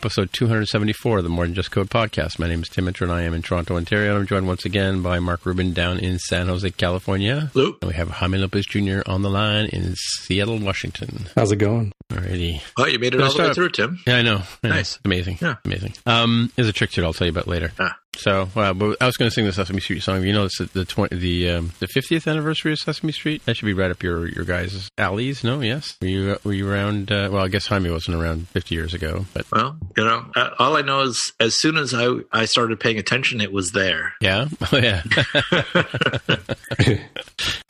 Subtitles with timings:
[0.00, 2.38] episode 274 of the More Than Just Code podcast.
[2.38, 4.16] My name is Tim Mitra and I am in Toronto, Ontario.
[4.16, 7.50] I'm joined once again by Mark Rubin down in San Jose, California.
[7.52, 7.76] Hello.
[7.82, 9.02] And we have Jaime Lopez Jr.
[9.04, 11.26] on the line in Seattle, Washington.
[11.36, 11.92] How's it going?
[12.10, 12.60] Alrighty.
[12.78, 14.00] Oh, you made it Let's all the way through, Tim.
[14.06, 14.42] Yeah, I know.
[14.64, 14.68] I.
[14.68, 14.96] Nice.
[14.96, 15.38] It's amazing.
[15.40, 15.56] Yeah.
[15.64, 15.94] Amazing.
[16.06, 17.72] Um, there's a trick to it I'll tell you about later.
[17.78, 17.96] Ah.
[18.16, 20.24] So, uh, but I was going to sing the Sesame Street song.
[20.24, 23.42] You know, it's the the, 20, the um, the 50th anniversary of Sesame Street.
[23.46, 25.44] That should be right up your your guys' alleys.
[25.44, 25.96] No, yes.
[26.02, 27.12] Were you were you around?
[27.12, 30.50] Uh, well, I guess Jaime wasn't around 50 years ago, but Well, you know, uh,
[30.58, 34.12] all I know is as soon as I I started paying attention, it was there.
[34.20, 35.02] yeah, oh yeah.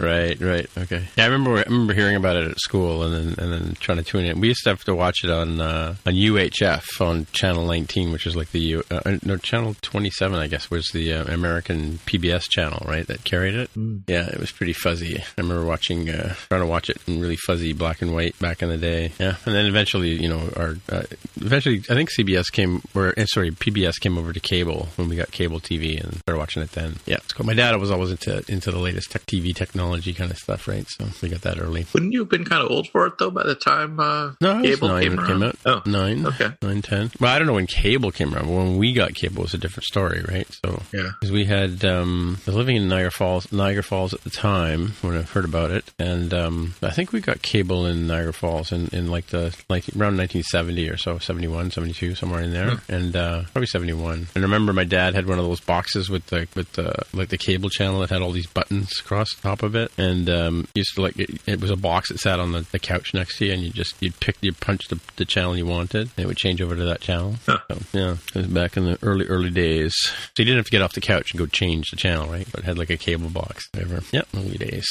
[0.00, 1.04] right, right, okay.
[1.16, 3.98] Yeah, I remember I remember hearing about it at school and then and then trying
[3.98, 4.36] to tune it.
[4.36, 8.26] We used to have to watch it on uh, on UHF on channel 19, which
[8.26, 12.48] is like the U- uh, no channel 27, I guess, was the uh, American PBS
[12.48, 13.06] channel, right?
[13.06, 13.70] That carried it.
[14.06, 15.18] Yeah, it was pretty fuzzy.
[15.18, 18.62] I remember watching uh, trying to watch it in really fuzzy black and white back
[18.62, 19.12] in the day.
[19.18, 21.02] Yeah, and then eventually, you know, our uh,
[21.36, 25.16] eventually I think CBS came or eh, sorry PBS came over to cable when we
[25.16, 26.96] got cable TV and started watching it then.
[27.06, 27.46] Yeah, it's cool.
[27.46, 30.86] My dad was always into into the latest tech TV technology kind of stuff, right?
[30.88, 31.86] So we got that early.
[31.92, 34.58] Wouldn't you have been kind of old for it though by the time uh, No,
[34.58, 35.26] it was cable nine came around?
[35.26, 35.56] came out.
[35.66, 36.50] Oh, Nine, okay.
[36.62, 37.10] nine, ten.
[37.20, 38.46] Well, I don't know when cable came around.
[38.46, 40.46] But when we got cable, was a different story, right?
[40.64, 41.10] So Yeah.
[41.20, 44.92] because we had um, I was living in Niagara Falls, Niagara Falls at the time
[45.02, 48.72] when I heard about it, and um, I think we got cable in Niagara Falls
[48.72, 53.14] in, in like the like around 1970 or so, 71, 72, somewhere in there, and
[53.16, 54.28] uh, probably 71.
[54.34, 57.28] And I remember my dad had one of those boxes with the with the like
[57.28, 60.68] the cable channel that had all these buttons across the top of it, and um,
[60.74, 63.38] used to like it, it was a box that sat on the, the couch next
[63.38, 66.18] to you, and you just you'd pick you punch the, the channel you wanted, and
[66.18, 67.36] it would change over to that channel.
[67.46, 67.58] Huh.
[67.68, 69.94] So, yeah, it was back in the early early days.
[69.96, 72.46] So you didn't have to get off the couch and go change the channel, right?
[72.50, 74.02] But it had like a cable box, whatever.
[74.12, 74.86] Yep, early days.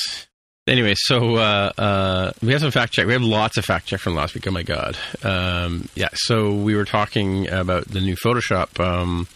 [0.67, 3.07] Anyway, so uh, uh, we have some fact check.
[3.07, 4.45] We have lots of fact check from last week.
[4.47, 4.97] Oh my god!
[5.23, 9.27] Um, yeah, so we were talking about the new Photoshop um,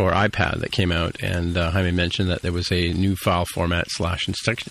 [0.00, 3.44] for iPad that came out, and uh, Jaime mentioned that there was a new file
[3.44, 4.26] format slash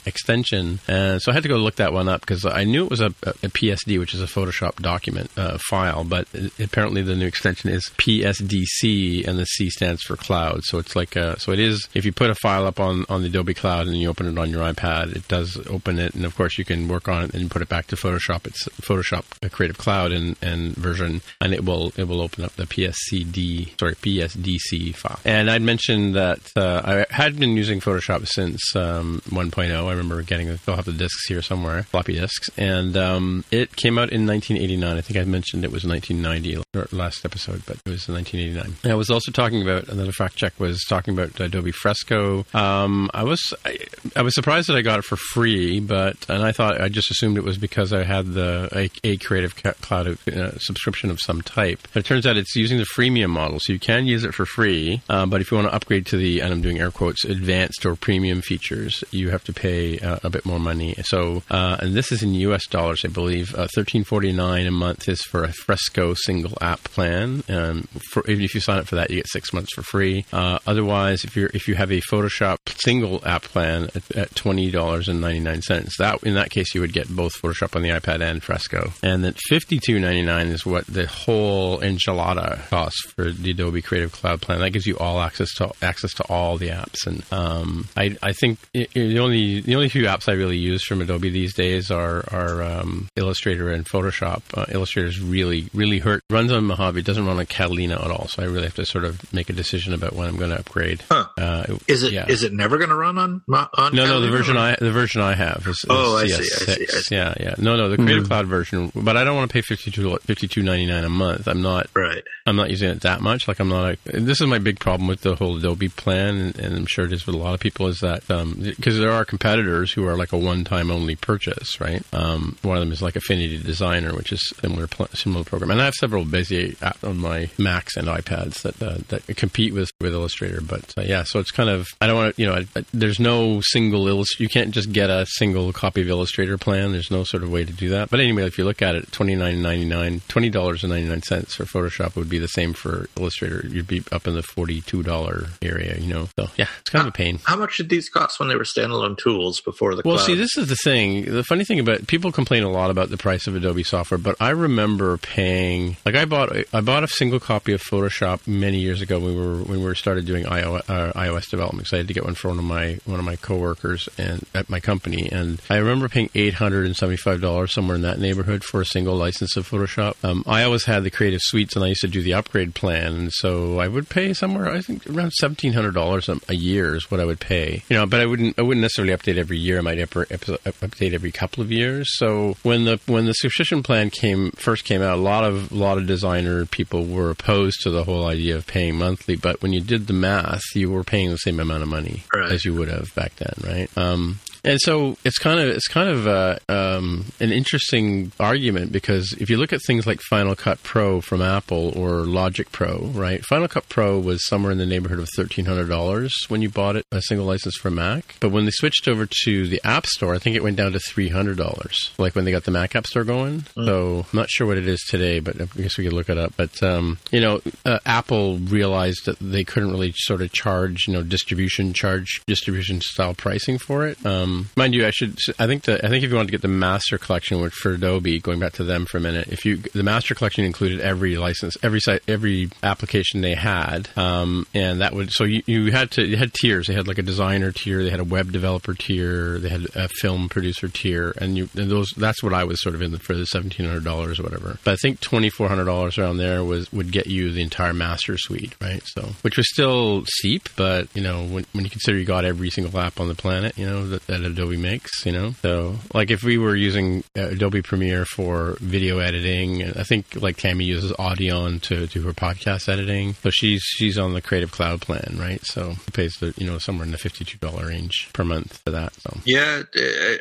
[0.07, 2.89] extension, and so I had to go look that one up because I knew it
[2.89, 6.27] was a, a PSD, which is a Photoshop document uh, file, but
[6.59, 10.63] apparently the new extension is PSDC, and the C stands for cloud.
[10.63, 13.21] So it's like a, so it is if you put a file up on on
[13.21, 16.25] the Adobe Cloud and you open it on your iPad, it does open it, and
[16.25, 18.47] of course you can work on it and put it back to Photoshop.
[18.47, 22.53] It's Photoshop uh, Creative Cloud and, and version, and it will it will open up
[22.53, 25.18] the PSCD sorry PSDC file.
[25.25, 29.71] And I'd mentioned that uh, I had been using Photoshop since um, 1.0.
[29.71, 33.97] I remember getting they'll have the discs here somewhere, floppy disks, and um, it came
[33.97, 34.97] out in 1989.
[34.97, 36.63] I think I mentioned it was 1990
[36.95, 38.77] last episode, but it was 1989.
[38.83, 42.45] And I was also talking about another fact check was talking about Adobe Fresco.
[42.53, 43.77] Um, I was I,
[44.15, 47.11] I was surprised that I got it for free, but and I thought I just
[47.11, 51.41] assumed it was because I had the a, a Creative Cloud uh, subscription of some
[51.41, 51.79] type.
[51.93, 54.45] But it turns out it's using the freemium model, so you can use it for
[54.45, 55.01] free.
[55.09, 57.85] Um, but if you want to upgrade to the and I'm doing air quotes advanced
[57.85, 60.95] or premium features, you have to pay uh, a bit more money.
[61.03, 62.67] So uh, and this is in U.S.
[62.67, 63.55] dollars, I believe.
[63.55, 67.43] Uh, Thirteen forty nine a month is for a Fresco single app plan.
[67.49, 70.25] Um, for, even if you sign up for that, you get six months for free.
[70.31, 74.69] Uh, otherwise, if you're if you have a Photoshop single app plan at, at twenty
[74.69, 77.81] dollars and ninety nine cents, that in that case you would get both Photoshop on
[77.81, 78.91] the iPad and Fresco.
[79.01, 83.81] And then fifty two ninety nine is what the whole enchilada costs for the Adobe
[83.81, 84.59] Creative Cloud plan.
[84.59, 87.05] That gives you all access to access to all the apps.
[87.07, 90.57] And um, I I think i- i- the only the only few apps I really
[90.57, 94.41] use from Adobe these days are are um, Illustrator and Photoshop.
[94.53, 98.27] Uh, Illustrator's really really hurt runs on Mojave, doesn't run on Catalina at all.
[98.27, 100.59] So I really have to sort of make a decision about when I'm going to
[100.59, 101.03] upgrade.
[101.09, 101.27] Huh.
[101.37, 102.47] Uh, Is it is yeah.
[102.47, 103.95] it never going to run on mo- on?
[103.95, 106.33] No, no, the version or- I the version I have is, is Oh, I see,
[106.33, 106.65] I CS6.
[106.75, 107.15] see, I see.
[107.15, 107.55] Yeah, yeah.
[107.57, 111.09] No, no, the Creative Cloud version, but I don't want to pay 52 52.99 a
[111.09, 111.47] month.
[111.47, 112.23] I'm not right.
[112.45, 113.47] I'm not using it that much.
[113.47, 113.97] Like I'm not.
[114.07, 117.05] A, this is my big problem with the whole Adobe plan, and, and I'm sure
[117.05, 117.87] it is with a lot of people.
[117.87, 122.03] Is that because there are competitors who are like a one-time only purchase, right?
[122.13, 125.81] Um, one of them is like Affinity Designer, which is similar pl- similar program, and
[125.81, 129.91] I have several Bezier apps on my Macs and iPads that uh, that compete with
[129.99, 130.61] with Illustrator.
[130.61, 132.41] But uh, yeah, so it's kind of I don't want to.
[132.41, 134.39] You know, I, I, there's no single illust.
[134.39, 136.91] You can't just get a single copy of Illustrator plan.
[136.91, 138.09] There's no sort of way to do that.
[138.09, 141.09] But anyway, if you look at it, twenty nine ninety nine, twenty dollars and ninety
[141.09, 143.65] nine cents for Photoshop would be the same for Illustrator.
[143.67, 145.97] You'd be up in the forty two dollar area.
[145.99, 147.39] You know, so yeah, it's kind of a pain.
[147.43, 150.25] How much did these cost when they were standalone tools before the Well, cloud?
[150.25, 151.25] see, this is the thing.
[151.25, 154.35] The funny thing about people complain a lot about the price of Adobe software, but
[154.39, 159.01] I remember paying like I bought I bought a single copy of Photoshop many years
[159.01, 161.87] ago when we were when we were started doing iOS, uh, iOS development.
[161.93, 164.69] I had to get one for one of my one of my coworkers and at
[164.69, 168.19] my company, and I remember paying eight hundred and seventy five dollars somewhere in that
[168.19, 170.15] neighborhood for a single license of Photoshop.
[170.23, 173.13] Um, I always had the Creative Suites, and I used to do the upgrade plan,
[173.13, 177.09] and so I would pay somewhere I think around seventeen hundred dollars a year is
[177.09, 177.83] what I would pay.
[177.89, 179.77] You know, but I wouldn't I wouldn't necessarily update every year.
[179.77, 182.17] I might update every couple of years.
[182.17, 185.75] So when the when the subscription plan came first came out, a lot of a
[185.75, 189.35] lot of designer people were opposed to the whole idea of paying monthly.
[189.35, 192.51] But when you did the math, you were paying the same amount of money right.
[192.51, 193.97] as you would have back then, right?
[193.97, 199.33] Um, and so it's kind of it's kind of uh, um, an interesting argument because
[199.39, 203.43] if you look at things like Final Cut Pro from Apple or Logic Pro, right?
[203.45, 206.95] Final Cut Pro was somewhere in the neighborhood of thirteen hundred dollars when you bought
[206.95, 208.35] it, a single license for Mac.
[208.39, 210.99] But when they switched over to the App Store, I think it went down to
[210.99, 213.61] three hundred dollars, like when they got the Mac App Store going.
[213.77, 213.85] Mm.
[213.85, 216.37] So I'm not sure what it is today, but I guess we could look it
[216.37, 216.53] up.
[216.57, 221.13] But um, you know, uh, Apple realized that they couldn't really sort of charge, you
[221.13, 224.23] know, distribution charge distribution style pricing for it.
[224.25, 225.37] Um, um, mind you, I should.
[225.57, 226.03] I think the.
[226.05, 228.73] I think if you wanted to get the master collection, which for Adobe, going back
[228.73, 232.21] to them for a minute, if you the master collection included every license, every site,
[232.27, 235.31] every application they had, um, and that would.
[235.31, 236.25] So you, you had to.
[236.25, 236.87] You had tiers.
[236.87, 238.03] They had like a designer tier.
[238.03, 239.59] They had a web developer tier.
[239.59, 241.69] They had a film producer tier, and you.
[241.75, 242.11] And those.
[242.17, 244.79] That's what I was sort of in the, for the seventeen hundred dollars or whatever.
[244.83, 247.93] But I think twenty four hundred dollars around there was would get you the entire
[247.93, 249.01] master suite, right?
[249.05, 252.69] So which was still steep, but you know when when you consider you got every
[252.69, 255.51] single app on the planet, you know that, that that Adobe makes, you know?
[255.61, 260.57] So, like, if we were using uh, Adobe Premiere for video editing, I think, like,
[260.57, 263.33] Tammy uses Audition to do her podcast editing.
[263.35, 265.61] So she's she's on the Creative Cloud plan, right?
[265.65, 269.13] So she pays, the, you know, somewhere in the $52 range per month for that.
[269.15, 269.83] So Yeah,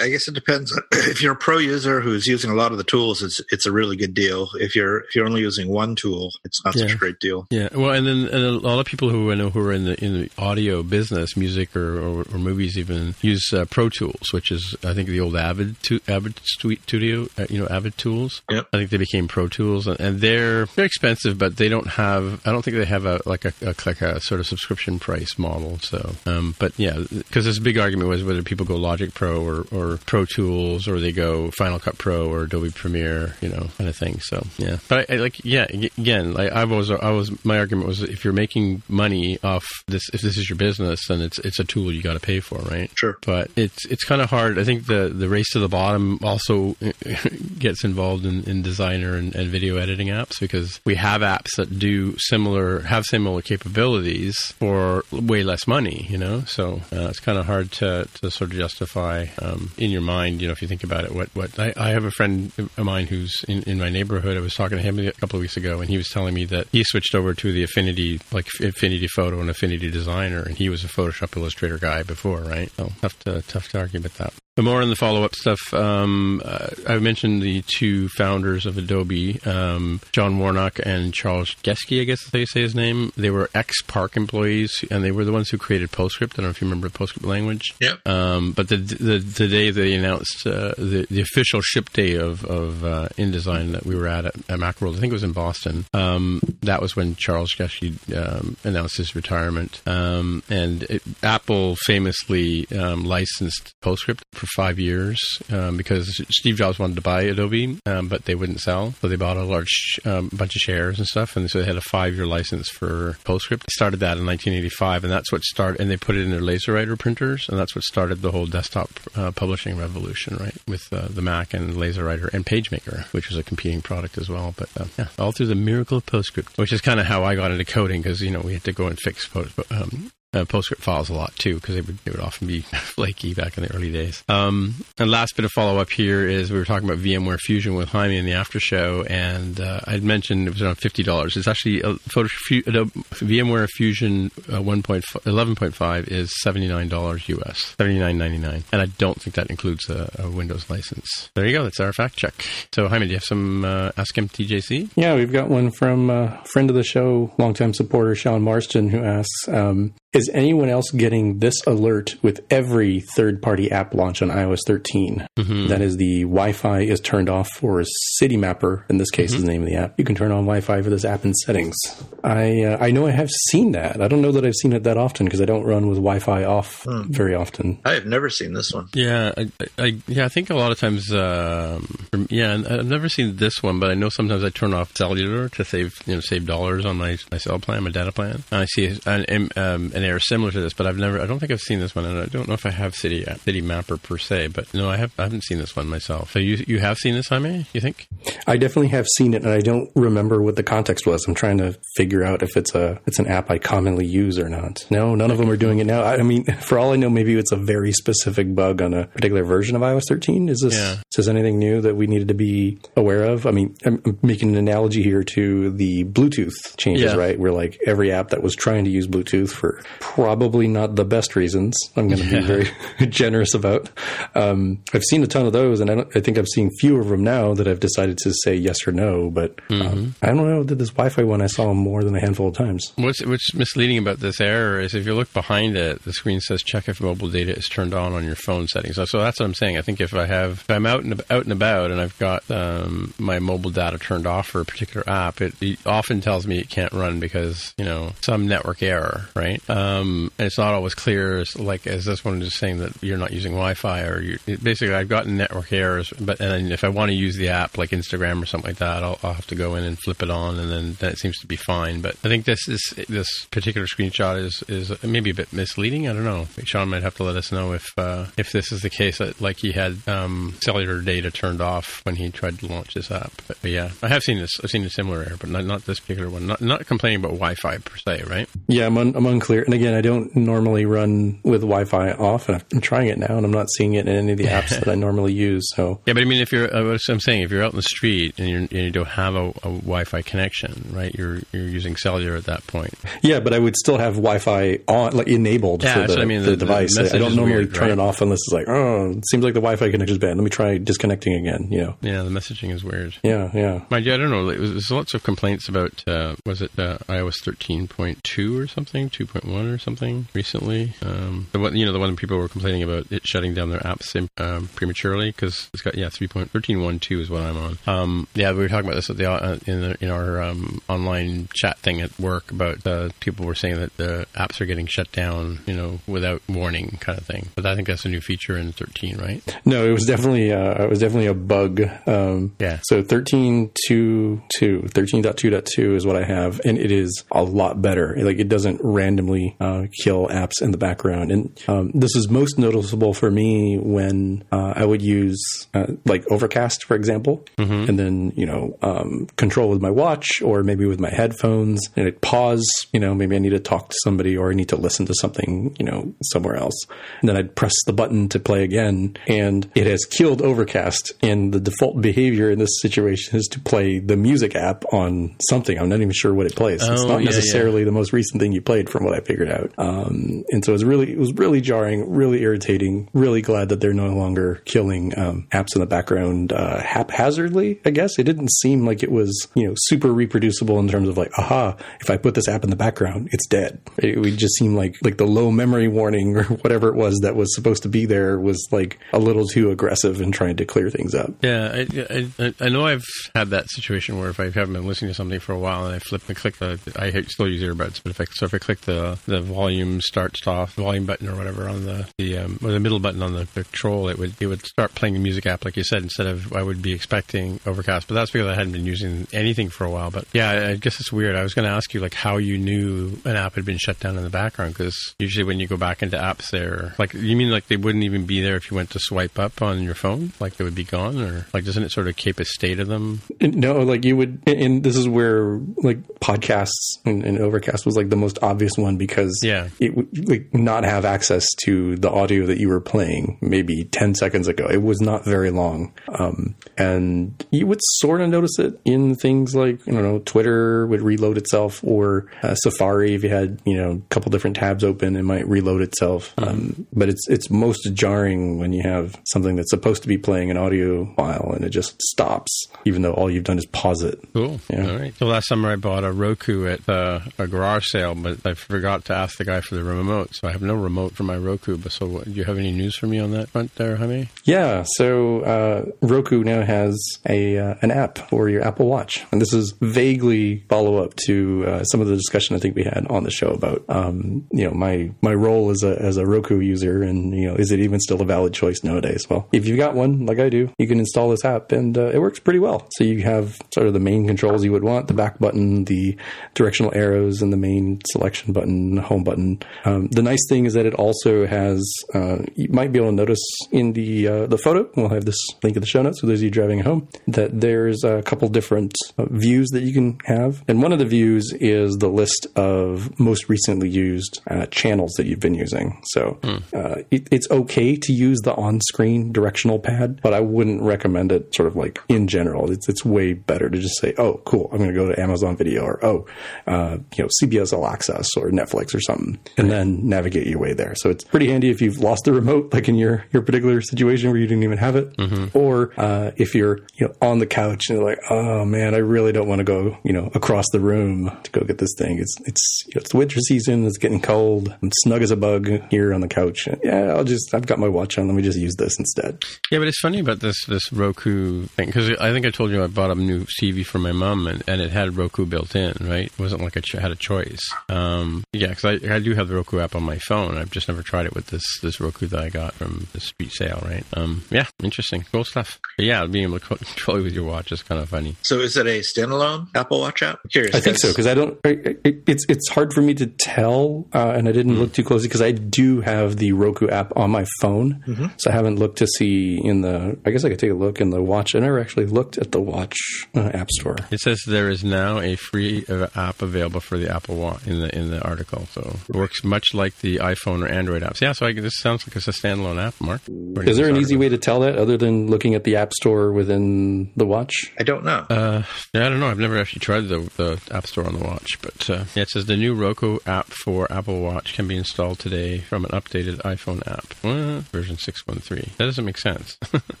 [0.00, 0.72] I guess it depends.
[0.92, 3.72] if you're a pro user who's using a lot of the tools, it's it's a
[3.72, 4.48] really good deal.
[4.54, 6.82] If you're if you're only using one tool, it's not yeah.
[6.82, 7.46] such a great deal.
[7.50, 9.84] Yeah, well, and then and a lot of people who I know who are in
[9.84, 14.32] the in the audio business, music or, or, or movies even, use uh, Pro Tools,
[14.32, 18.42] which is I think the old Avid to, Avid Studio, uh, you know, Avid Tools.
[18.50, 18.68] Yep.
[18.72, 22.40] I think they became Pro Tools, and, and, they're they're expensive, but they don't have.
[22.46, 25.38] I don't think they have a like a, a like a sort of subscription price
[25.38, 25.78] model.
[25.78, 29.66] So, um, but yeah, because this big argument was whether people go Logic Pro or,
[29.70, 33.88] or Pro Tools or they go Final Cut Pro or Adobe Premiere, you know, kind
[33.88, 34.20] of thing.
[34.20, 37.88] So yeah, but I, I like yeah, again, like I've always I was my argument
[37.88, 41.58] was if you're making money off this, if this is your business, then it's it's
[41.58, 42.90] a tool you got to pay for, right?
[42.94, 43.18] Sure.
[43.24, 44.58] But it's it's kind of hard.
[44.58, 46.76] I think the the race to the bottom also
[47.58, 51.78] gets involved in, in designer and, and, video editing apps because we have apps that
[51.78, 56.06] do similar have similar capabilities for way less money.
[56.08, 59.90] You know, so uh, it's kind of hard to, to sort of justify um, in
[59.90, 60.40] your mind.
[60.40, 62.78] You know, if you think about it, what what I, I have a friend of
[62.78, 64.36] mine who's in, in my neighborhood.
[64.36, 66.44] I was talking to him a couple of weeks ago, and he was telling me
[66.46, 70.68] that he switched over to the Affinity like Affinity Photo and Affinity Designer, and he
[70.68, 72.70] was a Photoshop Illustrator guy before, right?
[72.76, 74.43] So tough to tough to argue about that.
[74.56, 75.74] But more on the follow up stuff.
[75.74, 82.00] Um, uh, I mentioned the two founders of Adobe, um, John Warnock and Charles Geschke,
[82.00, 83.12] I guess they say his name.
[83.16, 86.34] They were ex PARC employees, and they were the ones who created PostScript.
[86.34, 87.74] I don't know if you remember the PostScript language.
[87.80, 87.96] Yeah.
[88.06, 92.44] Um, but the, the, the day they announced uh, the the official ship day of
[92.44, 95.32] of uh, InDesign that we were at at, at Macworld, I think it was in
[95.32, 95.84] Boston.
[95.92, 102.66] Um, that was when Charles Geschke um, announced his retirement, um, and it, Apple famously
[102.70, 105.20] licensed PostScript for five years
[105.50, 108.94] um, because Steve Jobs wanted to buy Adobe, um, but they wouldn't sell.
[109.00, 111.76] So they bought a large um, bunch of shares and stuff, and so they had
[111.76, 113.70] a five-year license for PostScript.
[113.70, 115.80] Started that in 1985, and that's what started.
[115.80, 118.90] And they put it in their LaserWriter printers, and that's what started the whole desktop
[119.16, 120.56] uh, publishing revolution, right?
[120.66, 124.54] With uh, the Mac and LaserWriter and PageMaker, which was a competing product as well.
[124.56, 127.34] But uh, yeah, all through the miracle of PostScript, which is kind of how I
[127.34, 130.44] got into coding because you know we had to go and fix post, um, uh,
[130.44, 133.64] PostScript files a lot too because they would they would often be flaky back in
[133.64, 134.22] the early days.
[134.28, 137.74] Um, and last bit of follow up here is we were talking about VMware Fusion
[137.74, 141.36] with Jaime in the after show, and uh, I'd mentioned it was around fifty dollars.
[141.36, 148.18] It's actually a photo, VMware Fusion uh, 11.5 is seventy nine dollars US, seventy nine
[148.18, 151.30] ninety nine, and I don't think that includes a, a, Windows license.
[151.34, 151.64] There you go.
[151.64, 152.34] That's our fact check.
[152.72, 154.90] So Jaime, do you have some uh, Ask TJC?
[154.96, 159.02] Yeah, we've got one from a friend of the show, longtime supporter Sean Marston, who
[159.02, 159.48] asks.
[159.48, 164.60] Um, is anyone else getting this alert with every third party app launch on iOS
[164.66, 165.26] 13?
[165.36, 165.66] Mm-hmm.
[165.66, 167.82] That is, the Wi Fi is turned off for
[168.20, 169.36] Citymapper, in this case, mm-hmm.
[169.36, 169.98] is the name of the app.
[169.98, 171.76] You can turn on Wi Fi for this app in settings.
[172.22, 174.00] I uh, I know I have seen that.
[174.00, 176.20] I don't know that I've seen it that often because I don't run with Wi
[176.20, 177.06] Fi off mm.
[177.06, 177.80] very often.
[177.84, 178.88] I have never seen this one.
[178.94, 183.36] Yeah, I, I, yeah, I think a lot of times, um, yeah, I've never seen
[183.36, 186.46] this one, but I know sometimes I turn off cellular to save you know save
[186.46, 188.44] dollars on my, my cell plan, my data plan.
[188.50, 191.20] And I see an, um, an error similar to this, but I've never.
[191.20, 193.26] I don't think I've seen this one, and I don't know if I have City
[193.26, 194.48] uh, City Mapper per se.
[194.48, 195.12] But no, I have.
[195.18, 196.32] I haven't seen this one myself.
[196.32, 197.66] So you you have seen this, Jaime?
[197.72, 198.06] You think?
[198.46, 201.26] I definitely have seen it, and I don't remember what the context was.
[201.26, 204.48] I'm trying to figure out if it's a it's an app I commonly use or
[204.48, 204.84] not.
[204.90, 206.02] No, none of them are doing it now.
[206.02, 209.06] I, I mean, for all I know, maybe it's a very specific bug on a
[209.06, 210.48] particular version of iOS 13.
[210.48, 210.92] Is this yeah.
[210.92, 213.46] is this anything new that we needed to be aware of?
[213.46, 217.18] I mean, I'm making an analogy here to the Bluetooth changes, yeah.
[217.18, 217.38] right?
[217.38, 221.36] Where like every app that was trying to use Bluetooth for probably not the best
[221.36, 221.76] reasons.
[221.96, 222.40] I'm going to yeah.
[222.40, 222.70] be very
[223.10, 223.90] generous about.
[224.34, 227.08] Um, I've seen a ton of those, and I, I, think I'm seeing fewer of
[227.08, 229.30] them now that I've decided to say yes or no.
[229.30, 229.86] But um, mm-hmm.
[229.86, 230.62] um, I don't know.
[230.64, 232.92] Did this Wi-Fi one I saw more than a handful of times.
[232.96, 236.62] What's what's misleading about this error is if you look behind it, the screen says
[236.62, 238.96] check if mobile data is turned on on your phone settings.
[238.96, 239.78] So, so that's what I'm saying.
[239.78, 242.48] I think if I have if I'm out and out and about and I've got
[242.50, 246.58] um, my mobile data turned off for a particular app, it, it, often tells me
[246.58, 249.62] it can't run because you know some network error, right?
[249.84, 253.18] Um, and it's not always clear, as, like as this one is saying that you're
[253.18, 257.10] not using Wi-Fi or you, basically I've gotten network errors, but and if I want
[257.10, 259.74] to use the app like Instagram or something like that, I'll, I'll have to go
[259.74, 262.00] in and flip it on, and then, it seems to be fine.
[262.00, 266.08] But I think this is this particular screenshot is is maybe a bit misleading.
[266.08, 266.46] I don't know.
[266.64, 269.40] Sean might have to let us know if uh, if this is the case that
[269.40, 273.32] like he had um, cellular data turned off when he tried to launch this app.
[273.46, 274.52] But, but, yeah, I have seen this.
[274.62, 276.46] I've seen a similar error, but not, not this particular one.
[276.46, 278.48] Not not complaining about Wi-Fi per se, right?
[278.66, 279.63] Yeah, I'm, un, I'm unclear.
[279.64, 283.44] And again, I don't normally run with Wi-Fi off, and I'm trying it now, and
[283.44, 285.68] I'm not seeing it in any of the apps that I normally use.
[285.74, 287.82] So yeah, but I mean, if you're, uh, I'm saying, if you're out in the
[287.82, 291.14] street and, and you don't have a, a, Wi-Fi connection, right?
[291.14, 292.94] You're you're using cellular at that point.
[293.22, 296.42] Yeah, but I would still have Wi-Fi on, like enabled yeah, for the, I mean,
[296.42, 296.96] the, the device.
[296.96, 297.92] The I don't normally weird, turn right?
[297.92, 300.36] it off unless it's like, oh, it seems like the Wi-Fi connection is bad.
[300.36, 301.68] Let me try disconnecting again.
[301.70, 301.96] You know.
[302.00, 303.16] Yeah, the messaging is weird.
[303.22, 303.82] Yeah, yeah.
[303.90, 304.46] Mind you, I don't know.
[304.46, 309.78] There's lots of complaints about uh, was it uh, iOS 13.2 or something, 2.1 or
[309.78, 310.94] something recently.
[311.02, 313.80] Um, the one, you know, the one people were complaining about it shutting down their
[313.80, 317.78] apps um, prematurely because it's got yeah 3.13.1.2 is what I'm on.
[317.86, 320.80] Um, yeah, we were talking about this at the uh, in the, in our um,
[320.88, 324.86] online chat thing at work about uh, people were saying that the apps are getting
[324.86, 327.48] shut down, you know, without warning, kind of thing.
[327.54, 329.60] But I think that's a new feature in 13, right?
[329.64, 331.82] No, it was definitely uh, it was definitely a bug.
[332.06, 332.78] Um, yeah.
[332.84, 334.42] So 13.2.2,
[334.90, 338.14] 13.2.2 is what I have, and it is a lot better.
[338.16, 342.58] Like it doesn't randomly uh, kill apps in the background, and um, this is most
[342.58, 345.40] noticeable for me when uh, I would use
[345.74, 347.88] uh, like Overcast, for example, mm-hmm.
[347.88, 352.06] and then you know um, control with my watch or maybe with my headphones, and
[352.06, 352.64] it pause.
[352.92, 355.14] You know, maybe I need to talk to somebody or I need to listen to
[355.14, 355.74] something.
[355.78, 356.76] You know, somewhere else,
[357.20, 361.12] and then I'd press the button to play again, and it has killed Overcast.
[361.22, 365.78] And the default behavior in this situation is to play the music app on something.
[365.78, 366.82] I'm not even sure what it plays.
[366.82, 367.86] Oh, it's not yeah, necessarily yeah.
[367.86, 369.72] the most recent thing you played, from what I figured out.
[369.78, 373.08] Um, and so it was really, it was really jarring, really irritating.
[373.12, 377.80] Really glad that they're no longer killing um, apps in the background uh, haphazardly.
[377.84, 381.16] I guess it didn't seem like it was, you know, super reproducible in terms of
[381.16, 383.80] like, aha, if I put this app in the background, it's dead.
[383.98, 387.36] It would just seem like like the low memory warning or whatever it was that
[387.36, 390.90] was supposed to be there was like a little too aggressive in trying to clear
[390.90, 391.32] things up.
[391.42, 395.10] Yeah, I, I, I know I've had that situation where if I haven't been listening
[395.10, 398.02] to something for a while and I flip and click the, I still use earbuds,
[398.02, 401.36] but if I so if I click the the volume start stop volume button or
[401.36, 404.46] whatever on the the um, or the middle button on the, control, it would it
[404.46, 407.60] would start playing the music app like you said instead of I would be expecting
[407.66, 408.08] Overcast.
[408.08, 410.10] But that's because I hadn't been using anything for a while.
[410.10, 411.36] But yeah, I guess it's weird.
[411.36, 414.00] I was going to ask you like how you knew an app had been shut
[414.00, 417.36] down in the background because usually when you go back into apps, there like you
[417.36, 419.94] mean like they wouldn't even be there if you went to swipe up on your
[419.94, 422.80] phone, like they would be gone, or like doesn't it sort of keep a state
[422.80, 423.20] of them?
[423.40, 428.10] No, like you would, and this is where like podcasts and, and Overcast was like
[428.10, 432.46] the most obvious one because yeah, it would like not have access to the audio
[432.46, 434.66] that you were playing maybe ten seconds ago.
[434.70, 439.54] It was not very long, um, and you would sort of notice it in things
[439.54, 443.92] like you know Twitter would reload itself or uh, Safari if you had you know
[443.92, 446.34] a couple different tabs open, it might reload itself.
[446.36, 446.48] Mm-hmm.
[446.48, 450.50] Um, but it's it's most jarring when you have something that's supposed to be playing
[450.50, 454.20] an audio file and it just stops, even though all you've done is pause it.
[454.32, 454.60] Cool.
[454.68, 454.90] Yeah.
[454.90, 455.18] All right.
[455.18, 459.03] The last summer I bought a Roku at uh, a garage sale, but I forgot
[459.04, 461.76] to ask the guy for the remote, so I have no remote for my Roku.
[461.76, 464.28] But so, what, do you have any news for me on that front, there, Jaime?
[464.44, 464.84] Yeah.
[464.96, 469.52] So uh, Roku now has a uh, an app for your Apple Watch, and this
[469.52, 473.24] is vaguely follow up to uh, some of the discussion I think we had on
[473.24, 477.02] the show about um, you know my my role as a as a Roku user,
[477.02, 479.28] and you know is it even still a valid choice nowadays?
[479.28, 482.06] Well, if you've got one like I do, you can install this app, and uh,
[482.06, 482.88] it works pretty well.
[482.92, 486.16] So you have sort of the main controls you would want: the back button, the
[486.54, 489.60] directional arrows, and the main selection button button, home button.
[489.84, 491.84] Um, the nice thing is that it also has.
[492.12, 494.88] Uh, you might be able to notice in the uh, the photo.
[494.96, 497.08] We'll have this link in the show notes for those of you driving home.
[497.26, 501.04] That there's a couple different uh, views that you can have, and one of the
[501.04, 506.00] views is the list of most recently used uh, channels that you've been using.
[506.06, 507.06] So mm.
[507.10, 511.54] it, it's okay to use the on-screen directional pad, but I wouldn't recommend it.
[511.54, 514.78] Sort of like in general, it's it's way better to just say, "Oh, cool, I'm
[514.78, 516.26] going to go to Amazon Video," or "Oh,
[516.66, 520.72] uh, you know, CBS All Access or Netflix or something," and then navigate your way
[520.72, 520.94] there.
[520.96, 524.30] So it's pretty handy if you've lost the remote, like in your your particular situation
[524.30, 525.56] where you didn't even have it, mm-hmm.
[525.56, 528.98] or uh, if you're you know on the couch and you're like, "Oh man, I
[528.98, 532.18] really don't want to go you know across the room to go get this thing."
[532.18, 533.86] It's it's you know, it's winter season.
[533.86, 534.74] It's getting cold.
[534.82, 536.68] I'm snug as a bug here on the couch.
[536.82, 538.26] Yeah, I'll just I've got my watch on.
[538.26, 539.42] Let me just use this instead.
[539.70, 542.82] Yeah, but it's funny about this this Roku thing because I think I told you
[542.82, 545.94] I bought a new TV for my mom and, and it had Roku built in.
[546.00, 547.60] Right, it wasn't like I ch- had a choice.
[547.88, 550.56] Um, yeah, because I, I do have the Roku app on my phone.
[550.56, 553.52] I've just never tried it with this this Roku that I got from the street
[553.52, 553.82] sale.
[553.84, 554.04] Right.
[554.14, 555.78] Um, yeah, interesting, cool stuff.
[555.96, 558.36] But yeah, being able to control it with your watch is kind of funny.
[558.42, 560.40] So is it a standalone Apple Watch app?
[560.44, 560.74] I'm curious.
[560.74, 561.58] I think so because I don't.
[561.64, 564.78] It, it's it's hard for me to tell, uh, and I didn't mm.
[564.78, 568.26] look too closely because I do have the Roku app on my phone, mm-hmm.
[568.36, 570.18] so I haven't looked to see in the.
[570.24, 571.54] I guess I could take a look in the watch.
[571.54, 572.96] I never actually looked at the watch
[573.34, 573.96] uh, app store.
[574.10, 577.80] It says there is now a free uh, app available for the Apple Watch in
[577.80, 578.53] the in the article.
[578.70, 581.20] So it works much like the iPhone or Android apps.
[581.20, 583.00] Yeah, so I, this sounds like it's a standalone app.
[583.00, 583.20] Mark,
[583.66, 586.32] is there an easy way to tell that other than looking at the App Store
[586.32, 587.72] within the watch?
[587.78, 588.26] I don't know.
[588.30, 589.28] Uh, yeah, I don't know.
[589.28, 592.30] I've never actually tried the, the App Store on the watch, but uh, yeah, it
[592.30, 596.36] says the new Roku app for Apple Watch can be installed today from an updated
[596.42, 598.68] iPhone app, well, version six one three.
[598.78, 599.56] That doesn't make sense.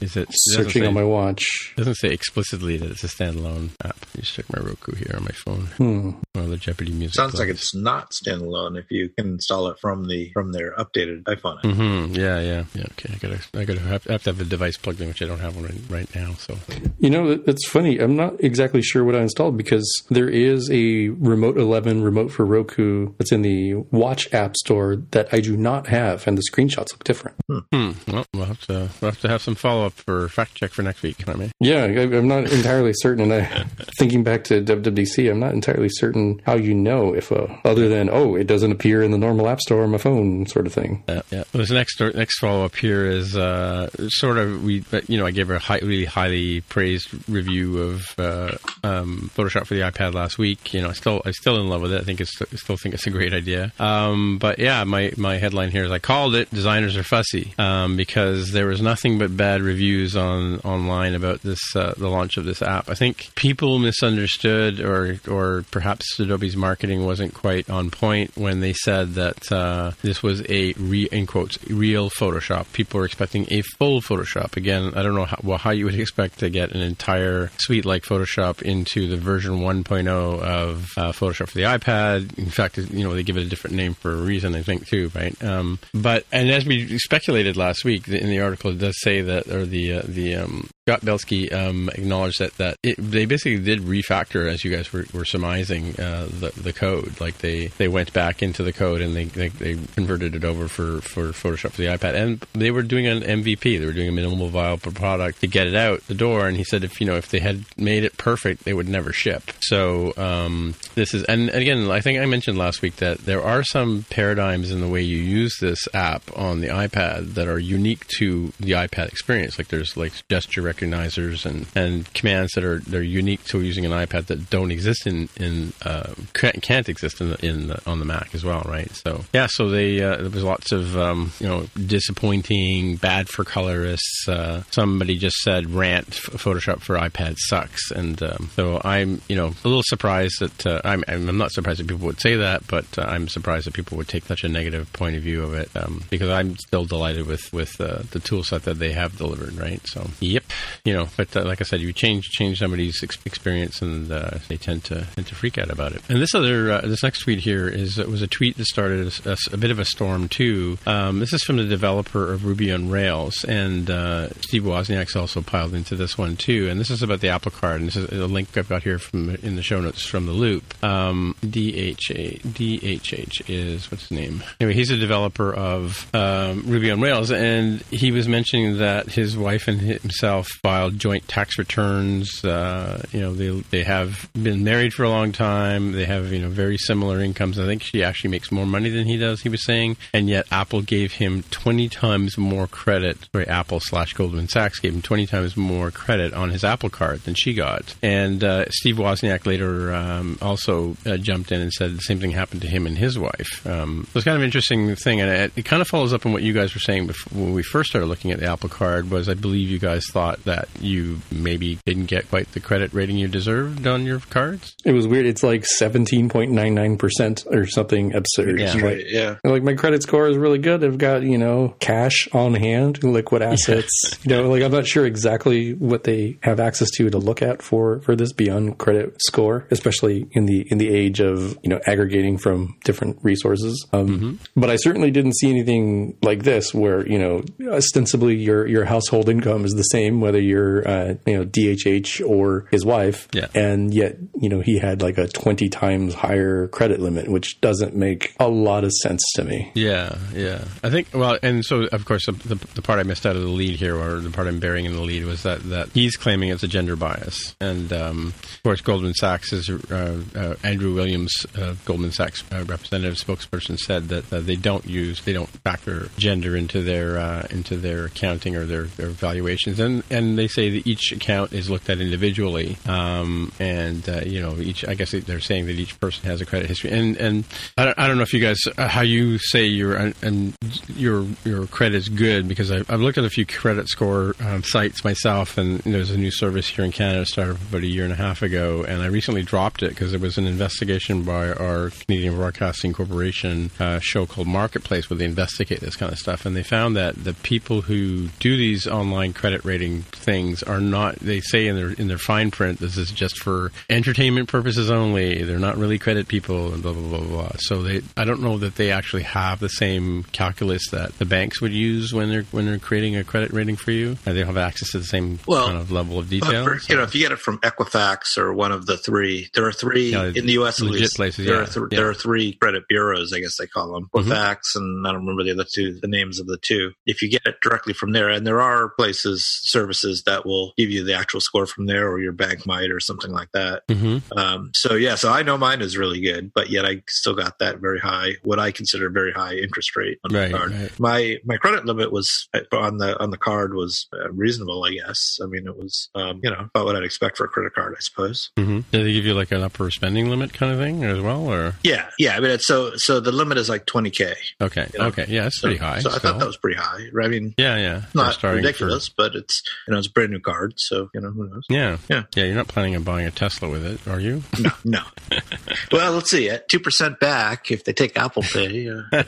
[0.00, 0.28] is it?
[0.28, 1.44] it Searching say, on my watch.
[1.72, 3.96] It doesn't say explicitly that it's a standalone app.
[4.14, 5.66] You just check my Roku here on my phone.
[5.76, 6.10] Hmm.
[6.34, 7.14] Well, the Jeopardy music.
[7.14, 7.40] Sounds plays.
[7.40, 11.60] like it's not standalone if you can install it from the from their updated iPhone.
[11.62, 12.14] Mm-hmm.
[12.14, 12.84] Yeah, yeah, yeah.
[12.92, 15.26] Okay, I gotta, I gotta have, have, to have a device plugged in, which I
[15.26, 16.34] don't have one right, right now.
[16.34, 16.56] So,
[16.98, 17.98] you know, it's funny.
[17.98, 22.44] I'm not exactly sure what I installed because there is a Remote 11 remote for
[22.44, 26.92] Roku that's in the Watch App Store that I do not have, and the screenshots
[26.92, 27.36] look different.
[27.48, 27.58] Hmm.
[27.72, 28.12] hmm.
[28.12, 30.82] Well, we'll have to we'll have to have some follow up for fact check for
[30.82, 31.28] next week.
[31.28, 33.30] I mean, yeah, I, am not entirely certain.
[33.30, 33.64] And I,
[33.98, 38.08] thinking back to WWDC, I'm not entirely certain how you know if uh, other than
[38.10, 41.02] oh, it doesn't appear in the normal App Store on my phone, sort of thing.
[41.08, 41.44] Yeah, yeah.
[41.52, 45.30] Well, this next next follow up here is uh, sort of we you know I
[45.30, 50.38] gave a high, really highly praised review of uh, um, Photoshop for the iPad last
[50.38, 50.74] week.
[50.74, 52.00] You know, I still I'm still in love with it.
[52.00, 53.72] I think it's I still think it's a great idea.
[53.78, 57.96] Um, but yeah, my my headline here is I called it designers are fussy um,
[57.96, 62.44] because there was nothing but bad reviews on online about this uh, the launch of
[62.44, 62.88] this app.
[62.88, 68.72] I think people misunderstood or or perhaps Adobe's marketing wasn't quite on point when they
[68.72, 72.72] said that uh, this was a re, in quotes real Photoshop.
[72.72, 74.56] People were expecting a full Photoshop.
[74.56, 77.84] Again, I don't know how, well, how you would expect to get an entire suite
[77.84, 82.38] like Photoshop into the version 1.0 of uh, Photoshop for the iPad.
[82.38, 84.86] In fact, you know they give it a different name for a reason, I think
[84.86, 85.42] too, right?
[85.42, 89.48] Um, but and as we speculated last week in the article, it does say that
[89.48, 93.80] or the uh, the um, Scott Belsky um, acknowledged that that it, they basically did
[93.80, 97.18] refactor, as you guys were, were surmising, uh, the the code.
[97.22, 100.68] Like they, they went back into the code and they, they, they converted it over
[100.68, 103.78] for, for Photoshop for the iPad, and they were doing an MVP.
[103.78, 106.46] They were doing a minimal viable product to get it out the door.
[106.46, 109.10] And he said, if you know, if they had made it perfect, they would never
[109.10, 109.52] ship.
[109.60, 113.64] So um, this is, and again, I think I mentioned last week that there are
[113.64, 118.06] some paradigms in the way you use this app on the iPad that are unique
[118.18, 119.56] to the iPad experience.
[119.56, 123.92] Like there's like gesture recognizers and, and commands that are they're unique to using an
[123.92, 128.04] iPad that don't exist in in uh, can't exist in, the, in the, on the
[128.04, 128.90] Mac as well, right?
[128.90, 133.44] So yeah, so they uh, there was lots of um, you know disappointing, bad for
[133.44, 134.28] colorists.
[134.28, 139.46] Uh, somebody just said rant Photoshop for iPad sucks, and um, so I'm you know
[139.64, 142.86] a little surprised that uh, I'm I'm not surprised that people would say that, but
[142.98, 145.70] uh, I'm surprised that people would take such a negative point of view of it
[145.76, 149.54] um, because I'm still delighted with with uh, the tool set that they have delivered,
[149.54, 149.80] right?
[149.86, 150.44] So yep
[150.84, 154.38] you know, but uh, like I said, you change change somebody's ex- experience, and uh,
[154.48, 156.02] they tend to tend to freak out about it.
[156.08, 159.30] And this other uh, this next tweet here is was a tweet that started a,
[159.30, 160.78] a, a bit of a storm too.
[160.86, 165.40] Um, this is from the developer of Ruby on Rails, and uh, Steve Wozniak's also
[165.42, 166.68] piled into this one too.
[166.68, 168.98] And this is about the Apple Card, and this is a link I've got here
[168.98, 170.62] from in the show notes from the Loop.
[170.84, 174.42] Um, DHA DHH is what's his name?
[174.60, 179.36] Anyway, he's a developer of um, Ruby on Rails, and he was mentioning that his
[179.36, 182.44] wife and himself filed joint tax returns.
[182.44, 185.92] Uh, you know, they they have been married for a long time.
[185.92, 187.58] They have you know very similar incomes.
[187.58, 189.42] I think she actually makes more money than he does.
[189.42, 193.18] He was saying, and yet Apple gave him twenty times more credit.
[193.32, 197.20] Sorry, Apple slash Goldman Sachs gave him twenty times more credit on his Apple card
[197.20, 197.94] than she got.
[198.02, 202.30] And uh, Steve Wozniak later um, also uh, jumped in and said the same thing
[202.30, 203.66] happened to him and his wife.
[203.66, 206.32] Um, it was kind of interesting thing, and it, it kind of follows up on
[206.32, 209.10] what you guys were saying before, when we first started looking at the Apple Card.
[209.10, 213.16] Was I believe you guys thought that you maybe didn't get quite the credit rating
[213.16, 214.74] you deserved on your cards?
[214.84, 215.26] It was weird.
[215.26, 218.60] It's like seventeen point nine nine percent or something absurd.
[218.60, 219.04] Yeah, right.
[219.06, 219.36] Yeah.
[219.44, 220.84] Like my credit score is really good.
[220.84, 223.90] I've got you know cash on hand, liquid assets.
[224.02, 224.18] Yeah.
[224.36, 227.62] You know, like I'm not sure exactly what they have access to to look at
[227.62, 231.80] for for this beyond credit score, especially in the in the age of you know
[231.86, 233.86] aggregating from different resources.
[233.92, 234.34] Um, mm-hmm.
[234.56, 239.28] But I certainly didn't see anything like this where you know ostensibly your your household
[239.28, 243.48] income is the same whether you're uh, you know DHH or his wife, yeah.
[243.54, 247.94] and yet you know he had like a twenty times higher credit limit, which doesn't
[247.94, 249.70] make a lot of sense to me.
[249.74, 250.64] Yeah, yeah.
[250.82, 253.48] I think well, and so of course the, the part I missed out of the
[253.48, 256.50] lead here, or the part I'm bearing in the lead, was that that he's claiming
[256.50, 261.32] it's a gender bias, and um, of course Goldman Sachs is uh, uh, Andrew Williams,
[261.56, 266.56] uh, Goldman Sachs uh, representative spokesperson, said that they don't use they don't factor gender
[266.56, 270.86] into their uh, into their accounting or their, their valuations, and and they say that
[270.86, 275.40] each account is looked at individually, um, and uh, you know each I guess they're
[275.40, 277.44] saying that each person has a credit history, and and
[277.76, 280.56] I don't, I don't know if you guys how you say your and
[280.88, 284.62] your your credit is good because I, have looked at a few credit score um,
[284.62, 288.12] sites myself, and there's a new service here in Canada started about a year and
[288.12, 291.90] a half ago, and I recently dropped it because there was an investigation by our
[291.90, 296.56] Canadian Broadcasting Corporation uh, show called Marketplace where they investigate this kind of stuff, and
[296.56, 301.16] they found that the people who do these online credit rating things are not.
[301.16, 305.42] They say in their in their fine print, this is just for entertainment purposes only.
[305.42, 307.52] They're not really credit people, and blah blah blah blah.
[307.58, 311.60] So they, I don't know that they actually have the same calculus that the banks
[311.60, 314.16] would use when they're when they're creating a credit rating for you.
[314.26, 316.64] And they don't have access to the same well, kind of level of detail.
[316.64, 319.66] For, you know, if you get it from Equifax or one of the three, there
[319.66, 320.80] are three yeah, in the U.S.
[320.80, 321.16] at least.
[321.16, 321.98] Places, there yeah, are th- yeah.
[321.98, 324.30] there are three credit bureaus, I guess they call them, mm-hmm.
[324.30, 324.78] Equifax, mm-hmm.
[324.78, 326.92] and I don't remember the other two, the names of the two.
[327.06, 329.60] If you get it directly from there, and there are places,
[329.94, 333.00] services that will give you the actual score from there, or your bank might, or
[333.00, 333.86] something like that.
[333.88, 334.38] Mm-hmm.
[334.38, 337.58] Um, so yeah, so I know mine is really good, but yet I still got
[337.58, 340.72] that very high, what I consider very high interest rate on right, the card.
[340.72, 341.00] Right.
[341.00, 345.38] My my credit limit was on the on the card was uh, reasonable, I guess.
[345.42, 347.94] I mean, it was um, you know about what I'd expect for a credit card,
[347.96, 348.50] I suppose.
[348.56, 348.80] Mm-hmm.
[348.90, 351.74] Did they give you like an upper spending limit kind of thing as well, or
[351.82, 352.36] yeah, yeah.
[352.36, 354.34] I mean, it's so so the limit is like twenty k.
[354.60, 355.06] Okay, you know?
[355.06, 356.00] okay, yeah, that's so, pretty high.
[356.00, 356.14] So still.
[356.14, 357.00] I thought that was pretty high.
[357.22, 359.14] I mean, yeah, yeah, not ridiculous, for...
[359.16, 361.64] but it's you know it's a brand new card, so you know who knows.
[361.68, 362.44] Yeah, yeah, yeah.
[362.44, 364.42] You're not planning on buying a Tesla with it, are you?
[364.60, 365.02] No, no.
[365.92, 366.50] well, let's see.
[366.50, 368.90] At two percent back, if they take Apple Pay.
[368.90, 369.02] Uh...
[369.12, 369.22] yeah,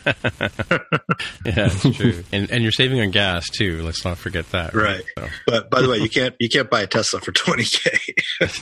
[1.44, 2.24] that's true.
[2.32, 3.82] and and you're saving on gas too.
[3.82, 4.74] Let's not forget that.
[4.74, 5.04] Right.
[5.16, 5.28] right.
[5.30, 5.34] So.
[5.46, 7.98] But by the way, you can't you can't buy a Tesla for twenty k.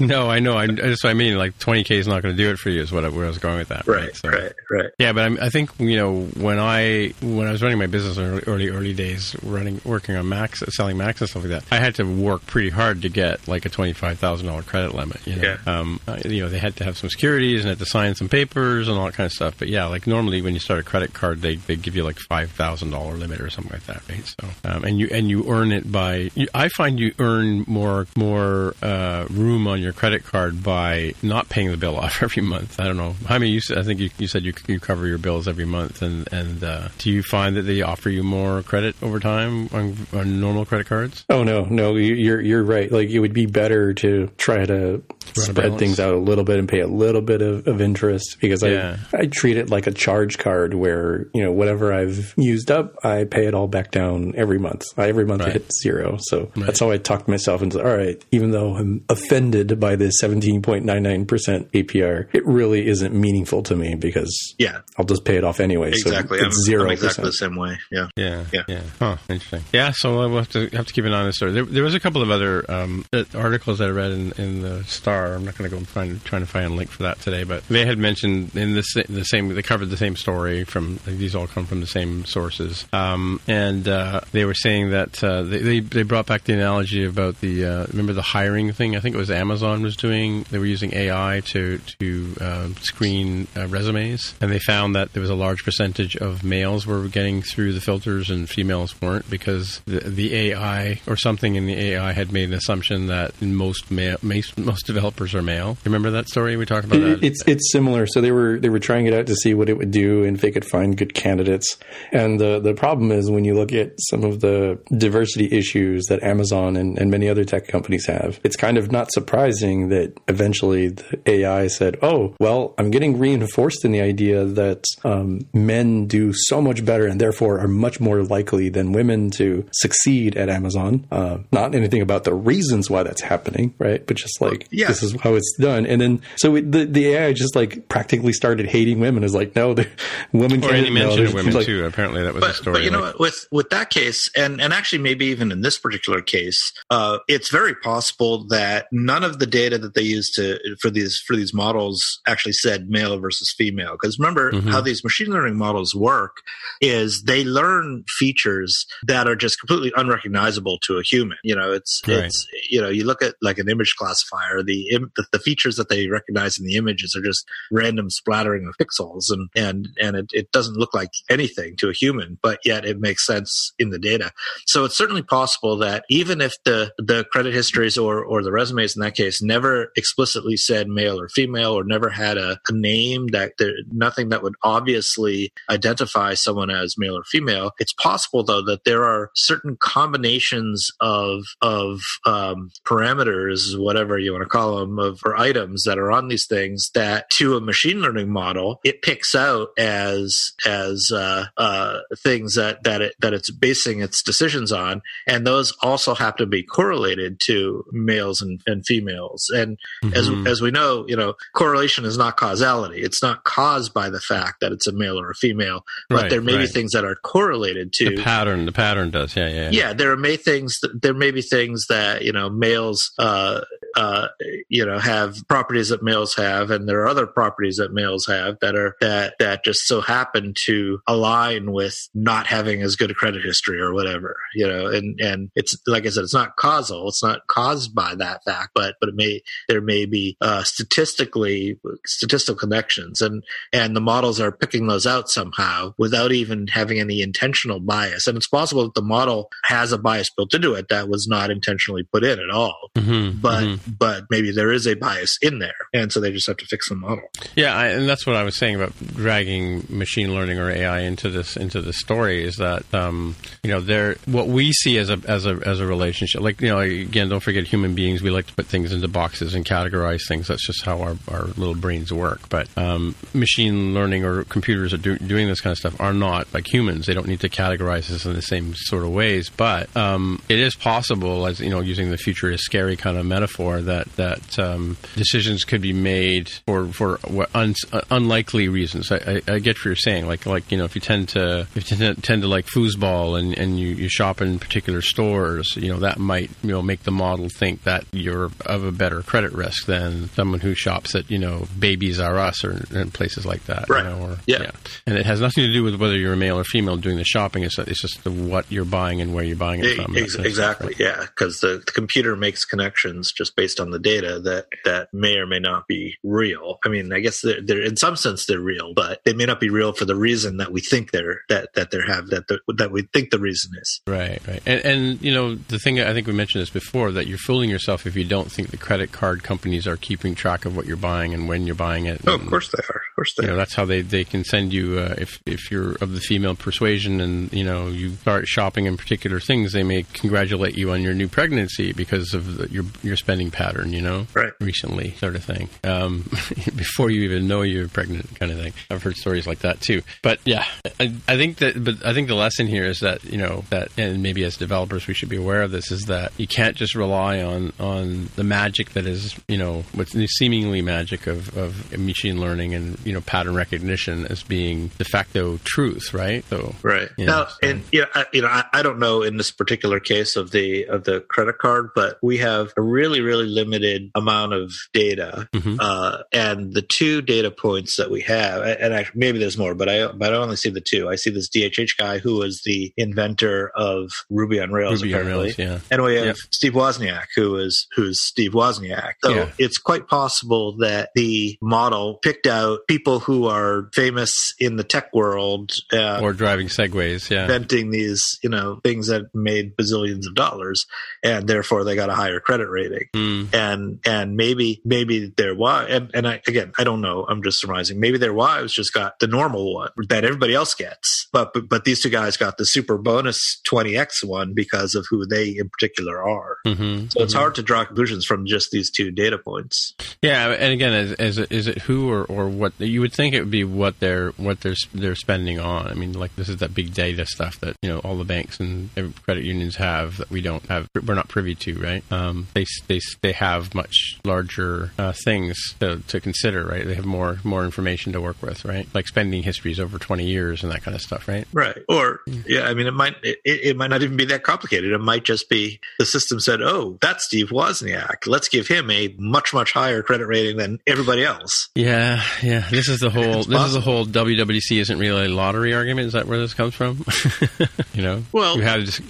[0.00, 0.57] no, I know.
[0.57, 1.37] I, that's what I mean.
[1.37, 2.83] Like twenty k is not going to do it for you.
[2.83, 3.87] Is what I, where I was going with that.
[3.87, 4.04] Right.
[4.04, 4.16] Right.
[4.16, 4.90] So, right, right.
[4.98, 8.16] Yeah, but I'm, i think you know when I when I was running my business
[8.16, 11.78] in early early days, running working on Macs, selling Macs and stuff like that, I
[11.84, 15.26] had to work pretty hard to get like a twenty five thousand dollar credit limit.
[15.26, 15.78] You know, yeah.
[15.78, 18.88] um, you know they had to have some securities and had to sign some papers
[18.88, 19.56] and all that kind of stuff.
[19.58, 22.18] But yeah, like normally when you start a credit card, they they give you like
[22.18, 24.26] five thousand dollar limit or something like that, right?
[24.26, 26.30] So um, and you and you earn it by.
[26.34, 31.48] You, I find you earn more more uh, room on your credit card by not
[31.48, 32.80] paying the bill off every month.
[32.80, 33.14] I don't know.
[33.28, 36.02] I mean, you I think you, you said you, you cover your bills every month,
[36.02, 39.96] and and uh, do you find that they offer you more credit over time on,
[40.12, 41.24] on normal credit cards?
[41.28, 42.90] Oh no, no, you're you're right.
[42.90, 45.02] Like it would be better to try to
[45.34, 48.62] spread things out a little bit and pay a little bit of, of interest because
[48.62, 48.98] yeah.
[49.12, 52.94] I I treat it like a charge card where you know whatever I've used up,
[53.02, 54.84] I pay it all back down every month.
[54.96, 55.50] I, every month right.
[55.50, 56.66] I hit zero, so right.
[56.66, 58.22] that's how I talked myself into all right.
[58.32, 63.94] Even though I'm offended by this 17.99 percent APR, it really isn't meaningful to me
[63.94, 65.88] because yeah, I'll just pay it off anyway.
[65.88, 66.90] Exactly, so it's zero.
[66.90, 67.78] exactly the same way.
[67.90, 68.82] Yeah, yeah, yeah, yeah.
[68.98, 69.62] Huh, interesting.
[69.72, 71.52] Yeah, so we'll have to have to keep an eye on this story.
[71.52, 74.84] There, there was a couple of other um, articles that I read in, in the
[74.84, 77.20] Star I'm not going to go and find trying to find a link for that
[77.20, 79.55] today, but they had mentioned in the same.
[79.55, 83.87] They covered the same story from these all come from the same sources, um, and
[83.88, 87.87] uh, they were saying that uh, they, they, brought back the analogy about the uh,
[87.87, 88.96] remember the hiring thing.
[88.96, 90.44] I think it was Amazon was doing.
[90.50, 95.20] They were using AI to to uh, screen uh, resumes, and they found that there
[95.20, 99.81] was a large percentage of males were getting through the filters and females weren't because
[99.87, 104.18] the, the AI or something in the AI had made an assumption that most male
[104.22, 105.03] most, most developers
[105.34, 105.76] are male.
[105.84, 106.98] Remember that story we talked about?
[107.00, 107.26] It, that?
[107.26, 108.06] It's it's similar.
[108.06, 110.36] So they were they were trying it out to see what it would do and
[110.36, 111.76] if they could find good candidates.
[112.12, 116.22] And the the problem is when you look at some of the diversity issues that
[116.22, 120.88] Amazon and, and many other tech companies have, it's kind of not surprising that eventually
[120.88, 126.32] the AI said, "Oh, well, I'm getting reinforced in the idea that um, men do
[126.34, 131.06] so much better and therefore are much more likely than women to succeed at Amazon."
[131.10, 134.06] Uh, not anything about the reasons why that's happening, right?
[134.06, 134.93] But just like Yeah.
[135.00, 135.87] This is how it's done.
[135.87, 139.24] And then so it, the the AI just like practically started hating women.
[139.24, 139.87] Is like, no, the
[140.33, 140.74] women or can't.
[140.74, 141.85] any mention there's- of women like, too.
[141.85, 142.74] Apparently, that was a story.
[142.74, 145.61] but you know like- what with with that case and and actually maybe even in
[145.62, 150.35] this particular case uh, it's very possible that none of the data that they used
[150.35, 154.70] to for these for these models actually said male versus female because remember Mhm.
[154.70, 156.38] how these machine learning models work
[156.80, 162.00] is they learn features that are just completely unrecognizable to a human you know it's
[162.07, 162.24] Right.
[162.24, 165.76] it's you know you look at like an image classifier the, im- the the features
[165.76, 170.16] that they recognize in the images are just random splattering of pixels and and and
[170.16, 173.90] it, it doesn't look like anything to a human but yet it makes sense in
[173.90, 174.32] the data.
[174.66, 178.96] So it's certainly possible that even if the the credit histories or or the resumes
[178.96, 183.28] in that case never explicitly said male or female or never had a, a name
[183.28, 188.62] that there nothing that would obviously identify someone as male or female it's possible though
[188.62, 194.98] that there are certain combinations of of um, parameters whatever you want to call them
[194.98, 199.02] of or items that are on these things that to a machine learning model it
[199.02, 204.72] picks out as as uh, uh, things that that it that it's basing its decisions
[204.72, 205.02] on.
[205.26, 209.50] And those also have to be correlated to males and, and females.
[209.54, 210.16] And Mhm.
[210.16, 213.02] as as we know you know correlation is not causality.
[213.02, 216.30] It's not caused by the fact that it's a male or a female but Right,
[216.30, 219.37] there may be things that are correlated to the pattern, the pattern does.
[219.37, 223.60] Yeah, yeah, yeah there may things there may be things that you know males uh
[223.96, 224.28] uh
[224.68, 228.57] you know have properties that males have and there are other properties that males have
[228.61, 233.14] that are that that just so happen to align with not having as good a
[233.14, 237.09] credit history or whatever you know and and it's like i said it's not causal
[237.09, 241.79] it's not caused by that fact but but it may there may be uh statistically
[242.07, 247.20] statistical connections and and the models are picking those out somehow without even having any
[247.20, 248.27] intentional bias.
[248.27, 251.50] And it's possible that the model has a bias built into it that was not
[251.50, 252.90] intentionally put in at all.
[252.96, 253.98] Mhm, But mhm.
[253.98, 256.88] but maybe there is a bias in there, and so they just have to fix
[256.88, 257.30] the model.
[257.54, 261.30] Yeah, I, and that's what I was saying about dragging machine learning or AI into
[261.30, 265.20] this into the story is that um, you know they're what we see as a
[265.26, 266.40] as a as a relationship.
[266.40, 268.22] Like you know, again, don't forget human beings.
[268.22, 270.48] We like to put things into boxes and categorize things.
[270.48, 272.48] That's just how our, our little brains work.
[272.48, 276.52] But um, machine learning or computers are do, doing this kind of stuff are not
[276.52, 277.07] like humans.
[277.07, 279.50] They don't need to categorize this in the same sort of ways.
[279.50, 283.26] But um, it is possible, as you know, using the future is scary kind of
[283.26, 287.18] metaphor, that that um, decisions could be made for for
[287.54, 289.10] un, uh, unlikely reasons.
[289.10, 290.26] I, I, I get what you're saying.
[290.26, 293.38] Like like you know, if you tend to if you tend, tend to like foosball
[293.38, 297.02] and and you, you shop in particular stores, you know that might you know make
[297.02, 301.30] the model think that you're of a better credit risk than someone who shops at
[301.30, 303.88] you know Babies R Us or and places like that.
[303.88, 304.04] Right.
[304.04, 304.70] You know, or, Yeah.
[305.06, 307.24] And it has nothing to do with whether you're a male or female doing the
[307.24, 307.62] shopping.
[307.62, 310.16] It's it's just the, what you're buying and where you're buying it from.
[310.16, 314.66] Ex- exactly, yeah, because the, the computer makes connections just based on the data that
[314.84, 316.78] that may or may not be real.
[316.84, 319.60] I mean, I guess they're, they're in some sense they're real, but they may not
[319.60, 322.60] be real for the reason that we think they're that that they have that the,
[322.76, 324.00] that we think the reason is.
[324.06, 324.62] Right, right.
[324.66, 327.70] And, and, you know, the thing, I think we mentioned this before, that you're fooling
[327.70, 330.96] yourself if you don't think the credit card companies are keeping track of what you're
[330.96, 332.20] buying and when you're buying it.
[332.26, 332.96] Oh, of course they are.
[332.96, 333.56] Of course they You know, are.
[333.58, 337.20] that's how they, they can send you, uh, if, if you're of the female persuasion
[337.20, 341.14] and, you know, you start shopping in particular things, they may congratulate you on your
[341.14, 344.13] new pregnancy because of the, your, your spending pattern, you know?
[344.35, 344.53] Right.
[344.61, 345.68] Recently, sort of thing.
[345.83, 346.22] Um,
[346.77, 348.72] before you even know you're pregnant, kind of thing.
[348.90, 350.03] I've heard stories like that too.
[350.22, 350.64] But yeah,
[351.00, 353.88] I, I think that, but I think the lesson here is that, you know, that,
[353.98, 356.94] and maybe as developers we should be aware of this, is that you can't just
[356.94, 361.96] rely on, on the magic that is, you know, what's the seemingly magic of, of
[361.98, 366.44] machine learning and you know pattern recognition as being de facto truth, right?
[366.50, 369.22] So right Yeah, now, so- and you know, I, you know, I, I don't know
[369.22, 373.20] in this particular case of the of the credit card, but we have a really
[373.20, 375.76] really limited amount of data, Mhm.
[375.80, 379.88] uh, and the two data points that we have, and I, maybe there's more, but
[379.88, 381.08] I but I only see the two.
[381.08, 385.20] I see this DHH guy who was the inventor of Ruby on Rails, Ruby on
[385.20, 385.44] apparently.
[385.46, 385.78] Rails, yeah.
[385.90, 386.36] And we have Yep.
[386.50, 389.14] Steve Wozniak, who is who's Steve Wozniak.
[389.22, 389.50] So Yeah.
[389.58, 395.12] it's quite possible that the model picked out people who are famous in the tech
[395.14, 397.42] world, uh, Or driving segways, yeah.
[397.42, 400.86] inventing these, you know, things that made bazillions of dollars,
[401.22, 403.08] and therefore they got a higher credit rating.
[403.14, 407.42] Mm, And and maybe maybe their wife and, and I again I don't know I'm
[407.42, 411.52] just surmising maybe their wives just got the normal one that everybody else gets but
[411.52, 415.50] but, but these two guys got the super bonus 20x one because of who they
[415.57, 417.38] in particular are mhm, so it's mhm.
[417.38, 419.94] hard to draw conclusions from just these two data points.
[420.22, 422.72] Yeah, and again, is, is it is it who or, or what?
[422.78, 425.87] You would think it would be what they're what they're they're spending on.
[425.87, 428.61] I mean, like this is that big data stuff that you know all the banks
[428.61, 428.90] and
[429.22, 430.88] credit unions have that we don't have.
[430.94, 432.04] We're not privy to, right?
[432.11, 436.86] Um, they they they have much larger uh, things to, to consider, right?
[436.86, 438.88] They have more more information to work with, right?
[438.94, 441.46] Like spending histories over twenty years and that kind of stuff, right?
[441.52, 441.78] Right.
[441.88, 444.92] Or yeah, I mean, it might it, it might not even be that complicated.
[444.92, 448.26] It might just be the system said, "Oh, that's Steve Wozniak.
[448.26, 452.66] Let's give him a much much higher credit rating than everybody else." Yeah, yeah.
[452.70, 453.44] This is the whole.
[453.44, 456.06] This is the whole WWDC isn't really a lottery argument.
[456.06, 457.04] Is that where this comes from?
[457.94, 459.02] you know, Well, you had to just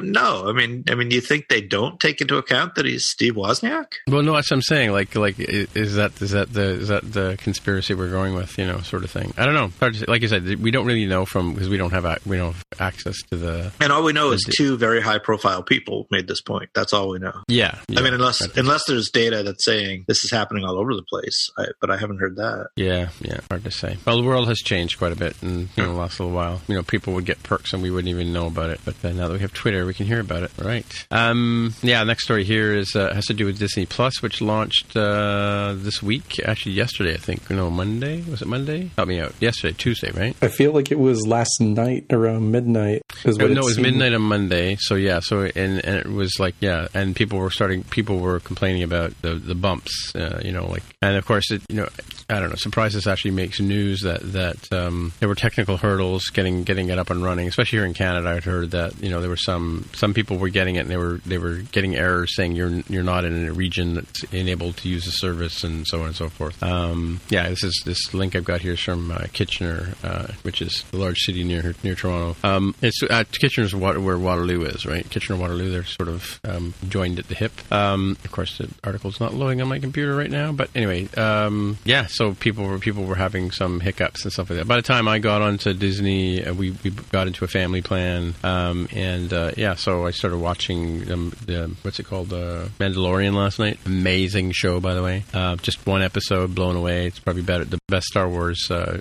[0.00, 3.34] no, I mean, I mean, you think they don't take into account that he's Steve
[3.34, 3.94] Wozniak?
[4.12, 4.92] Well, no, that's what I'm saying.
[4.92, 8.56] Like, like, is that is that the is that the conspiracy we're going with?
[8.58, 9.32] You know, sort of thing.
[9.36, 9.72] I don't know.
[9.80, 10.04] Hard to say.
[10.06, 12.64] Like you said, we don't really know from because we don't have we don't have
[12.80, 13.72] access to the.
[13.80, 14.56] And all we know is Indeed.
[14.56, 16.70] two very high profile people made this point.
[16.74, 17.32] That's all we know.
[17.48, 18.56] Yeah, I mean, unless Right.
[18.56, 21.96] unless there's data that's saying this is happening all over the place, I, but I
[21.96, 22.68] haven't heard that.
[22.76, 23.40] yeah, yeah.
[23.50, 23.96] Hard to say.
[24.06, 26.60] Well, the world has changed quite a bit in you know, the last little while.
[26.68, 28.80] You know, people would get perks and we wouldn't even know about it.
[28.84, 30.50] But uh, now that we have Twitter, we can hear about it.
[30.60, 30.84] All right.
[31.10, 32.02] Um, yeah.
[32.04, 36.02] Next story here is uh, has to do with Disney Plus, which launched uh, this
[36.02, 36.40] week.
[36.46, 37.50] Actually, yesterday, I think.
[37.50, 38.22] No, Monday.
[38.22, 38.90] Was it Monday?
[38.96, 39.34] Help me out.
[39.38, 40.34] Yesterday, Tuesday, right?
[40.40, 43.02] I feel like it was last night around midnight.
[43.24, 44.76] Is No, what no, it was midnight on Monday.
[44.80, 47.84] So yeah, so and, and it was like yeah, and people were starting.
[47.84, 50.14] People were complaining about the the bumps.
[50.14, 51.60] Uh, you know, like and of course it.
[51.68, 51.88] You know,
[52.32, 52.56] I don't know.
[52.56, 56.98] Surprised this actually makes news that that um, there were technical hurdles getting getting it
[56.98, 57.46] up and running.
[57.46, 60.48] Especially here in Canada, I'd heard that you know there were some some people were
[60.48, 63.52] getting it and they were they were getting errors saying you're you're not in a
[63.52, 66.60] region that's enabled to use the service and so on and so forth.
[66.62, 70.62] Um, yeah, this is this link I've got here is from uh, Kitchener, uh, which
[70.62, 72.36] is a large city near near Toronto.
[72.42, 75.08] Um, it's uh, Kitchener's where Waterloo is, right?
[75.08, 75.70] Kitchener Waterloo.
[75.70, 77.52] They're sort of um, joined at the hip.
[77.70, 81.78] Um, of course, the article's not loading on my computer right now, but anyway, um,
[81.84, 82.06] yeah.
[82.06, 84.68] So people were people were having some hiccups and stuff like that.
[84.68, 88.34] By the time I got onto Disney, uh, we we got into a family plan,
[88.44, 93.34] um, and uh, yeah, so I started watching um, the what's it called, uh, Mandalorian
[93.34, 93.78] last night.
[93.84, 95.24] Amazing show, by the way.
[95.34, 97.06] Uh, just one episode, blown away.
[97.06, 99.00] It's probably better, the best Star Wars uh,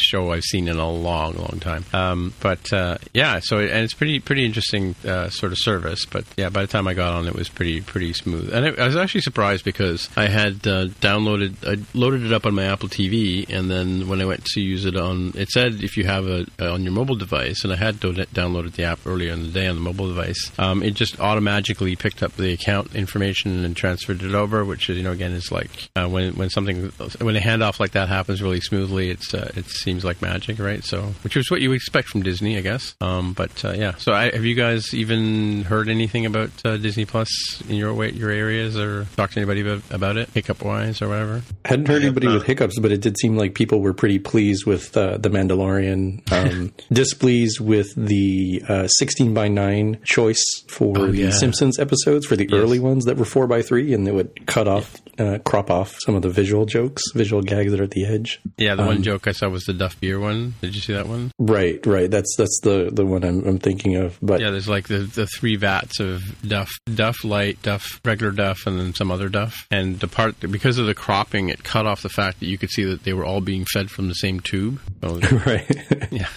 [0.00, 1.84] show I've seen in a long, long time.
[1.92, 2.70] Um, but
[3.12, 4.94] yeah, so and it's pretty pretty interesting
[5.30, 6.06] sort of service.
[6.06, 8.52] But yeah, by the time I got on, it was pretty pretty smooth.
[8.52, 12.54] And I, I was actually surprised because I had downloaded, I loaded it up on
[12.54, 15.96] my Apple TV, and then when I went to use it on, it said if
[15.96, 19.32] you have it on your mobile device, and I had do- downloaded the app earlier
[19.32, 22.94] in the day on the mobile device, um, it just automatically picked up the account
[22.94, 26.50] information and transferred it over, which is you know again is like uh, when when
[26.50, 26.88] something
[27.20, 30.84] when a handoff like that happens really smoothly, it's uh, it seems like magic, right?
[30.84, 32.94] So which is what you expect from Disney, I guess.
[33.00, 37.04] Um, but uh, yeah, so I, have you guys even heard anything about uh, Disney
[37.04, 41.08] Plus in your your areas, or talked to anybody about, about it, hiccup wise or
[41.08, 41.42] whatever?
[41.64, 44.96] Hadn't heard Anybody with hiccups, but it did seem like people were pretty pleased with
[44.96, 46.30] uh, the Mandalorian.
[46.32, 51.30] Um, displeased with the uh, 16 by 9 choice for Oh, the yeah.
[51.30, 52.58] Simpsons episodes, for the Yes.
[52.58, 55.96] early ones that were 4 by 3 and they would cut off, uh, crop off
[56.04, 58.40] some of the visual jokes, visual gags that are at the edge.
[58.56, 60.54] Yeah, the Um, one joke I saw was the Duff beer one.
[60.60, 61.30] Did you see that one?
[61.38, 62.10] Right, right.
[62.10, 64.18] That's that's the, the one I'm, I'm thinking of.
[64.22, 68.66] But Yeah, there's like the, the three vats of Duff, Duff Light, Duff regular Duff,
[68.66, 69.66] and then some other Duff.
[69.70, 72.70] And the part because of the cropping, it cut off the fact that you could
[72.70, 74.80] see that they were all being fed from the same tube.
[75.02, 75.66] So, right.
[76.10, 76.28] yeah,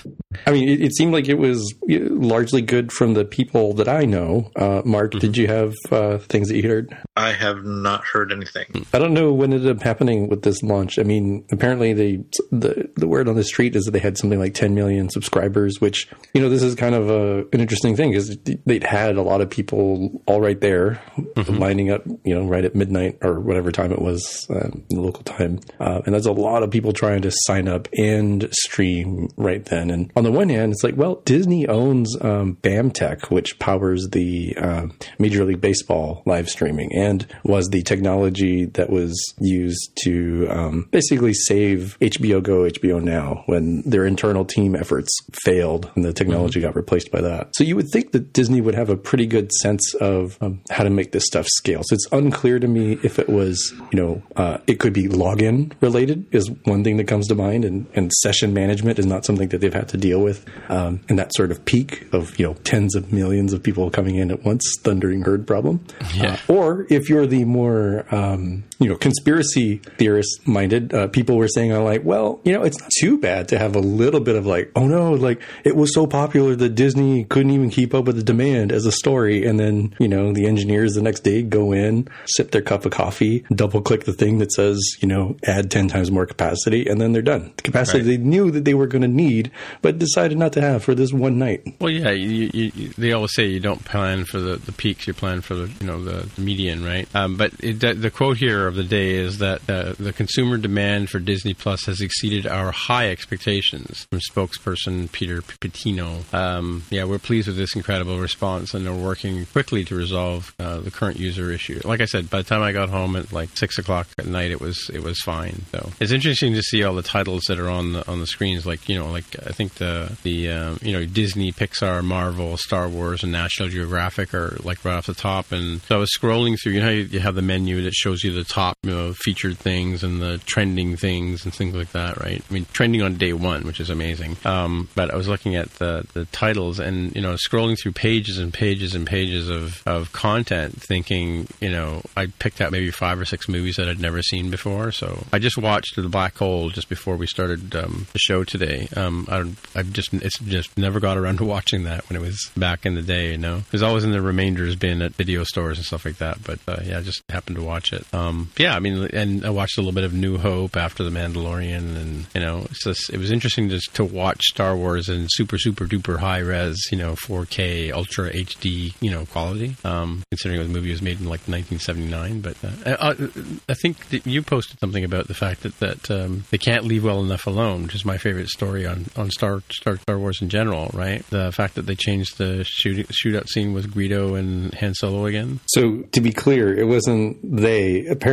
[0.45, 4.05] I mean, it, it seemed like it was largely good from the people that I
[4.05, 4.51] know.
[4.55, 6.95] Uh, Mark, did you have uh, things that you heard?
[7.21, 8.85] I have not heard anything.
[8.93, 10.97] I don't know what ended up happening with this launch.
[10.97, 14.39] I mean, apparently they the the word on the street is that they had something
[14.39, 18.11] like 10 million subscribers, which you know this is kind of a, an interesting thing
[18.11, 21.57] because they'd had a lot of people all right there mm-hmm.
[21.57, 25.59] lining up, you know, right at midnight or whatever time it was uh, local time,
[25.79, 29.91] uh, and there's a lot of people trying to sign up and stream right then.
[29.91, 34.55] And on the one hand, it's like, well, Disney owns um, BAMTech, which powers the
[34.57, 37.10] um, Major League Baseball live streaming and
[37.43, 43.81] was the technology that was used to um, basically save HBO Go, HBO Now when
[43.81, 45.09] their internal team efforts
[45.43, 46.69] failed and the technology mm-hmm.
[46.69, 47.49] got replaced by that.
[47.55, 50.83] So you would think that Disney would have a pretty good sense of um, how
[50.83, 51.81] to make this stuff scale.
[51.83, 55.73] So it's unclear to me if it was, you know, uh, it could be login
[55.81, 59.49] related is one thing that comes to mind, and, and session management is not something
[59.49, 60.45] that they've had to deal with.
[60.69, 64.15] Um, and that sort of peak of you know tens of millions of people coming
[64.15, 65.85] in at once, thundering herd problem.
[66.13, 66.37] Yeah.
[66.49, 71.47] Uh, or if you're the more um, you know conspiracy theorist minded, uh, people were
[71.47, 74.35] saying, "I'm like, well, you know, it's not too bad to have a little bit
[74.35, 78.05] of like, oh no, like it was so popular that Disney couldn't even keep up
[78.05, 81.43] with the demand as a story, and then you know the engineers the next day
[81.43, 85.37] go in, sip their cup of coffee, double click the thing that says you know
[85.45, 87.53] add ten times more capacity, and then they're done.
[87.57, 88.07] The capacity right.
[88.07, 89.51] they knew that they were going to need,
[89.83, 91.75] but decided not to have for this one night.
[91.79, 95.13] Well, yeah, you, you, they always say you don't plan for the, the peaks, you
[95.13, 97.07] plan for the you know the, the median, right?
[97.13, 100.57] Um, but it, the, the, quote here of the day is that uh, the consumer
[100.57, 104.07] demand for Disney Plus has exceeded our high expectations.
[104.09, 109.45] From spokesperson Peter Pitino, um, yeah, we're pleased with this incredible response, and are working
[109.47, 111.81] quickly to resolve uh, the current user issue.
[111.83, 114.51] Like I said, by the time I got home at like six o'clock at night,
[114.51, 115.63] it was it was fine.
[115.71, 118.65] So it's interesting to see all the titles that are on the on the screens.
[118.65, 122.87] Like you know, like I think the the um, you know Disney, Pixar, Marvel, Star
[122.87, 125.51] Wars, and National Geographic are like right off the top.
[125.51, 126.73] And so I was scrolling through.
[126.73, 129.57] You know, you, you have the menu that shows you the top you know, featured
[129.57, 132.43] things and the trending things and things like that, right?
[132.49, 134.37] I mean, trending on day one, which is amazing.
[134.45, 138.37] Um, but I was looking at the the titles and you know scrolling through pages
[138.37, 143.19] and pages and pages of of content, thinking you know I picked out maybe five
[143.19, 144.91] or six movies that I'd never seen before.
[144.91, 148.87] So I just watched The Black Hole just before we started um, the show today.
[148.95, 149.39] Um, I
[149.77, 152.95] I've just it's just never got around to watching that when it was back in
[152.95, 153.31] the day.
[153.31, 156.17] You know, it was always in the remainders bin at video stores and stuff like
[156.17, 156.43] that.
[156.43, 158.05] But uh, yeah, I just happened to watch it.
[158.13, 161.09] Um, yeah, I mean, and I watched a little bit of New Hope after The
[161.09, 165.57] Mandalorian, and you know, just, it was interesting just to watch Star Wars in super
[165.57, 169.75] super duper high res, you know, 4K Ultra HD, you know, quality.
[169.83, 174.41] Um, considering the movie was made in like 1979, but uh, I, I, think you
[174.41, 177.95] posted something about the fact that that um, they can't leave well enough alone, which
[177.95, 180.91] is my favorite story on on Star Star, Star Wars in general.
[180.93, 185.25] Right, the fact that they changed the shooting, shootout scene with Greedo and Han Solo
[185.25, 185.59] again.
[185.67, 188.05] So to be clear, it wasn't they.
[188.05, 188.30] Apparently,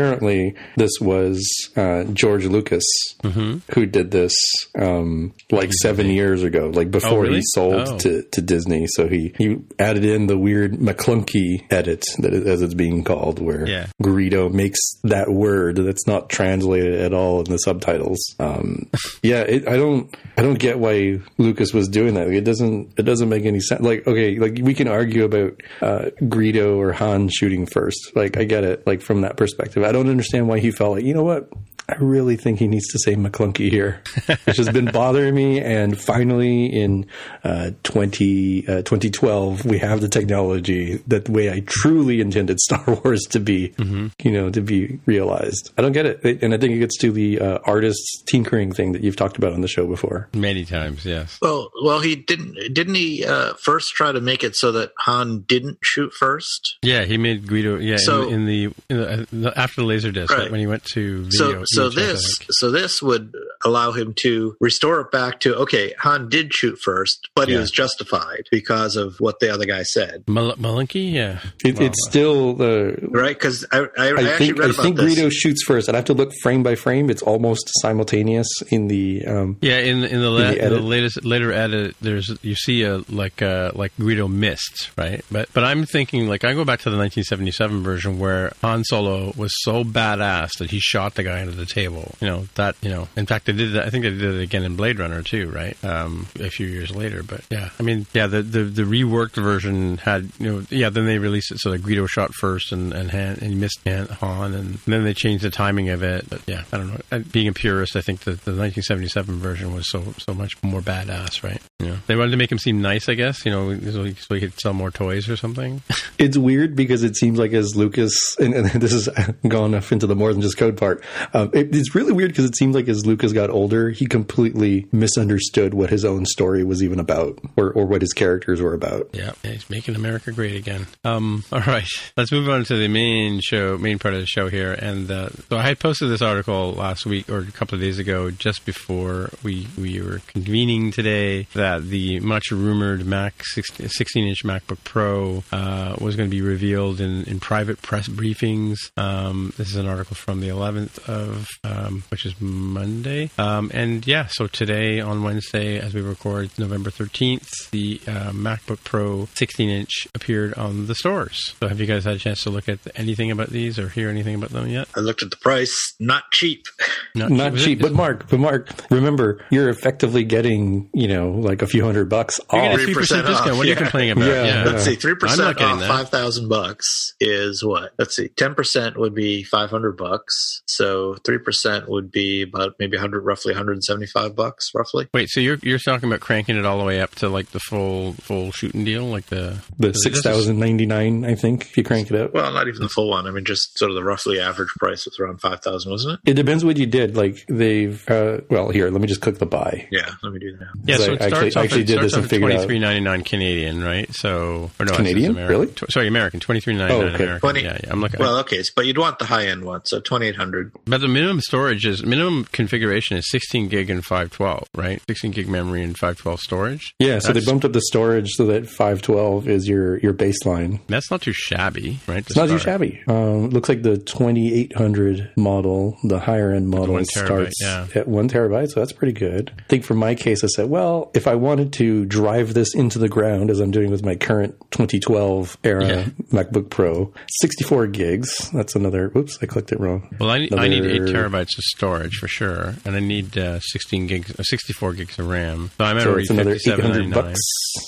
[0.77, 2.85] this was uh, George Lucas
[3.23, 3.59] mm-hmm.
[3.75, 4.35] who did this
[4.79, 7.37] um, like seven years ago, like before oh, really?
[7.37, 7.99] he sold oh.
[7.99, 8.87] to, to Disney.
[8.89, 13.67] So he, he added in the weird Maclunkey edit, that as it's being called, where
[13.67, 13.87] yeah.
[14.03, 18.35] Greedo makes that word that's not translated at all in the subtitles.
[18.39, 18.89] Um,
[19.23, 22.29] yeah, it, I don't I don't get why Lucas was doing that.
[22.29, 23.81] Like, it doesn't it doesn't make any sense.
[23.81, 28.13] Like okay, like we can argue about uh, Greedo or Han shooting first.
[28.15, 28.87] Like I get it.
[28.87, 31.51] Like from that perspective, I don't understand why he felt like you know what
[31.91, 34.03] I really think he needs to say Maclunkey here,
[34.45, 35.59] which has been bothering me.
[35.61, 37.07] And finally, in
[37.45, 42.85] uh, 20, uh, 2012, we have the technology that the way I truly intended Star
[42.87, 44.09] Wars to be, mm-hmm.
[44.23, 45.73] you know, to be realized.
[45.79, 46.43] I don't get it.
[46.43, 49.55] And I think it gets to the uh, artist's tinkering thing that you've talked about
[49.55, 50.29] on the show before.
[50.35, 51.39] Many times, yes.
[51.41, 55.45] Well, well, he didn't, didn't he uh, first try to make it so that Han
[55.49, 56.77] didn't shoot first?
[56.83, 60.31] Yeah, he made Greedo, yeah, so, in, in, the, in the, after the laser disc,
[60.31, 60.43] right.
[60.43, 61.65] right, when you went to video.
[61.65, 63.33] So, so this so this would
[63.65, 67.55] allow him to restore it back to okay, Han did shoot first, but yeah.
[67.55, 70.25] he was justified because of what the other guy said.
[70.27, 74.61] Mal- Malinky, yeah, it, well, it's still the right because I, I, I, I think
[74.61, 75.19] I think this.
[75.19, 75.89] Greedo shoots first.
[75.89, 77.11] I'd have to look frame by frame.
[77.11, 81.25] It's almost simultaneous in the um, yeah in in the, la- in the, the latest
[81.25, 81.97] later edit.
[82.01, 86.45] There's you see a like uh like Greedo missed right, but but I'm thinking like
[86.45, 90.81] I go back to the 1977 version where Han Solo was so badass that he
[90.81, 92.15] shot the guy into the table.
[92.21, 93.09] You know that you know.
[93.17, 93.87] In fact, They did that.
[93.87, 95.83] I think they did it again in Blade Runner too, right?
[95.83, 97.23] Um, a few years later.
[97.23, 100.91] But yeah, I mean, yeah, the, the the reworked version had you know, yeah.
[100.91, 103.81] Then they released it so that Greedo shot first and and Han, and he missed
[103.87, 106.29] Han, Han, and then they changed the timing of it.
[106.29, 107.01] But yeah, I don't know.
[107.11, 110.83] And being a purist, I think that the 1977 version was so so much more
[110.83, 111.63] badass, right?
[111.79, 113.47] Yeah, they wanted to make him seem nice, I guess.
[113.47, 115.81] You know, so he, so he could sell more toys or something.
[116.19, 119.09] It's weird because it seems like as Lucas, and, and this is
[119.47, 121.05] gone off into the more than just code part.
[121.33, 124.89] Um, it, it's really weird because it seems like as Lucas got older, he completely
[124.91, 129.09] misunderstood what his own story was even about, or or what his characters were about.
[129.13, 130.89] Yeah, he's making America great again.
[131.05, 134.49] Um, all right, let's move on to the main show, main part of the show
[134.49, 134.73] here.
[134.73, 138.01] And uh, so I had posted this article last week or a couple of days
[138.01, 144.43] ago, just before we we were convening today, that the much rumored Mac 16, 16-inch
[144.43, 148.77] MacBook Pro uh, was going to be revealed in, in private press briefings.
[148.97, 153.28] Um, this is an article from the 11th of, um, which is Monday.
[153.37, 158.83] Um, and yeah, so today on Wednesday, as we record November 13th, the uh, MacBook
[158.85, 161.55] Pro 16-inch appeared on the stores.
[161.61, 164.09] So have you guys had a chance to look at anything about these or hear
[164.09, 164.89] anything about them yet?
[164.97, 165.95] I looked at the price.
[166.01, 166.65] Not cheap.
[167.15, 171.63] Not, Not was cheap, but Mark, but Mark, remember, you're effectively getting, you know, like
[171.63, 172.79] a few hundred bucks You're off.
[172.79, 173.29] getting 3% 3% discount.
[173.29, 173.75] off, What are you yeah.
[173.77, 174.27] complaining about?
[174.29, 174.65] Yeah, Yeah.
[174.65, 177.93] Let's see, three I'm not percent off five thousand bucks is what?
[177.99, 180.63] Let's see, ten percent would be five hundred bucks.
[180.67, 185.09] So three percent would be about maybe hundred, roughly one hundred and seventy-five bucks, roughly.
[185.13, 187.61] Wait, so you're you're talking about cranking it all the way up to like the
[187.61, 191.85] full full shooting deal, like the the six thousand ninety nine, I think, if you
[191.85, 192.33] crank it up.
[192.35, 193.27] Well, not even the full one.
[193.27, 196.31] I mean, just sort of the roughly average price was around five thousand, wasn't it?
[196.31, 197.17] It depends what you did.
[197.17, 199.89] Like they've, uh, well, here, let me just click the buy.
[199.91, 200.69] Yeah, let me do that.
[200.85, 202.21] Yeah, So so I it actually- starts I off actually at, did starts this and
[202.21, 204.13] off at figured out- twenty three ninety nine Canadian, right?
[204.15, 205.33] So or no, Canadian?
[205.33, 205.59] American.
[205.61, 205.73] Really?
[205.73, 207.25] Tw- sorry, American twenty three ninety nine Oh, okay.
[207.25, 207.41] American.
[207.41, 208.21] 20 yeah, yeah, I'm looking.
[208.21, 210.73] Well, okay, but you'd want the high-end one, so twenty-eight hundred.
[210.85, 215.01] but the minimum storage is minimum configuration is sixteen gig and five twelve, right?
[215.09, 216.95] Sixteen gig memory and five twelve storage.
[216.99, 220.81] Yeah, so they bumped up the storage so that 512 is your, your baseline.
[220.89, 222.19] That's not too shabby, right?
[222.19, 223.03] It's not too shabby.
[223.07, 227.87] Um, looks like the 2800 model, the higher end model, terabyte, starts yeah.
[227.95, 229.53] at one terabyte, so that's pretty good.
[229.59, 232.99] I think for my case, I said, well, if I wanted to drive this into
[232.99, 236.05] the ground, as I'm doing with my current 2012 era Yeah.
[236.33, 238.51] MacBook Pro, 64 gigs.
[238.53, 239.11] That's another.
[239.17, 240.15] Oops, I clicked it wrong.
[240.19, 244.07] Well, I, I need eight terabytes of storage for sure, and I need uh, sixteen
[244.07, 245.71] gigs, uh, sixty-four gigs of RAM.
[245.79, 247.41] So I'm at So it's another 800 bucks.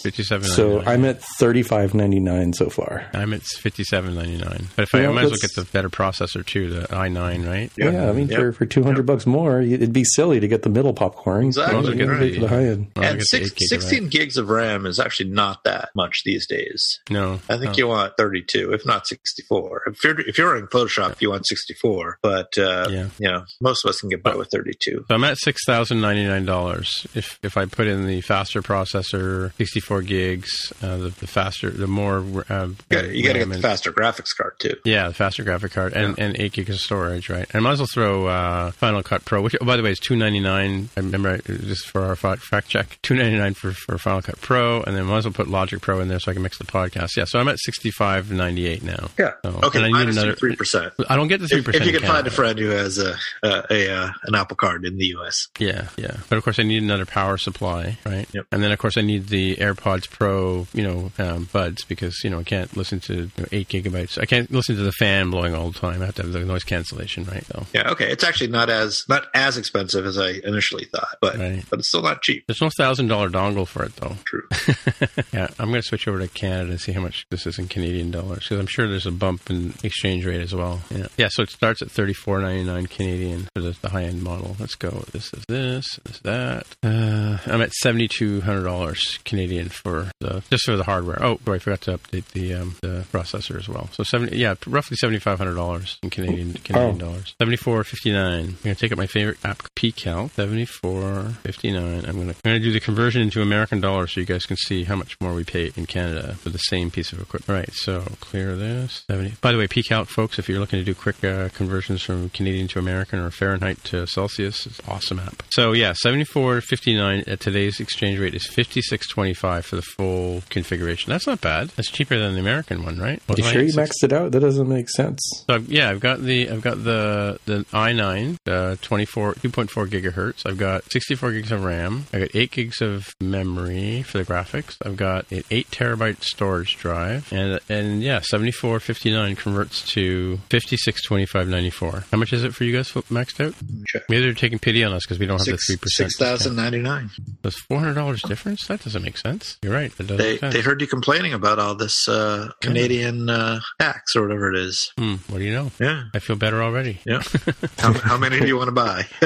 [0.02, 0.48] Fifty-seven.
[0.48, 3.06] So I'm at 35.99 so far.
[3.14, 4.68] I'm at fifty-seven ninety-nine.
[4.76, 7.46] But if I, Well, I might as well get the better processor too, the i9,
[7.48, 7.70] right?
[7.76, 8.38] Yeah, I mean, Yep.
[8.38, 11.46] for, for 200 bucks more, it'd be silly to get the middle popcorn.
[11.46, 11.92] Exactly.
[11.92, 12.20] You gotta Right.
[12.20, 12.86] wait for the high end.
[12.96, 16.46] And six, 8 gig of 16 gigs of RAM is actually not that much these
[16.46, 17.00] days.
[17.10, 17.76] No, I think no.
[17.78, 19.82] you want 32, if not 64.
[19.86, 22.18] If you're if you're in Photoshop, you want 64.
[22.22, 23.06] But uh, Yeah.
[23.18, 24.99] you know, most of us can get by with 32.
[25.08, 27.06] So I'm at six thousand ninety nine dollars.
[27.14, 31.70] If if I put in the faster processor, sixty four gigs, uh, the, the faster,
[31.70, 32.18] the more.
[32.48, 34.76] Uh, You got to get the faster graphics card too.
[34.84, 37.46] Yeah, the faster graphic card and, and eight gigs of storage, right?
[37.52, 39.90] And I might as well throw uh, Final Cut Pro, which oh, by the way
[39.92, 40.88] is two ninety nine.
[40.96, 44.40] I remember I- just for our fact, check, two ninety nine for for Final Cut
[44.40, 46.42] Pro, and then I might as well put Logic Pro in there so I can
[46.42, 47.16] mix the podcast.
[47.16, 49.08] Yeah, so I'm at sixty five ninety eight now.
[49.18, 49.32] Yeah.
[49.44, 49.82] Oh, okay.
[49.84, 50.92] and I need another- three percent.
[51.08, 51.84] I don't get the three percent.
[51.86, 54.84] if you can find a friend who has a a, a uh, an Apple Card
[54.92, 55.48] in the U.S.
[55.58, 56.18] Yeah, yeah.
[56.28, 58.26] But of course, I need another power supply, right?
[58.32, 58.46] Yep.
[58.52, 62.30] And then, of course, I need the AirPods Pro, you know, um, buds because you
[62.30, 64.18] know I can't listen to you know, eight gigabytes.
[64.18, 66.02] I can't listen to the fan blowing all the time.
[66.02, 67.44] I have to have the noise cancellation, right?
[67.46, 67.90] So Yeah.
[67.90, 68.10] Okay.
[68.10, 71.64] It's actually not as not as expensive as I initially thought, but Right.
[71.70, 72.44] but it's still not cheap.
[72.46, 74.16] there's no thousand dollar dongle for it though.
[74.24, 74.46] True.
[75.32, 77.68] yeah, I'm going to switch over to Canada and see how much this is in
[77.68, 80.80] Canadian dollars because I'm sure there's a bump in exchange rate as well.
[80.90, 81.28] Yeah, yeah.
[81.30, 84.56] So it starts at thirty four ninety nine Canadian for the, the high end model.
[84.70, 85.02] Let's go.
[85.10, 85.98] This is this.
[86.04, 86.64] This is that.
[86.80, 91.18] Uh, I'm at seventy two hundred dollars Canadian for the just for the hardware.
[91.20, 93.88] Oh, boy, I forgot to update the um, the processor as well.
[93.92, 97.06] So seventy, yeah, roughly seventy five hundred dollars in Canadian Canadian Oh.
[97.06, 97.34] dollars.
[97.40, 98.44] Seventy four fifty nine.
[98.44, 100.30] I'm going to take up my favorite app, PCalc.
[100.34, 102.04] Seventy four fifty nine.
[102.06, 104.56] I'm going to I'm to do the conversion into American dollars so you guys can
[104.56, 107.48] see how much more we pay in Canada for the same piece of equipment.
[107.58, 107.72] Right.
[107.72, 109.02] So clear this.
[109.10, 109.34] Seventy.
[109.40, 112.68] By the way, PCalc, folks, if you're looking to do quick uh, conversions from Canadian
[112.68, 115.42] to American or Fahrenheit to Celsius, it's an awesome app.
[115.50, 119.64] So yeah, seventy four fifty nine at today's exchange rate is fifty six twenty five
[119.64, 121.10] for the full configuration.
[121.10, 121.68] That's not bad.
[121.70, 123.22] That's cheaper than the American one, right?
[123.36, 124.32] You sure you maxed it out?
[124.32, 125.20] That doesn't make sense.
[125.48, 130.46] So I've, yeah, I've got the I've got the the i9, uh, 24 2.4 gigahertz.
[130.46, 132.06] I've got 64 gigs of RAM.
[132.12, 134.76] I got 8 gigs of memory for the graphics.
[134.84, 142.04] I've got an 8 terabyte storage drive, and and yeah, 7459 converts to 562594.
[142.10, 143.54] How much is it for you guys maxed out?
[143.86, 144.02] Check.
[144.08, 146.10] Maybe they're taking taking pity on us because we don't have Six the three percent.
[146.10, 147.10] six thousand ninety nine.
[147.42, 148.66] There's four hundred dollars difference.
[148.66, 149.58] That doesn't make sense.
[149.62, 149.90] You're right.
[149.96, 150.54] That doesn't They make sense.
[150.54, 154.92] they heard you complaining about all this uh, Canadian uh, tax or whatever it is.
[154.98, 155.70] Hmm, what do you know?
[155.78, 157.00] Yeah, I feel better already.
[157.06, 157.22] yeah.
[157.78, 159.06] how, how many do you want to buy?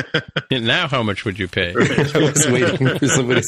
[0.51, 1.71] Now, how much would you pay?
[1.75, 3.47] I was waiting for somebody to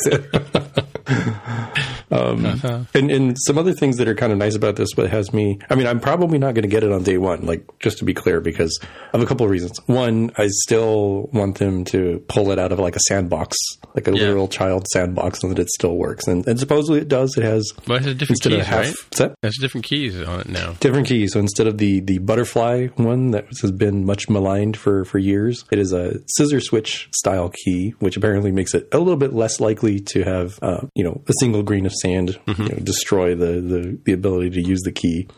[1.07, 1.93] say.
[2.11, 2.80] Um, Uh-huh.
[2.94, 5.59] and, and some other things that are kind of nice about this, but has me.
[5.70, 8.04] I mean, I'm probably not going to get it on day one, like just to
[8.04, 8.78] be clear, because
[9.12, 9.78] of a couple of reasons.
[9.86, 13.57] One, I still want them to pull it out of like a sandbox,
[13.94, 14.20] like a Yeah.
[14.22, 16.26] literal child sandbox, so that it still works.
[16.26, 17.36] And, and supposedly it does.
[17.36, 18.78] It has But it has different instead keys, of half.
[18.84, 18.88] right?
[19.04, 19.34] what's that?
[19.42, 20.74] There's different keys on it now.
[20.80, 21.32] different keys.
[21.32, 25.64] So instead of the the butterfly one that has been much maligned for for years,
[25.70, 29.61] it is a scissor switch style key, which apparently makes it a little bit less
[29.61, 33.61] likely to have uh, you know a single grain of sand you know, destroy the,
[33.61, 35.28] the the ability to use the key.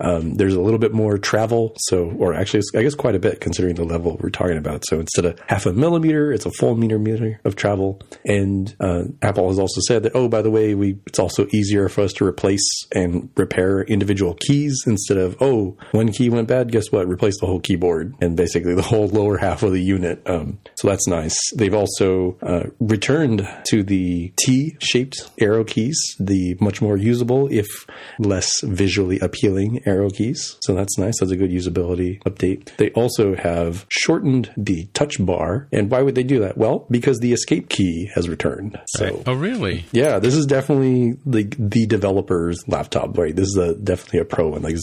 [0.00, 3.40] Um, there's a little bit more travel, so or actually I guess quite a bit
[3.40, 4.84] considering the level we're talking about.
[4.86, 8.00] So instead of half a millimeter, it's a full meter meter of travel.
[8.24, 11.88] And uh, Apple has also said that oh by the way we it's also easier
[11.88, 16.70] for us to replace and repair individual keys instead of oh one key went bad
[16.70, 20.22] guess what replace the whole keyboard and basically the whole lower half of the unit
[20.26, 26.82] um, so that's nice they've also uh, returned to the T-shaped arrow keys the much
[26.82, 27.66] more usable if
[28.18, 33.34] less visually appealing arrow keys so that's nice that's a good usability update they also
[33.34, 37.68] have shortened the touch bar and why would they do that well because the escape
[37.68, 39.84] key has returned so Oh, really?
[39.92, 43.34] yeah, this is definitely the the developer's laptop, right?
[43.34, 44.62] This is a definitely a pro one.
[44.62, 44.76] Like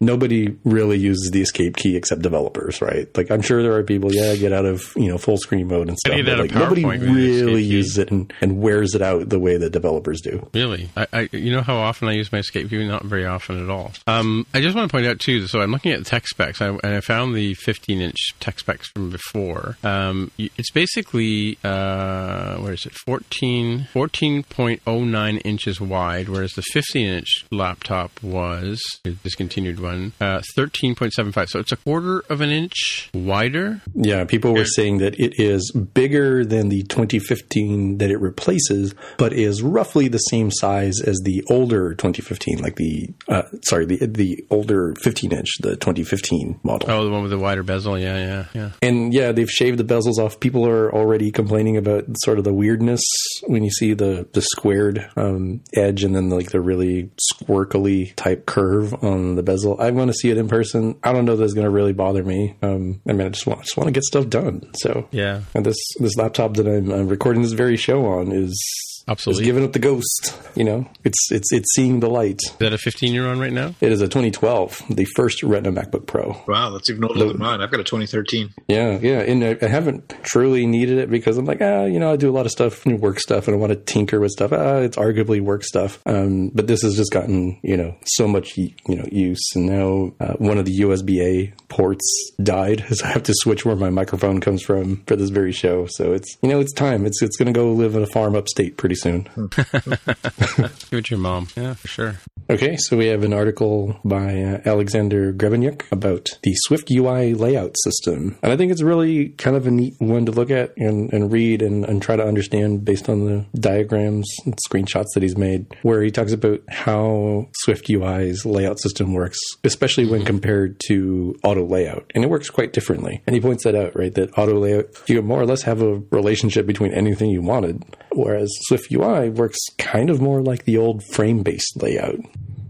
[0.00, 3.06] nobody really uses the escape key except developers, right?
[3.16, 5.88] Like I'm sure there are people, yeah, get out of you know full screen mode
[5.88, 6.16] and stuff.
[6.16, 8.32] you get But out of like nobody PowerPoint with the escape really uses it and,
[8.40, 10.48] and wears it out the way that developers do.
[10.54, 10.88] Really?
[10.96, 12.86] I, I, you know how often I use my escape view?
[12.86, 13.92] Not very often at all.
[14.06, 15.46] Um, I just want to point out too.
[15.46, 18.58] So I'm looking at the tech specs, I, and I found the 15 inch tech
[18.58, 19.76] specs from before.
[19.84, 22.94] Um, it's basically uh, where is it?
[22.94, 28.82] 14 14.09 inches wide, whereas the 15 inch laptop was
[29.22, 31.48] discontinued one uh, 13.75.
[31.48, 33.80] So it's a quarter of an inch wider.
[33.94, 39.32] Yeah, people were saying that it is bigger than the 2015 that it replaces, but
[39.32, 44.44] is roughly the same size as the older 2015, like the uh, sorry, the the
[44.50, 46.90] older 15 inch, the 2015 model.
[46.90, 47.96] Oh, the one with the wider bezel.
[47.96, 48.70] Yeah, yeah, yeah.
[48.82, 50.40] And yeah, they've shaved the bezels off.
[50.40, 53.00] People are already complaining about sort of the weirdness
[53.46, 58.46] when you see the the squared um, edge and then like the really squirkly type
[58.46, 59.80] curve on the bezel.
[59.80, 60.98] I want to see it in person.
[61.04, 62.56] I don't know that it's going to really bother me.
[62.60, 64.68] Um, I mean, I just want just want to get stuff done.
[64.74, 65.42] So Yeah.
[65.54, 68.91] and this this laptop that I'm, I'm recording this very show on is.
[69.08, 69.40] Obsolete.
[69.40, 70.88] Is giving up the ghost, you know.
[71.04, 72.38] It's it's it's seeing the light.
[72.44, 73.74] Is that a 15 you're on right now?
[73.80, 76.40] It is a 2012, the first Retina MacBook Pro.
[76.46, 77.60] wow, that's even older than mine.
[77.60, 78.54] I've got a 2013.
[78.68, 82.12] Yeah, yeah, and I, I haven't truly needed it because I'm like, ah, you know,
[82.12, 84.30] I do a lot of stuff, new work stuff, and I want to tinker with
[84.30, 84.52] stuff.
[84.52, 86.00] Ah, it's arguably work stuff.
[86.06, 90.12] Um, but this has just gotten, you know, so much, you know, use, and now
[90.20, 92.04] uh, one of the USB A ports
[92.42, 95.86] died, so I have to switch where my microphone comes from for this very show.
[95.90, 97.04] So it's, you know, it's time.
[97.04, 99.22] It's it's going to go live in a farm upstate pretty soon.
[99.50, 101.48] Give it to your mom.
[101.56, 102.18] Yeah, for sure.
[102.50, 107.76] Okay, so we have an article by uh, Alexander Grebenyuk about the Swift UI layout
[107.84, 108.36] system.
[108.42, 111.32] And I think it's really kind of a neat one to look at and, and
[111.32, 115.66] read and, and try to understand based on the diagrams and screenshots that he's made,
[115.82, 121.64] where he talks about how Swift UI's layout system works, especially when compared to auto
[121.64, 122.10] layout.
[122.14, 123.22] And it works quite differently.
[123.26, 124.12] And he points that out, right?
[124.14, 128.50] That auto layout, you more or less have a relationship between anything you wanted, whereas
[128.62, 132.18] Swift UI works kind of more like the old frame based layout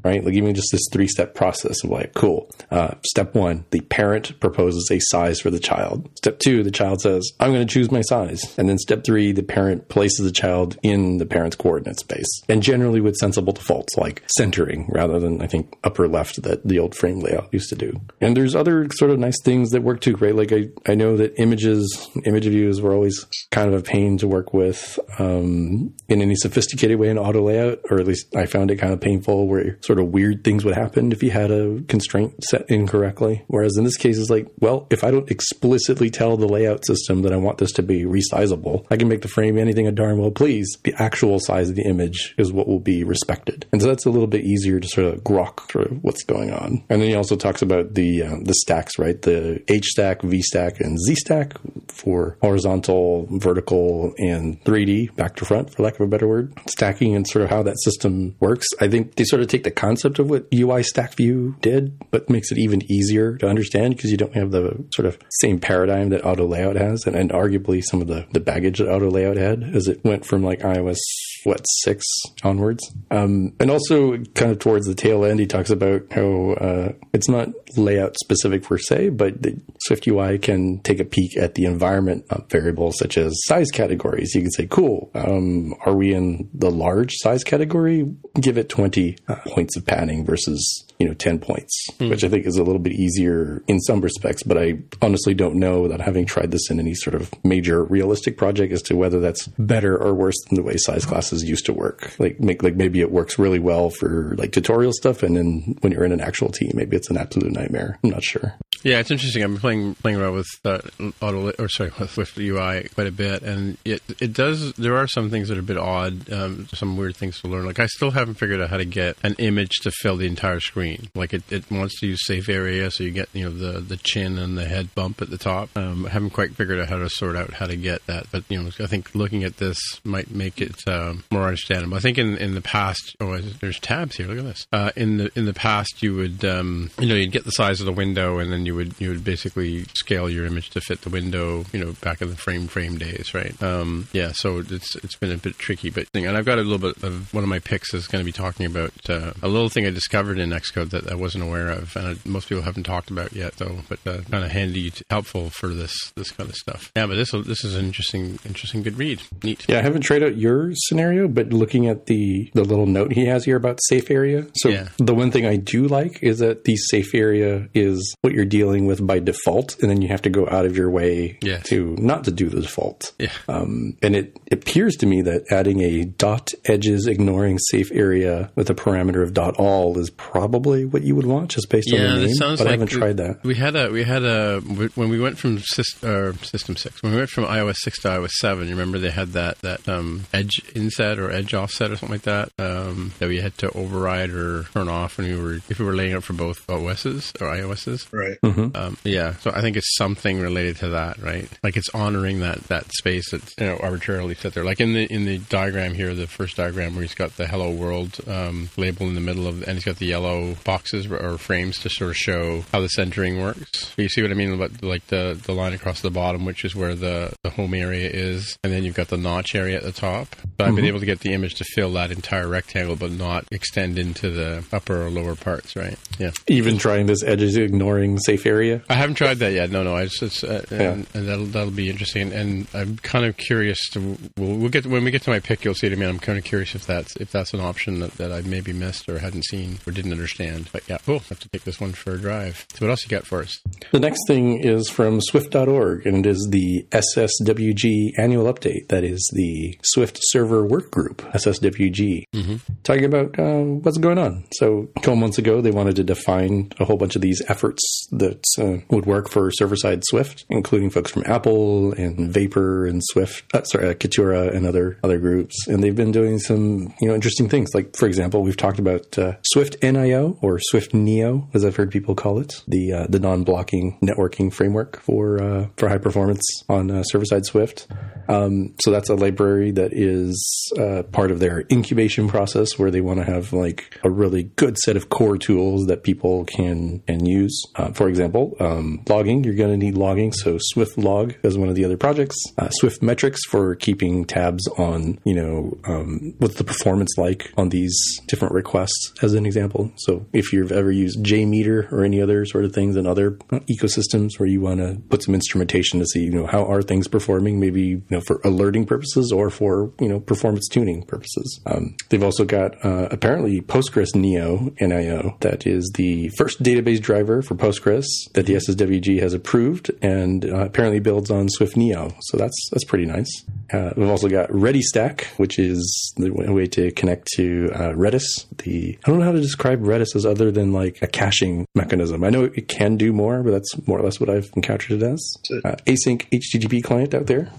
[0.05, 0.25] right?
[0.25, 2.51] Like even just this three step process of like, cool.
[2.71, 6.09] Uh, step one, the parent proposes a size for the child.
[6.17, 8.55] Step two, the child says, I'm going to choose my size.
[8.59, 12.63] And then step three, the parent places the child in the parent's coordinate space and
[12.63, 16.95] generally with sensible defaults like centering rather than I think upper left that the old
[16.95, 18.01] frame layout used to do.
[18.21, 20.35] And there's other sort of nice things that work too, right?
[20.35, 24.29] Like I, I know that images, image views were always kind of a pain to
[24.29, 28.71] work with um, in any sophisticated way in auto layout, or at least I found
[28.71, 31.83] it kind of painful where sort of weird things would happen if you had a
[31.89, 33.45] constraint set incorrectly.
[33.49, 37.23] Whereas in this case, it's like, well, if I don't explicitly tell the layout system
[37.23, 40.19] that I want this to be resizable, I can make the frame anything a darn
[40.19, 40.79] well please.
[40.85, 43.67] The actual size of the image is what will be respected.
[43.73, 46.85] And so that's a little bit easier to sort of grok through what's going on.
[46.89, 49.21] And then he also talks about the um, the stacks, right?
[49.21, 51.55] The H stack, V stack, and Z stack
[51.89, 56.53] for horizontal, vertical, and 3D, back to front, for lack of a better word.
[56.69, 58.67] Stacking and sort of how that system works.
[58.81, 62.31] I think they sort of take the concept of what UI Stack View did, but
[62.31, 66.11] makes it even easier to understand because you don't have the sort of same paradigm
[66.11, 69.37] that auto layout has, and, and arguably some of the, the baggage that auto layout
[69.37, 70.99] had as it went from like iOS
[71.45, 72.05] what six
[72.43, 72.93] onwards.
[73.11, 77.29] Um, and also, kind of towards the tail end, he talks about how uh, it's
[77.29, 81.65] not layout specific per se, but the Swift UI can take a peek at the
[81.65, 84.35] environment variables such as size categories.
[84.35, 88.11] You can say, "Cool, um, are we in the large size category?
[88.41, 92.11] Give it twenty uh, points of padding versus you know 10 points mm.
[92.11, 95.55] which i think is a little bit easier in some respects but i honestly don't
[95.55, 99.21] know without having tried this in any sort of major realistic project as to whether
[99.21, 102.77] that's better or worse than the way size classes used to work like make like
[102.77, 106.21] maybe it works really well for like tutorial stuff and then when you're in an
[106.21, 109.43] actual team maybe it's an absolute nightmare i'm not sure yeah, it's interesting.
[109.43, 110.81] I'm playing playing around with uh,
[111.21, 114.73] auto or sorry with Swift UI quite a bit, and it it does.
[114.75, 117.67] There are some things that are a bit odd, um, some weird things to learn.
[117.67, 120.61] Like I still haven't figured out how to get an image to fill the entire
[120.61, 121.09] screen.
[121.15, 123.97] Like it, it wants to use safe area, so you get you know the the
[123.97, 125.71] chin and the head bump at the top.
[125.77, 128.45] Um, I haven't quite figured out how to sort out how to get that, but
[128.49, 131.97] you know I think looking at this might make it um, more understandable.
[131.97, 134.27] I think in in the past, oh, there's tabs here.
[134.27, 134.67] Look at this.
[134.73, 137.81] Uh, in the in the past, you would um, you know you'd get the size
[137.81, 141.03] of the window, and then you would you would basically scale your image to fit
[141.03, 141.65] the window.
[141.73, 143.61] You know, back in the frame frame days, right?
[143.63, 146.79] Um, yeah, so it's it's been a bit tricky, but and I've got a little
[146.79, 149.69] bit of one of my picks is going to be talking about uh, a little
[149.69, 152.85] thing I discovered in Xcode that I wasn't aware of, and I, most people haven't
[152.85, 153.79] talked about yet, though.
[153.89, 156.91] But uh, kind of handy, helpful for this this kind of stuff.
[156.97, 159.23] Yeah, but this this is an interesting interesting good read.
[159.43, 159.67] Neat.
[159.69, 163.27] Yeah, I haven't tried out your scenario, but looking at the the little note he
[163.27, 164.47] has here about safe area.
[164.57, 164.89] So yeah.
[164.99, 168.62] the one thing I do like is that the safe area is what you're dealing
[168.63, 171.65] with by default, and then you have to go out of your way yes.
[171.69, 173.13] to not to do the default.
[173.19, 173.33] Yeah.
[173.49, 178.71] Um, and it appears to me that adding a dot edges ignoring safe area with
[178.71, 182.21] a parameter of dot all is probably what you would want just based yeah, on
[182.21, 182.37] the name.
[182.39, 183.43] But like I haven't tried that.
[183.43, 187.13] We had a we had a when we went from system, uh, system six when
[187.13, 188.69] we went from iOS six to iOS seven.
[188.69, 192.23] You remember they had that that um, edge inset or edge offset or something like
[192.23, 195.85] that um, that we had to override or turn off when we were if we
[195.85, 198.13] were laying up for both OSs or iOSs.
[198.13, 198.39] Right.
[198.43, 198.52] Mm-hmm.
[198.75, 199.35] Um, yeah.
[199.37, 201.49] So I think it's something related to that, right?
[201.63, 204.65] Like it's honoring that that space that's you know arbitrarily set there.
[204.65, 207.71] Like in the in the diagram here, the first diagram where he's got the Hello
[207.71, 211.79] World um, label in the middle of, and he's got the yellow boxes or frames
[211.81, 213.93] to sort of show how the centering works.
[213.97, 214.53] You see what I mean?
[214.53, 218.09] About like the the line across the bottom, which is where the the home area
[218.09, 220.35] is, and then you've got the notch area at the top.
[220.35, 220.49] So mm-hmm.
[220.49, 220.87] I've been mm-hmm.
[220.87, 224.65] able to get the image to fill that entire rectangle, but not extend into the
[224.73, 225.99] upper or lower parts, right?
[226.19, 226.33] Yeah.
[226.49, 228.83] Even trying this edges ignoring safe area.
[228.89, 229.71] I haven't tried that yet.
[229.71, 229.97] No, no.
[229.97, 230.93] I just, uh, and, yeah.
[231.15, 232.33] and, that'll that'll be interesting.
[232.33, 234.01] And I'm kind of curious to
[234.37, 235.93] we'll, we'll get when we get to my pick, you'll see it.
[235.93, 238.43] I mean, I'm kind of curious if that's if that's an option that, that I
[238.43, 240.69] maybe missed or hadn't seen or didn't understand.
[240.73, 241.17] But yeah, cool.
[241.17, 242.67] I have to take this one for a drive.
[242.75, 243.61] So what else you got for us?
[243.91, 248.89] The next thing is from Swift.org, and it is the SSWG annual update.
[248.89, 252.57] That is the Swift Server Work Group SSWG, mm-hmm.
[252.83, 254.45] talking about uh, what's going on.
[254.53, 258.09] So a couple months ago, they wanted to define a whole bunch of these efforts
[258.23, 263.03] that uh, would work for server side Swift, including folks from Apple and Vapor and
[263.05, 265.67] Swift, uh, sorry, uh, Kitura and other other groups.
[265.67, 267.71] And they've been doing some you know interesting things.
[267.75, 271.91] Like for example, we've talked about uh, Swift NIO or Swift Neo, as I've heard
[271.91, 276.43] people call it, the uh, the non blocking networking framework for uh, for high performance
[276.69, 277.87] on server side Swift.
[278.29, 280.73] Um, so that's a library that is
[281.11, 284.97] part of their incubation process, where they want to have like a really good set
[284.97, 287.63] of core tools that people can and use.
[287.95, 289.43] for example, um, logging.
[289.45, 290.33] You're going to need logging.
[290.33, 292.37] So Swift Log is one of the other projects.
[292.59, 297.71] Uh, Swift Metrics for keeping tabs on, you know, um, what's the performance like on
[297.71, 297.97] these
[298.29, 299.91] different requests, as an example.
[299.97, 303.33] So if you've ever used JMeter or any other sort of things in other
[303.71, 307.09] ecosystems where you want to put some instrumentation to see, you know, how are things
[307.09, 311.61] performing, maybe, you know, for alerting purposes or for, you know, performance tuning purposes.
[311.67, 317.43] Um, they've also got uh, apparently Postgres Neo NIO that is the first database driver
[317.43, 318.02] for Postgres
[318.35, 322.13] that the SSWG has approved and uh, apparently builds on Swift Neo.
[322.21, 323.45] So that's that's pretty nice.
[323.73, 328.25] Uh, we've also got RediStack, which is the way to connect to uh, Redis.
[328.59, 332.25] The I don't know how to describe Redis as other than like a caching mechanism.
[332.25, 335.03] I know it can do more, but that's more or less what I've encountered it
[335.03, 335.37] as.
[335.65, 337.51] Uh, async HTTP client out there.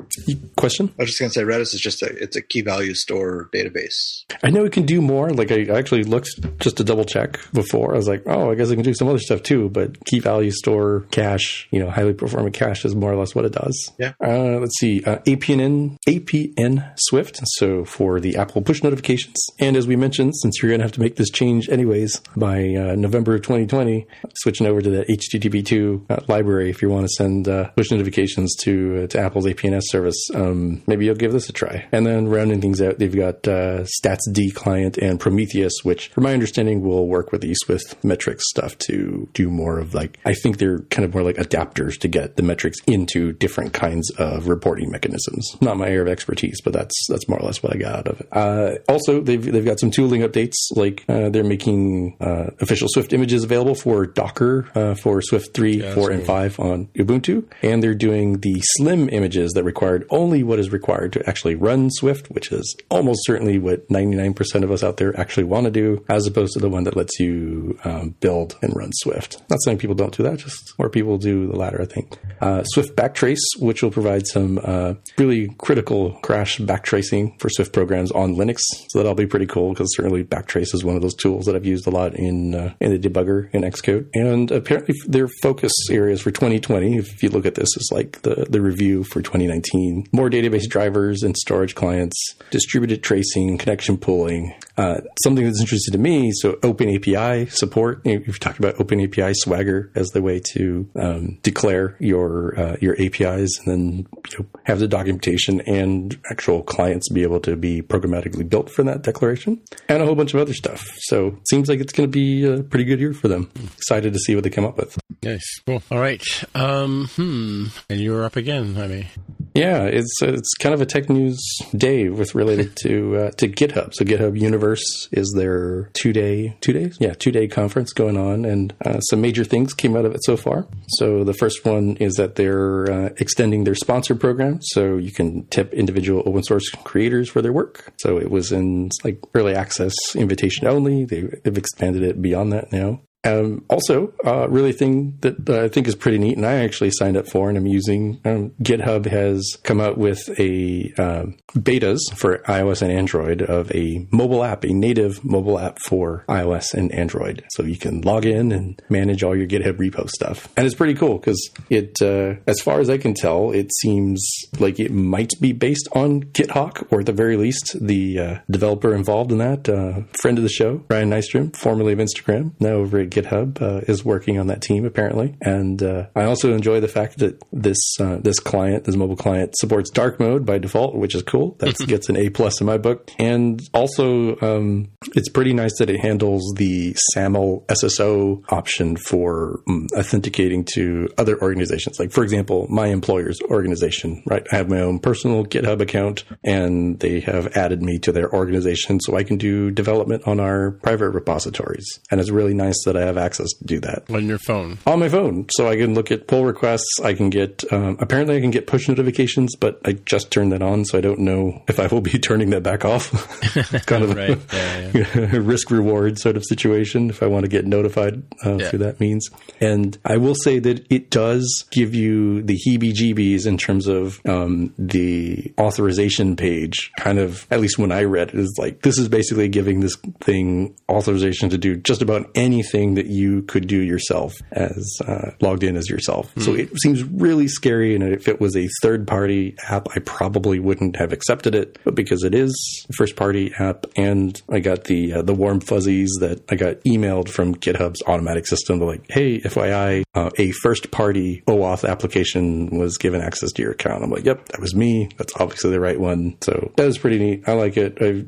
[0.57, 0.93] Question?
[0.99, 3.49] I was just going to say Redis is just a it's a key value store
[3.53, 4.23] database.
[4.43, 5.31] I know it can do more.
[5.31, 6.29] Like I actually looked
[6.59, 7.93] just to double check before.
[7.93, 9.69] I was like, oh, I guess I can do some other stuff too.
[9.69, 13.45] But key value store cache, you know, highly performant cache is more or less what
[13.45, 13.91] it does.
[13.99, 14.13] Yeah.
[14.23, 15.03] Uh, let's see.
[15.03, 17.39] Uh, APNN APN Swift.
[17.43, 19.35] So for the Apple push notifications.
[19.59, 22.75] And as we mentioned, since you're going to have to make this change anyways by
[22.75, 24.05] uh, November of 2020,
[24.35, 28.55] switching over to the HTTP2 uh, library if you want to send uh, push notifications
[28.61, 30.29] to uh, to Apple's APNS service.
[30.33, 31.87] Um, maybe you'll give this a try.
[31.91, 36.33] And then rounding things out, they've got uh, StatsD client and Prometheus, which, from my
[36.33, 40.57] understanding, will work with the Swift metrics stuff to do more of like I think
[40.57, 44.89] they're kind of more like adapters to get the metrics into different kinds of reporting
[44.91, 45.55] mechanisms.
[45.61, 48.07] Not my area of expertise, but that's that's more or less what I got out
[48.07, 48.27] of it.
[48.31, 53.13] Uh, also, they've they've got some tooling updates, like uh, they're making uh, official Swift
[53.13, 57.81] images available for Docker uh, for Swift three, yeah, four, and five on Ubuntu, and
[57.83, 62.29] they're doing the slim images that required only what is required to actually run Swift,
[62.29, 65.71] which is almost certainly what ninety nine percent of us out there actually want to
[65.71, 69.41] do, as opposed to the one that lets you um, build and run Swift.
[69.49, 72.17] Not saying people don't do that, just more people do the latter, I think.
[72.41, 78.11] Uh, Swift Backtrace, which will provide some uh, really critical crash backtracing for Swift programs
[78.11, 78.59] on Linux.
[78.89, 81.65] So that'll be pretty cool because certainly Backtrace is one of those tools that I've
[81.65, 84.09] used a lot in uh, in the debugger in Xcode.
[84.13, 88.47] And apparently their focus areas for 2020, if you look at this, is like the,
[88.49, 90.07] the review for 2019.
[90.11, 94.53] More database drivers and storage clients, distributed tracing, connection pooling.
[94.77, 98.01] Uh, something that's interesting to me, so Open API support.
[98.05, 102.95] You've talked about Open API Swagger as the way to um, declare your uh, your
[103.01, 107.81] APIs and then you know, have the documentation and actual clients be able to be
[107.81, 110.85] programmatically built for that declaration, and a whole bunch of other stuff.
[110.99, 113.51] So seems like it's going to be a pretty good year for them.
[113.77, 114.97] Excited to see what they come up with.
[115.23, 115.81] Nice, cool.
[115.91, 116.23] All right,
[116.55, 119.07] um, hmm, and you're up again, honey.
[119.53, 121.39] Yeah, it's it's kind of a tech news
[121.75, 123.93] day with related to uh, to GitHub.
[123.93, 128.45] So GitHub Universe is their two day two days yeah two day conference going on,
[128.45, 130.67] and uh, some major things came out of it so far.
[130.87, 135.45] So the first one is that they're uh, extending their sponsor program, so you can
[135.47, 137.93] tip individual open source creators for their work.
[137.99, 141.05] So it was in like early access invitation only.
[141.05, 143.01] They, they've expanded it beyond that now.
[143.23, 146.91] Um, also, uh, really thing that uh, I think is pretty neat, and I actually
[146.91, 148.19] signed up for and I'm using.
[148.25, 154.05] Um, GitHub has come out with a um, betas for iOS and Android of a
[154.11, 157.43] mobile app, a native mobile app for iOS and Android.
[157.51, 160.95] So you can log in and manage all your GitHub repo stuff, and it's pretty
[160.95, 164.21] cool because it, uh, as far as I can tell, it seems
[164.59, 168.93] like it might be based on GitHawk, or at the very least, the uh, developer
[168.93, 172.99] involved in that, uh, friend of the show, Ryan Nystrom, formerly of Instagram, now over
[172.99, 176.87] at GitHub uh, is working on that team apparently, and uh, I also enjoy the
[176.87, 181.15] fact that this uh, this client, this mobile client, supports dark mode by default, which
[181.15, 181.55] is cool.
[181.59, 185.89] That gets an A plus in my book, and also um, it's pretty nice that
[185.89, 191.99] it handles the SAML SSO option for um, authenticating to other organizations.
[191.99, 194.45] Like for example, my employer's organization, right?
[194.51, 198.99] I have my own personal GitHub account, and they have added me to their organization,
[198.99, 203.02] so I can do development on our private repositories, and it's really nice that I
[203.05, 204.77] have access to do that on your phone.
[204.85, 206.99] On my phone, so I can look at pull requests.
[207.03, 210.61] I can get um, apparently I can get push notifications, but I just turned that
[210.61, 213.11] on, so I don't know if I will be turning that back off.
[213.85, 214.39] kind of right.
[214.53, 215.29] yeah, yeah.
[215.33, 218.69] risk reward sort of situation if I want to get notified uh, yeah.
[218.69, 219.29] through that means.
[219.59, 224.73] And I will say that it does give you the heebie-jeebies in terms of um,
[224.77, 226.91] the authorization page.
[226.97, 229.95] Kind of, at least when I read it, is like this is basically giving this
[230.21, 235.63] thing authorization to do just about anything that you could do yourself as uh, logged
[235.63, 236.33] in as yourself.
[236.35, 236.43] Mm.
[236.43, 236.59] So hmm.
[236.59, 237.95] it seems really scary.
[237.95, 241.77] And if it was a third party app, I probably wouldn't have accepted it.
[241.83, 242.53] But because it is
[242.89, 246.81] a first party app, and I got the uh, the warm fuzzies that I got
[246.85, 252.77] emailed from GitHub's automatic system, to like, hey, FYI, uh, a first party OAuth application
[252.77, 254.03] was given access to your account.
[254.03, 255.09] I'm like, yep, that was me.
[255.17, 256.37] That's obviously the right one.
[256.41, 257.43] So that was pretty neat.
[257.47, 258.01] I like it.
[258.01, 258.27] I've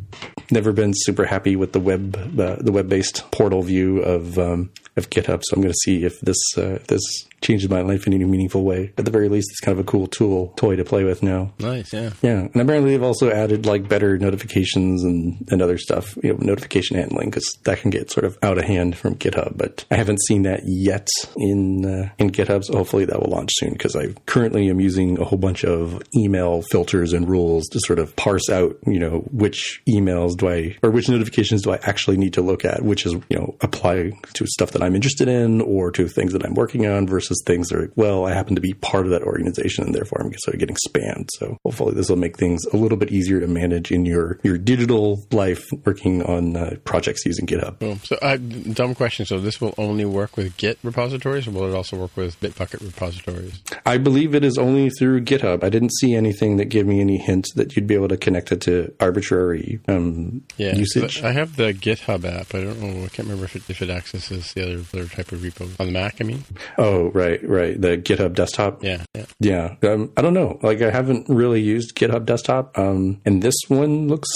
[0.51, 5.10] never been super happy with the web the web based portal view of um, of
[5.10, 5.41] GitHub.
[5.43, 7.01] So I'm going to see if this uh, this
[7.45, 8.91] changes my life in any meaningful way.
[8.97, 11.53] At the very least, it's kind of a cool tool toy to play with now.
[11.59, 12.39] Nice, yeah, yeah.
[12.39, 16.97] And apparently, they've also added like better notifications and, and other stuff, you know, notification
[16.97, 19.57] handling because that can get sort of out of hand from GitHub.
[19.57, 22.63] But I haven't seen that yet in uh, in GitHub.
[22.63, 26.01] So hopefully, that will launch soon because I currently am using a whole bunch of
[26.17, 30.77] email filters and rules to sort of parse out, you know, which emails do I
[30.81, 34.11] or which notifications do I actually need to look at, which is you know apply
[34.33, 37.71] to stuff that I'm interested in or to things that I'm working on versus things.
[37.71, 40.59] Like, well, I happen to be part of that organization, and therefore I'm sort of
[40.59, 41.29] getting spammed.
[41.38, 44.57] So hopefully this will make things a little bit easier to manage in your your
[44.57, 48.05] digital life, working on uh, projects using GitHub.
[48.05, 49.25] So, uh, dumb question.
[49.25, 52.86] So this will only work with Git repositories, or will it also work with Bitbucket
[52.86, 53.61] repositories?
[53.86, 55.63] I believe it is only through GitHub.
[55.63, 58.51] I didn't see anything that gave me any hint that you'd be able to connect
[58.51, 61.21] it to arbitrary um, yeah, usage.
[61.23, 62.53] I have the GitHub app.
[62.53, 63.05] I don't know.
[63.05, 65.88] I can't remember if it, if it accesses the other, other type of repo on
[65.88, 66.21] the Mac.
[66.21, 66.43] I mean.
[66.77, 67.49] Oh, right, right.
[67.49, 67.80] Right.
[67.80, 68.84] The GitHub desktop.
[68.84, 69.26] Yeah, yeah.
[69.39, 69.76] Yeah.
[69.84, 70.59] Um, I don't know.
[70.61, 72.78] Like, I haven't really used GitHub desktop.
[72.78, 74.30] Um, and this one looks,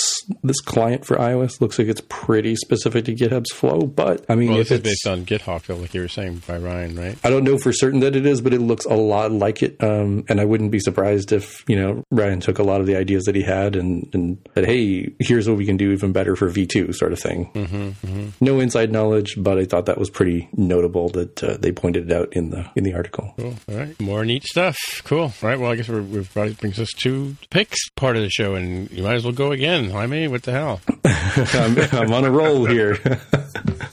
[0.44, 3.82] this client for iOS looks like it's pretty specific to GitHawk's flow.
[3.82, 6.44] But I mean, well, if this it's is based on GitHub, like you were saying
[6.48, 7.18] by Ryan, right?
[7.24, 9.82] I don't know for certain that it is, but it looks a lot like it.
[9.84, 12.96] Um, and I wouldn't be surprised if, you know, Ryan took a lot of the
[12.96, 16.36] ideas that he had and, and said, hey, here's what we can do even better
[16.36, 17.52] for V2 sort of thing.
[17.54, 18.30] Mm-hmm, mm-hmm.
[18.42, 22.16] No inside knowledge, but I thought that was pretty notable that uh, they pointed it
[22.16, 23.34] out in the in the article.
[23.38, 23.56] Cool.
[23.70, 24.00] All right.
[24.00, 24.78] More neat stuff.
[25.04, 25.34] Cool.
[25.42, 25.60] All right.
[25.60, 28.90] Well, I guess we're, we've brought, brings us to picks part of the show, and
[28.92, 29.96] you might as well go again.
[29.96, 30.82] I mean, what the hell?
[31.06, 32.98] I'm, I'm on a roll here.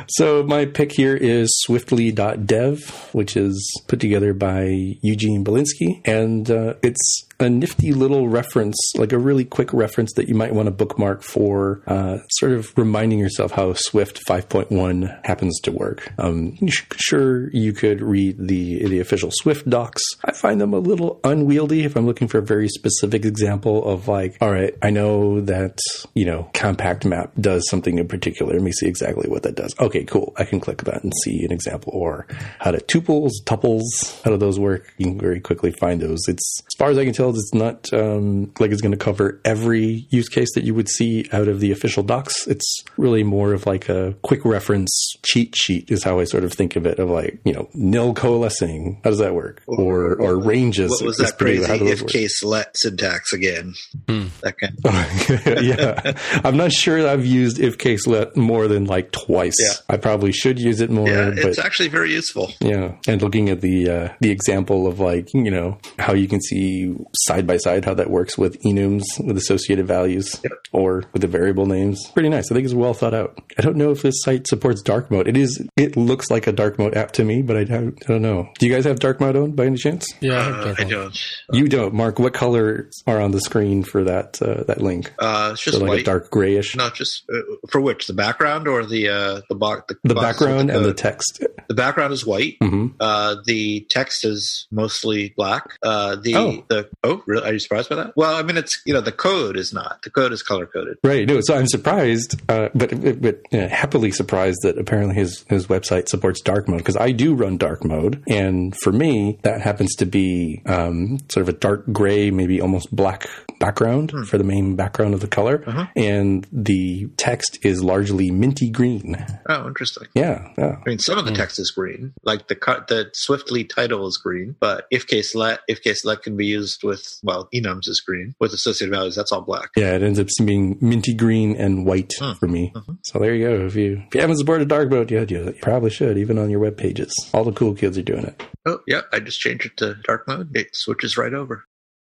[0.09, 6.75] So my pick here is swiftly.dev, which is put together by Eugene Belinsky, and uh,
[6.83, 10.70] it's a nifty little reference, like a really quick reference that you might want to
[10.70, 16.12] bookmark for uh, sort of reminding yourself how Swift 5.1 happens to work.
[16.18, 16.57] Um,
[16.97, 20.03] sure, you could read the the official Swift docs.
[20.24, 24.09] I find them a little unwieldy if I'm looking for a very specific example of
[24.09, 25.78] like, all right, I know that
[26.14, 28.55] you know compact map does something in particular.
[28.55, 29.74] Let me see exactly what that does.
[29.80, 30.32] Okay, cool.
[30.37, 31.93] I can click that and see an example.
[31.95, 32.26] Or
[32.59, 33.82] how to tuples, tuples,
[34.22, 34.93] how do those work?
[34.99, 36.20] You can very quickly find those.
[36.28, 39.41] It's as far as I can tell it's not um, like it's going to cover
[39.45, 42.47] every use case that you would see out of the official docs.
[42.47, 46.53] It's really more of like a quick reference cheat sheet is how I sort of
[46.53, 46.99] think of it.
[46.99, 49.01] Of like you know nil coalescing.
[49.05, 49.62] How does that work?
[49.66, 50.91] Or or ranges.
[50.91, 53.74] What was that crazy if case let syntax again?
[54.09, 54.27] Hmm.
[54.43, 55.64] That kind.
[55.64, 59.55] yeah, I'm not sure I've used if case let more than like twice.
[59.59, 59.74] Yeah.
[59.89, 61.09] I probably should use it more.
[61.09, 62.53] Yeah, but it's actually very useful.
[62.61, 66.41] yeah, and looking at the uh, the example of like you know how you can
[66.41, 66.95] see
[67.25, 70.53] side by side how that works with enums with associated values Yep.
[70.73, 72.11] or with the variable names.
[72.12, 72.51] Pretty nice.
[72.51, 73.39] I think it's well thought out.
[73.59, 75.29] I don't know if this site supports dark mode.
[75.29, 75.67] It is.
[75.77, 78.49] It looks like a dark mode app to me, but I don't, I don't know.
[78.59, 80.07] Do you guys have dark mode on by any chance?
[80.21, 80.85] Yeah, Uh, I definitely.
[80.95, 81.21] don't.
[81.53, 82.19] You don't, Mark.
[82.19, 85.12] What colors are on the screen for that uh, that link?
[85.19, 86.01] Uh, it's just So like white.
[86.01, 86.77] a dark grayish.
[86.77, 87.41] Not just uh,
[87.71, 89.85] for which the background or the uh, the box.
[89.89, 91.45] The, The box with background and the text.
[91.69, 92.57] the background is white.
[92.61, 95.64] hmm Uh, the text is mostly black.
[95.83, 96.64] Uh, the Oh.
[96.69, 97.49] the oh, really?
[97.49, 98.17] Are you surprised by that?
[98.17, 100.03] Well, I mean, it's you know the code is not.
[100.03, 100.99] The code is color coded.
[101.05, 101.27] Right.
[101.27, 101.41] No.
[101.43, 102.91] So I'm surprised, uh, but
[103.23, 107.35] but uh, happily surprised that apparently his his website supports dark mode because I do
[107.35, 111.85] run dark mode, and for me that happens to be um, sort of a dark
[111.93, 113.29] gray, maybe almost black
[113.61, 115.87] background for the main background of the color, Uh-huh.
[115.97, 119.17] and the text is largely minty green.
[119.49, 120.09] Oh, interesting.
[120.15, 120.49] Yeah.
[120.59, 120.77] Yeah.
[120.85, 122.57] I mean, some of the text is green, like the.
[122.89, 126.83] The Swiftly title is green, but if case let if case let can be used
[126.83, 129.14] with well, enums is green with associated values.
[129.16, 129.70] That's all black.
[129.76, 132.32] Yeah, it ends up being minty green and white Hmm.
[132.32, 132.72] for me.
[133.05, 133.66] So there you go.
[133.66, 136.51] If you if you haven't supported dark mode yet, you, you probably should, even on
[136.51, 137.12] your web pages.
[137.32, 138.42] All the cool kids are doing it.
[138.66, 139.03] Oh, yeah.
[139.12, 140.55] I just changed it to dark mode.
[140.57, 141.64] It switches right over.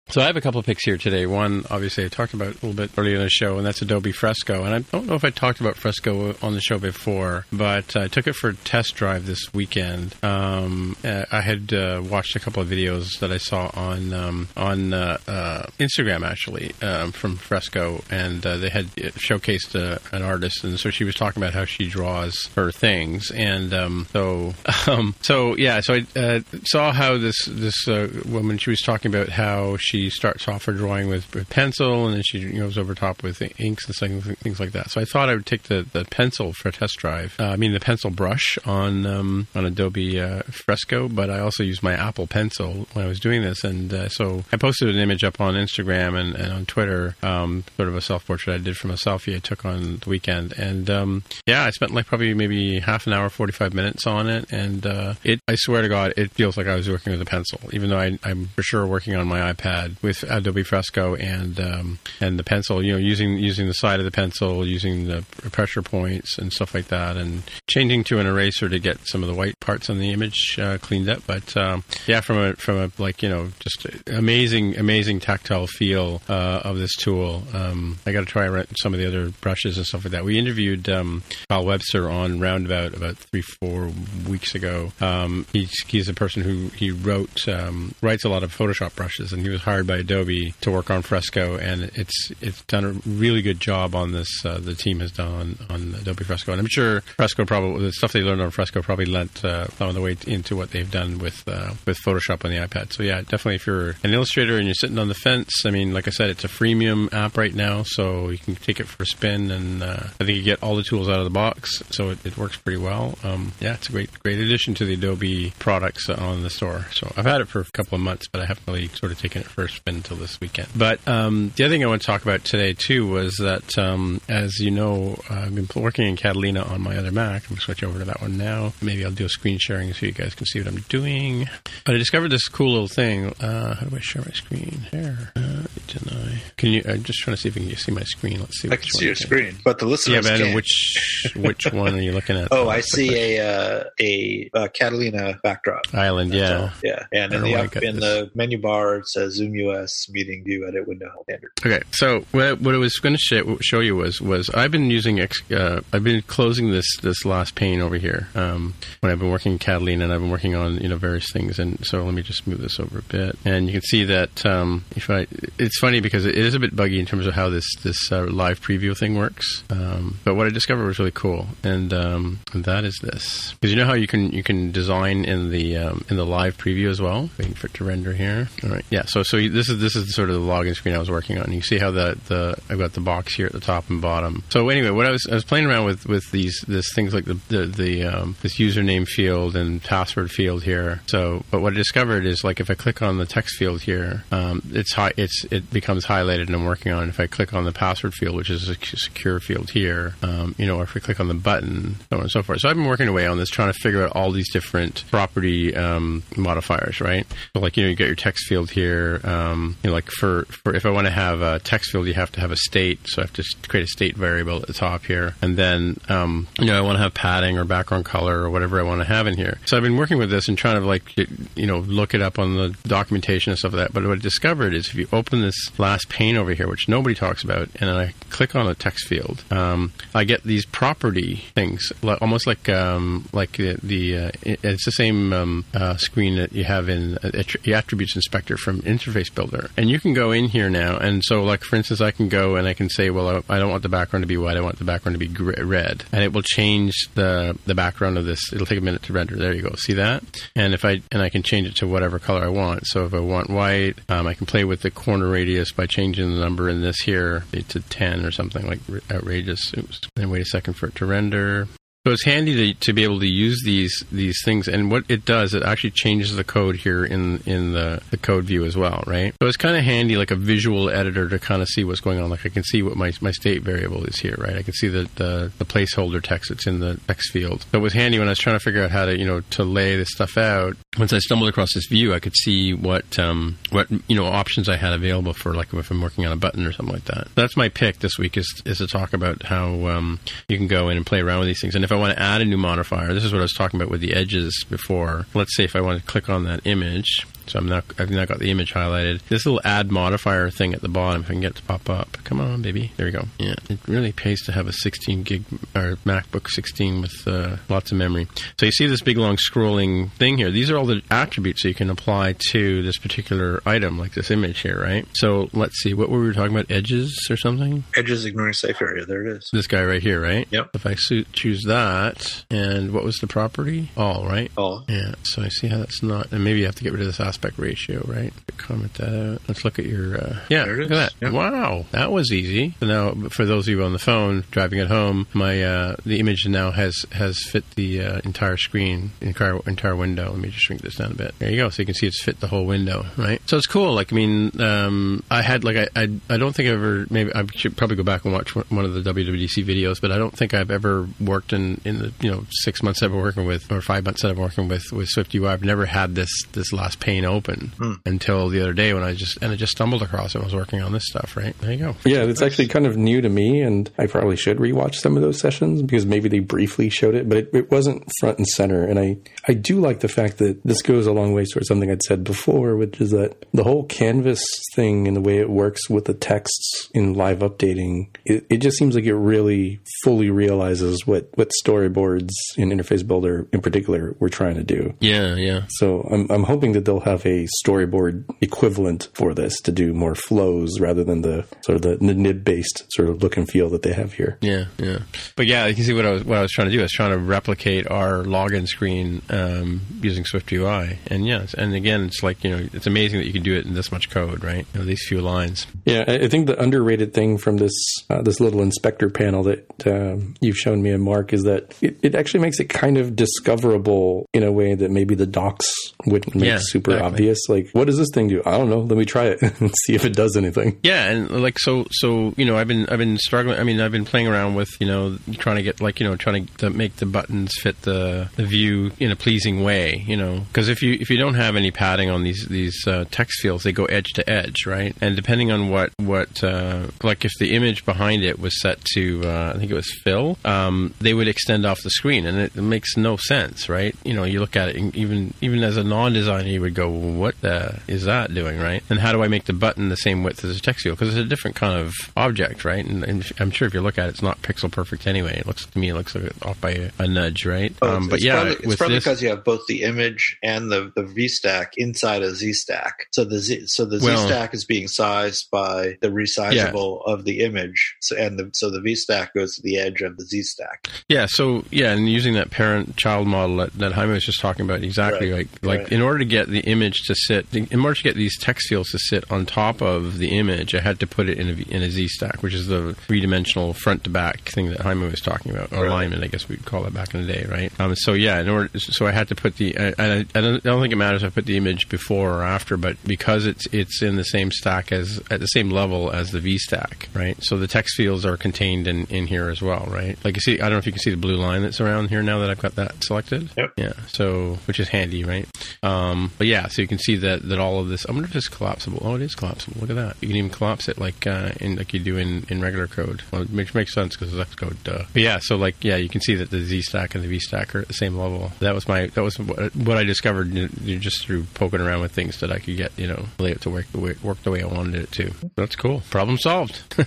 [0.09, 1.25] So I have a couple of picks here today.
[1.25, 4.13] One, obviously, I talked about a little bit earlier in the show, and that's Adobe
[4.13, 4.63] Fresco.
[4.63, 8.07] And I don't know if I talked about Fresco on the show before, but I
[8.07, 10.15] took it for a test drive this weekend.
[10.23, 14.47] Um, uh, I had uh, watched a couple of videos that I saw on um,
[14.55, 20.23] on uh, uh, Instagram actually um, from Fresco, and uh, they had showcased uh, an
[20.23, 24.53] artist, and so she was talking about how she draws her things, and um, so
[24.87, 29.13] um, so yeah, so I uh, saw how this this uh, woman she was talking
[29.13, 33.23] about how she starts off her drawing with, pencil, and then she goes over top
[33.23, 34.89] with inks and things, things like that.
[34.89, 37.35] So I thought I would take the, the pencil for a test drive.
[37.39, 41.63] Uh, I mean the pencil brush on um, on Adobe uh, Fresco, but I also
[41.63, 44.97] used my Apple Pencil when I was doing this, and uh, so I posted an
[44.97, 48.63] image up on Instagram and, and on Twitter, um, sort of a self portrait I
[48.63, 52.07] did from a selfie I took on the weekend, and um, yeah, I spent like
[52.07, 55.81] probably maybe half an hour, forty five minutes on it, and uh, it I swear
[55.81, 58.47] to God, it feels like I was working with a pencil, even though I, I'm
[58.47, 62.83] for sure working on my iPad iPad with Adobe Fresco and um, and the pencil.
[62.83, 66.73] You know, using using the side of the pencil, using the pressure points and stuff
[66.73, 69.99] like that, and changing to an eraser to get some of the white parts on
[69.99, 71.23] the image uh, cleaned up.
[71.25, 76.21] But um, yeah, from a from a like you know just amazing amazing tactile feel
[76.29, 77.43] uh, of this tool.
[77.53, 78.47] Um, I got to try
[78.81, 80.25] some of the other brushes and stuff like that.
[80.25, 83.91] We interviewed um, Kyle Webster on Roundabout about three four
[84.27, 84.91] weeks ago.
[85.01, 89.33] Um, he's he's a person who he wrote um, writes a lot of Photoshop brushes,
[89.33, 92.91] and he was hired by Adobe to work on Fresco, and it's it's done a
[93.07, 94.43] really good job on this.
[94.43, 97.91] Uh, the team has done on, on Adobe Fresco, and I'm sure Fresco probably the
[97.91, 101.19] stuff they learned on Fresco probably lent uh, on the way into what they've done
[101.19, 102.91] with uh, with Photoshop on the iPad.
[102.91, 105.93] So yeah, definitely if you're an illustrator and you're sitting on the fence, I mean,
[105.93, 109.03] like I said, it's a freemium app right now, so you can take it for
[109.03, 111.83] a spin, and uh, I think you get all the tools out of the box,
[111.91, 113.15] so it, it works pretty well.
[113.23, 116.87] Um, yeah, it's a great great addition to the Adobe products on the store.
[116.93, 119.19] So I've had it for a couple of months, but I haven't really sort of
[119.19, 120.67] taken it for a spin until this weekend.
[120.75, 124.21] But um, the other thing I want to talk about today too was that, um,
[124.27, 127.43] as you know, I've been working in Catalina on my other Mac.
[127.43, 128.73] I'm going to switch over to that one now.
[128.81, 131.47] Maybe I'll do a screen sharing so you guys can see what I'm doing.
[131.85, 133.33] But I discovered this cool little thing.
[133.39, 134.87] Uh, how do I share my screen?
[134.91, 135.31] Here.
[135.35, 136.41] Uh, deny.
[136.57, 136.83] Can you?
[136.87, 138.39] I'm just trying to see if you can see my screen.
[138.39, 138.69] Let's see.
[138.69, 142.11] I can see your screen, but the listeners yeah, but which which one are you
[142.11, 142.49] looking at?
[142.51, 146.31] oh, I see a uh, a uh, Catalina backdrop island.
[146.31, 147.05] That's yeah, all.
[147.11, 150.87] yeah, and in the up, in the menu bar it says US meeting view edit
[150.87, 151.51] window standard.
[151.65, 155.81] Okay, so what, I was going to show, you was was I've been using uh,
[155.93, 159.59] I've been closing this this last pane over here um, when I've been working in
[159.59, 161.59] Catalina and I've been working on you know various things.
[161.59, 163.37] And so let me just move this over a bit.
[163.45, 165.27] And you can see that um, if I
[165.57, 168.23] it's funny because it is a bit buggy in terms of how this this uh,
[168.25, 169.63] live preview thing works.
[169.69, 171.47] Um, but what I discovered was really cool.
[171.63, 173.53] And, um, that is this.
[173.53, 176.57] Because you know how you can you can design in the um, in the live
[176.57, 177.29] preview as well?
[177.37, 178.49] Waiting for it to render here.
[178.63, 178.85] All right.
[178.89, 181.37] Yeah so so this is this is sort of the login screen I was working
[181.37, 184.01] on you see how the the I've got the box here at the top and
[184.01, 187.13] bottom so anyway what I was I was playing around with with these this things
[187.13, 191.73] like the the, the um, this username field and password field here so but what
[191.73, 195.13] I discovered is like if I click on the text field here um, it's high
[195.17, 197.09] it's it becomes highlighted and I'm working on it.
[197.09, 200.65] If I click on the password field, which is a secure field here, um, you
[200.65, 202.61] know, or if we click on the button, so on and so forth.
[202.61, 205.75] So I've been working away on this, trying to figure out all these different property
[205.75, 207.27] um, modifiers, right?
[207.53, 209.21] So like, you know, you get your text field here.
[209.27, 212.13] Um, you know, like for, for if I want to have a text field, you
[212.13, 212.99] have to have a state.
[213.05, 215.35] So I have to create a state variable at the top here.
[215.41, 218.79] And then, um, you know, I want to have padding or background color or whatever
[218.79, 219.59] I want to have in here.
[219.65, 221.17] So I've been working with this and trying to like,
[221.55, 223.93] you know, look it up on the documentation and stuff like that.
[223.93, 227.15] But what I discovered is if you open this last pane over here, which nobody
[227.15, 231.91] talks about, and I click on a text field, um, I get these property things,
[232.21, 236.63] almost like um, like the, the uh, it's the same um, uh, screen that you
[236.63, 237.31] have in uh,
[237.63, 241.43] the attributes inspector from Interface Builder, and you can go in here now, and so
[241.43, 243.89] like for instance, I can go and I can say, well, I don't want the
[243.89, 246.93] background to be white, I want the background to be red, and it will change
[247.15, 248.53] the the background of this.
[248.53, 249.35] It'll take a minute to render.
[249.35, 249.75] There you go.
[249.75, 250.23] See that?
[250.55, 252.87] And if I and I can change it to whatever color I want.
[252.87, 256.33] So if I want white, um, I can play with the corner radius by changing
[256.33, 258.79] the number in this here to 10 or something like
[259.11, 259.73] outrageous.
[259.77, 260.01] Oops.
[260.15, 261.67] And wait a second for it to render.
[262.07, 265.25] So it's handy to, to be able to use these these things, and what it
[265.25, 269.03] does, it actually changes the code here in in the, the code view as well,
[269.05, 269.33] right?
[269.41, 272.21] So it's kind of handy, like a visual editor, to kind of see what's going
[272.21, 272.29] on.
[272.29, 274.55] Like I can see what my, my state variable is here, right?
[274.55, 277.65] I can see the, the, the placeholder text that's in the text field.
[277.73, 279.41] So it was handy when I was trying to figure out how to you know
[279.41, 280.77] to lay this stuff out.
[280.97, 284.69] Once I stumbled across this view, I could see what um, what you know options
[284.69, 287.27] I had available for like if I'm working on a button or something like that.
[287.35, 290.87] That's my pick this week is is to talk about how um, you can go
[290.87, 292.57] in and play around with these things, and if I want to add a new
[292.57, 295.25] modifier, this is what I was talking about with the edges before.
[295.33, 298.25] Let's say if I want to click on that image, so I'm not, I've now
[298.25, 299.21] got the image highlighted.
[299.29, 301.89] This little add modifier thing at the bottom, if I can get it to pop
[301.89, 302.17] up.
[302.23, 302.91] Come on, baby.
[302.97, 303.25] There we go.
[303.39, 305.43] Yeah, it really pays to have a 16 gig
[305.75, 308.27] or MacBook 16 with uh, lots of memory.
[308.59, 310.51] So you see this big long scrolling thing here.
[310.51, 314.31] These are all the attributes that you can apply to this particular item, like this
[314.31, 315.07] image here, right?
[315.13, 316.69] So let's see, what were we talking about?
[316.69, 317.83] Edges or something?
[317.95, 319.05] Edges ignoring safe area.
[319.05, 319.49] There it is.
[319.53, 320.47] This guy right here, right?
[320.51, 320.71] Yep.
[320.73, 323.89] If I choose that, and what was the property?
[323.95, 324.51] All, right?
[324.57, 324.85] All.
[324.87, 325.15] Yeah.
[325.23, 327.19] So I see how that's not, and maybe you have to get rid of this
[327.19, 328.33] aspect ratio, right?
[328.57, 329.41] Comment that out.
[329.47, 330.17] Let's look at your.
[330.17, 331.13] Uh, yeah, look at that.
[331.21, 331.33] Yep.
[331.33, 332.75] Wow, that was easy.
[332.79, 336.19] So now, for those of you on the phone driving at home, my uh, the
[336.19, 340.31] image now has has fit the uh, entire screen, entire entire window.
[340.31, 341.37] Let me just shrink this down a bit.
[341.39, 341.69] There you go.
[341.69, 343.41] So you can see it's fit the whole window, right?
[343.45, 343.93] So it's cool.
[343.93, 347.33] Like I mean, um, I had like I, I I don't think I ever maybe
[347.33, 350.35] I should probably go back and watch one of the WWDC videos, but I don't
[350.35, 353.71] think I've ever worked in in the you know six months I've been working with
[353.71, 355.47] or five months that I've been working with with Swift UI.
[355.47, 357.93] I've never had this this last pane open hmm.
[358.05, 360.41] until the other day when I just and I just stumbled across it.
[360.41, 361.35] I was working on this stuff.
[361.37, 361.95] Right there, you go.
[362.05, 365.21] Yeah, it's actually kind of new to me, and I probably should rewatch some of
[365.21, 368.83] those sessions because maybe they briefly showed it, but it, it wasn't front and center.
[368.83, 369.17] And I
[369.47, 372.23] I do like the fact that this goes a long way towards something I'd said
[372.23, 374.43] before, which is that the whole canvas
[374.75, 378.77] thing and the way it works with the texts in live updating, it, it just
[378.77, 384.29] seems like it really fully realizes what what storyboards in Interface Builder in particular were
[384.29, 384.93] trying to do.
[384.99, 385.61] Yeah, yeah.
[385.69, 390.15] So I'm, I'm hoping that they'll have a storyboard equivalent for this to do more
[390.15, 393.81] flows rather than the sort of the nib based sort of look and feel that
[393.81, 394.37] they have here.
[394.41, 394.99] Yeah, yeah.
[395.35, 396.79] But yeah, you can see what I was what I was trying to do.
[396.79, 401.73] I was trying to replicate our login screen um, using Swift UI, and yes, and
[401.73, 404.09] again, it's like you know, it's amazing that you can do it in this much
[404.09, 404.65] code, right?
[404.73, 405.67] You know, these few lines.
[405.85, 407.73] Yeah, I I think the underrated thing from this
[408.09, 411.97] uh, this little inspector panel that um, you've shown me and Mark is that it,
[412.01, 415.73] it actually makes it kind of discoverable in a way that maybe the docs
[416.05, 417.06] wouldn't make Yeah, super exactly.
[417.07, 417.39] Obvious.
[417.49, 418.41] Like, what does this thing do?
[418.45, 418.79] I don't know.
[418.79, 420.79] Let me try it and see if it does anything.
[420.83, 423.59] Yeah, and like so, so you know, I've been I've been struggling.
[423.59, 426.15] I mean, I've been playing around with you know trying to get like you know
[426.15, 430.03] trying to, make the buttons fit the, the view in a pleasing way.
[430.05, 433.05] You know, because if you if you don't have any padding on these these uh,
[433.11, 434.95] text fields, they go edge to edge, right?
[435.01, 439.21] And depending on what what uh, like if the image behind it was set to
[439.23, 442.55] uh, I think it was fill, um, they would extend off the screen, and it,
[442.55, 443.95] it makes no sense, right?
[444.03, 446.89] You know, you look at it, and even even as a non-designer, you would go,
[446.97, 448.83] "What the is that doing?" Right?
[448.89, 450.97] And how do I make the button the same width as a text field?
[450.97, 452.85] Because it's a different kind of object, right?
[452.85, 455.37] And, and I'm sure if you look at it, it's not pixel perfect anyway.
[455.37, 457.73] It looks to me, it looks like off by a, a nudge, right?
[457.81, 460.37] Oh, um, but it's yeah, probably, it's probably this, because you have both the image
[460.43, 462.91] and the, the VStack inside a ZStack.
[463.11, 467.41] So the Z, so the Well- ZStack is being sized by the resizable of the
[467.43, 467.95] image.
[468.01, 470.91] So and the, so the VStack goes to the edge of the ZStack.
[471.09, 474.83] Yeah, so yeah, and using that parent-child model that, that Jaime was just talking about,
[474.83, 475.91] exactly Right, like like right.
[475.91, 478.91] in order to get the image to sit, in order to get these text fields
[478.91, 481.83] to sit on top of the image, I had to put it in a in
[481.83, 485.83] a Z stack, which is the three-dimensional front-to-back thing that Jaime was talking about, or
[485.83, 485.87] Right.
[485.87, 487.71] alignment, I guess we'd call it back in the day, right?
[487.79, 490.55] Um, so yeah, in order, so I had to put the, I, I, I, don't,
[490.57, 493.45] I don't think it matters if I put the image before or after, but because
[493.45, 497.09] it's it's in the same stack as at the same level as the V stack,
[497.13, 497.37] right?
[497.43, 500.17] So the text fields are contained in, in here as well, right?
[500.23, 502.09] Like you see, I don't know if you can see the blue line that's around
[502.09, 503.49] here now that I've got that selected.
[503.57, 503.73] Yep.
[503.77, 503.93] Yeah.
[504.07, 505.47] So which is handy, right?
[505.83, 508.05] Um, but yeah, so you can see that that all of this.
[508.07, 509.01] I wonder if it's collapsible.
[509.03, 509.81] Oh, it is collapsible.
[509.81, 510.17] Look at that.
[510.21, 513.23] You can even collapse it like uh, in like you do in, in regular code.
[513.31, 514.77] Well, it makes makes sense because it's Xcode.
[514.83, 515.03] Duh.
[515.13, 517.39] But yeah, so like yeah, you can see that the Z stack and the V
[517.39, 518.51] stack are at the same level.
[518.59, 522.11] That was my that was what, I discovered you know, just through poking around with
[522.11, 524.51] things that I could get you know lay it to work the way work the
[524.51, 525.33] way I wanted it to.
[525.55, 526.01] That's cool.
[526.09, 526.81] Problem solved.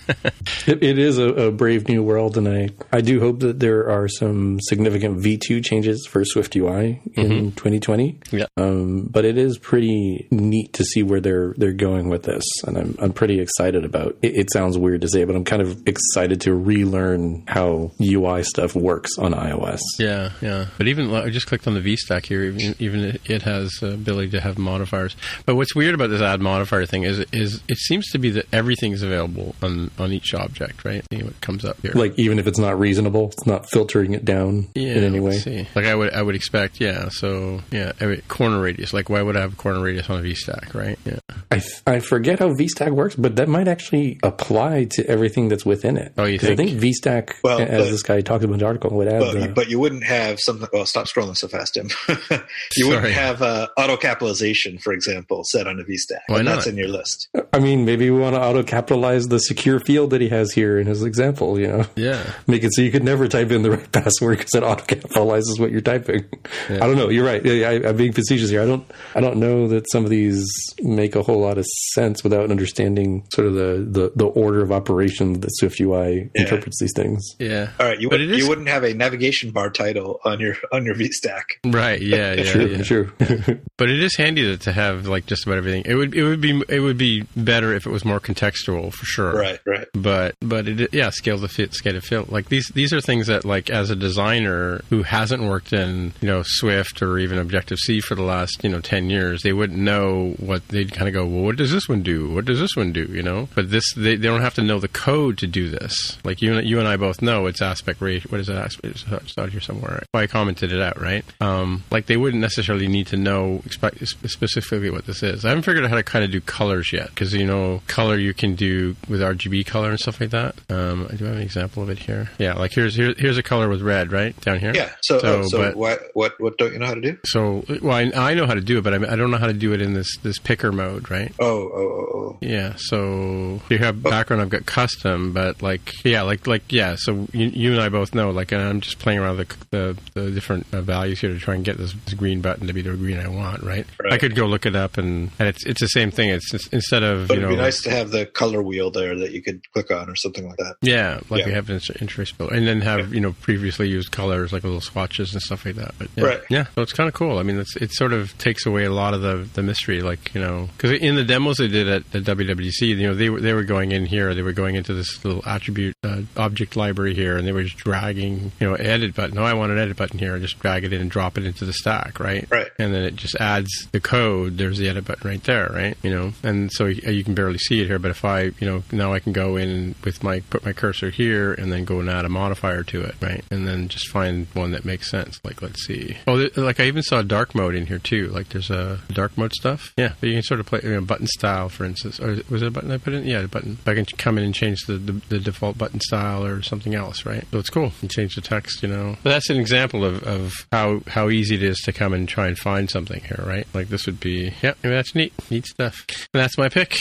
[0.66, 3.88] It, it is a, a brave new world, and I, I do hope that there
[3.90, 8.18] are some significant V2 changes for Swift UI in 2020.
[8.30, 8.46] Yeah.
[8.56, 12.76] Um, but it is pretty neat to see where they're they're going with this, and
[12.76, 14.16] I'm I'm pretty excited about.
[14.22, 18.42] It, it sounds weird to say, but I'm kind of excited to relearn how UI
[18.42, 19.80] stuff works on iOS.
[19.98, 20.66] Yeah, yeah.
[20.78, 22.44] But even I just clicked on the V stack here.
[22.44, 25.14] Even, even it- it has the ability to have modifiers.
[25.46, 28.46] But what's weird about this add modifier thing is is it seems to be that
[28.52, 31.04] everything is available on on each object, right?
[31.12, 31.92] See what comes up here.
[31.94, 35.38] Like even if it's not reasonable, it's not filtering it down yeah, in any way.
[35.38, 35.68] see.
[35.74, 37.08] Like I would I would expect, yeah.
[37.10, 38.92] So yeah, every, corner radius.
[38.92, 40.98] Like why would I have a corner radius on a V stack, right?
[41.04, 41.18] Yeah.
[41.50, 45.66] I, f- I forget how VStack works, but that might actually apply to everything that's
[45.66, 46.12] within it.
[46.16, 46.80] Oh, you 'Cause I think?
[46.80, 49.32] think VStack, Well, as but- this guy talked about in the article, would add But,
[49.40, 50.68] the, but you wouldn't have something.
[50.72, 51.88] Well, stop scrolling so fast, Tim.
[52.76, 56.20] you wouldn't have uh, auto capitalization, for example, set on a VStack.
[56.28, 56.56] Why not?
[56.56, 57.28] That's in your list.
[57.52, 60.78] I mean, maybe we want to auto capitalize the secure field that he has here
[60.78, 61.86] in his example, you know?
[61.96, 62.22] Yeah.
[62.46, 65.58] Make it so you could never type in the right password because it auto capitalizes
[65.58, 66.24] what you're typing.
[66.68, 67.08] I don't know.
[67.08, 67.44] You're right.
[67.46, 68.62] I, I, I'm being facetious here.
[68.62, 68.84] I don't.
[69.14, 70.44] I don't know that some of these
[70.82, 74.72] make a whole lot of sense without understanding sort of the, the, the order of
[74.72, 76.42] operations that Swift UI Yeah.
[76.42, 77.22] interprets these things.
[77.38, 77.70] Yeah.
[77.78, 80.56] All right, you, would, it is- you wouldn't have a navigation bar title on your
[80.72, 81.42] on your VStack.
[81.64, 82.00] Right.
[82.00, 82.34] Yeah.
[82.40, 82.44] Yeah.
[82.52, 82.66] true.
[82.66, 82.82] yeah.
[82.82, 83.12] True.
[83.76, 85.84] But it is handy to, to have like just about everything.
[85.86, 89.04] It would it would be it would be better if it was more contextual for
[89.06, 89.32] sure.
[89.34, 89.86] Right, right.
[89.94, 93.26] But but it yeah scale to fit scale to fit like these these are things
[93.28, 97.78] that like as a designer who hasn't worked in you know Swift or even Objective
[97.78, 101.14] C for the last you know ten years they wouldn't know what they'd kind of
[101.14, 102.32] go well what does this one do?
[102.32, 103.04] What does this one do?
[103.04, 103.48] You know?
[103.54, 106.18] But this they, they don't have to know the code to do this.
[106.24, 109.04] Like you and you and I both know it's aspect ratio what is that aspect
[109.06, 110.22] it's out here somewhere right?
[110.22, 111.24] I commented it out right?
[111.40, 115.44] Um, like they wouldn't necessarily need to know expe- specifically what this is.
[115.44, 118.16] I haven't figured out how to kind of do colors yet because you know color
[118.18, 120.54] you can do with RGB color and stuff like that.
[120.70, 122.30] Um, I do have an example of it here.
[122.38, 124.38] Yeah like here's here, here's a color with red right?
[124.40, 124.72] Down here?
[124.74, 124.90] Yeah.
[125.02, 127.18] So, So, so, but- what what what don't you know how to do?
[127.26, 129.46] so, well, I, I know how to do it, but I, I don't know how
[129.46, 131.32] to do it in this this picker mode, right?
[131.40, 132.38] Oh, oh, oh, oh.
[132.40, 132.74] Yeah.
[132.76, 134.40] So you have background.
[134.42, 136.96] I've got custom, but like yeah, like like yeah.
[136.98, 138.30] So you, you and I both know.
[138.30, 141.38] Like, and I'm just playing around with the the, the different uh, values here to
[141.38, 143.86] try and get this, this green button to be the green I want, right?
[144.02, 144.12] Right.
[144.12, 146.30] I could go look it up, and, and it's it's the same thing.
[146.30, 148.90] It's just, instead of But you it'd know be nice to have the color wheel
[148.90, 150.76] there that you could click on or something like that.
[150.82, 151.46] Yeah, like Yeah.
[151.46, 154.80] we have in interest bill, and then have you know previously used colors like little
[154.80, 155.94] swatches and stuff like that.
[155.98, 156.40] But yeah, Right.
[156.48, 157.38] yeah, so it's kind of cool.
[157.38, 160.34] I mean, it's it sort of takes away a lot of the the mystery, like
[160.34, 163.40] you know, because in the demos they did at the WWDC, you know, they were
[163.40, 167.14] they were going in here, they were going into this little attribute uh, object library
[167.14, 169.36] here, and they were just dragging, you know, edit button.
[169.36, 170.38] No, I want an edit button here.
[170.38, 172.46] Just drag it in and drop it into the stack, right?
[172.50, 172.68] Right.
[172.78, 174.58] And then it just adds the code.
[174.58, 175.96] There's the edit button right there, right?
[176.02, 177.98] You know, and so you, you can barely see it here.
[177.98, 181.10] But if I, you know, now I can go in with my put my cursor
[181.10, 183.44] here and then go and add a modifier to it, right?
[183.50, 185.40] And then just find one that makes sense.
[185.44, 186.16] Like let's see.
[186.26, 188.28] Oh, there, like I even saw dark mode in here too.
[188.28, 189.92] Like there's a Uh, dark mode stuff.
[189.96, 192.18] Yeah, but you can sort of play you know, button style, for instance.
[192.18, 193.26] Or was it a button I put in?
[193.26, 193.78] Yeah, a button.
[193.86, 197.26] I can come in and change the, the, the default button style or something else,
[197.26, 197.44] right?
[197.50, 197.92] So it's cool.
[198.00, 199.16] You change the text, you know.
[199.22, 202.46] But that's an example of, of how how easy it is to come and try
[202.46, 203.66] and find something here, right?
[203.74, 206.06] Like this would be, yeah, that's neat, neat stuff.
[206.32, 206.96] And that's my pick.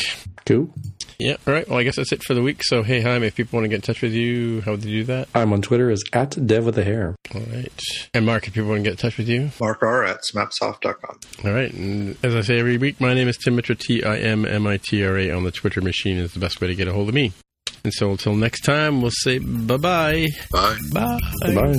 [0.45, 0.69] Cool.
[1.19, 1.67] Yeah, all right.
[1.67, 2.63] Well, I guess that's it for the week.
[2.63, 4.89] So, hey, Jaime, if people want to get in touch with you, how would they
[4.89, 5.27] do that?
[5.35, 7.13] I'm on Twitter as at Dev with a hair.
[7.35, 7.81] All right.
[8.13, 11.19] And Mark, if people want to get in touch with you, Mark R at smapsoft.com.
[11.43, 11.73] all right.
[11.73, 14.65] And as I say every week, my name is Tim Mitra, T I M M
[14.65, 16.93] I T R A on the Twitter machine is the best way to get a
[16.93, 17.33] hold of me.
[17.83, 20.25] And so until next time, we'll say bye-bye.
[20.51, 20.77] Bye.
[20.93, 21.19] Bye.
[21.41, 21.75] Bye.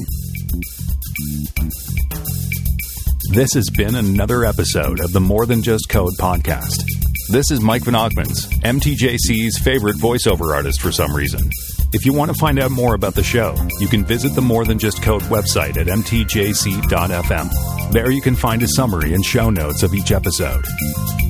[3.33, 6.83] This has been another episode of the More Than Just Code podcast.
[7.31, 11.48] This is Mike Van Ogmans, MTJC's favorite voiceover artist for some reason.
[11.93, 14.65] If you want to find out more about the show, you can visit the More
[14.65, 17.93] Than Just Code website at mtjc.fm.
[17.93, 20.65] There you can find a summary and show notes of each episode.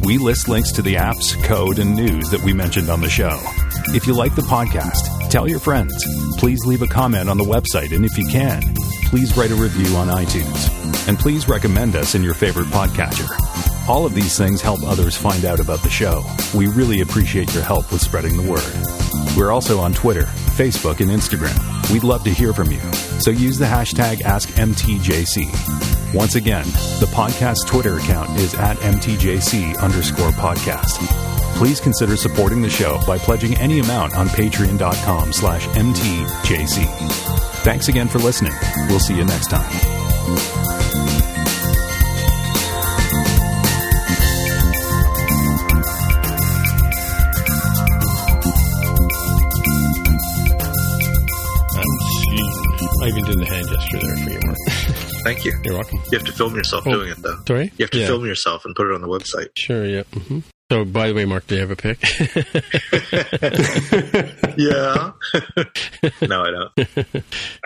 [0.02, 3.38] We list links to the apps, code, and news that we mentioned on the show.
[3.92, 5.92] If you like the podcast, tell your friends.
[6.38, 8.62] Please leave a comment on the website, and if you can,
[9.06, 11.08] please write a review on iTunes.
[11.08, 13.28] And please recommend us in your favorite podcatcher.
[13.88, 16.22] All of these things help others find out about the show.
[16.54, 19.36] We really appreciate your help with spreading the word.
[19.36, 21.58] We're also on Twitter, Facebook, and Instagram.
[21.92, 22.80] We'd love to hear from you.
[23.18, 26.14] So use the hashtag AskMTJC.
[26.14, 26.66] Once again,
[27.00, 31.39] the podcast Twitter account is at MTJC underscore podcast.
[31.56, 36.86] Please consider supporting the show by pledging any amount on patreon.com slash MTJC.
[37.62, 38.54] Thanks again for listening.
[38.88, 39.70] We'll see you next time.
[53.02, 54.58] I even did the hand gesture there for you, Mark.
[55.24, 55.52] Thank you.
[55.64, 55.98] You're welcome.
[56.10, 56.92] You have to film yourself Oh.
[56.92, 57.36] doing it, though.
[57.46, 57.72] Sorry?
[57.76, 58.06] You have to Yeah.
[58.06, 59.48] film yourself and put it on the website.
[59.56, 60.02] Sure, yeah.
[60.12, 60.40] hmm
[60.70, 61.98] So, by the way, Mark, do you have a pick?
[64.56, 65.12] Yeah.
[66.26, 66.72] no, I don't.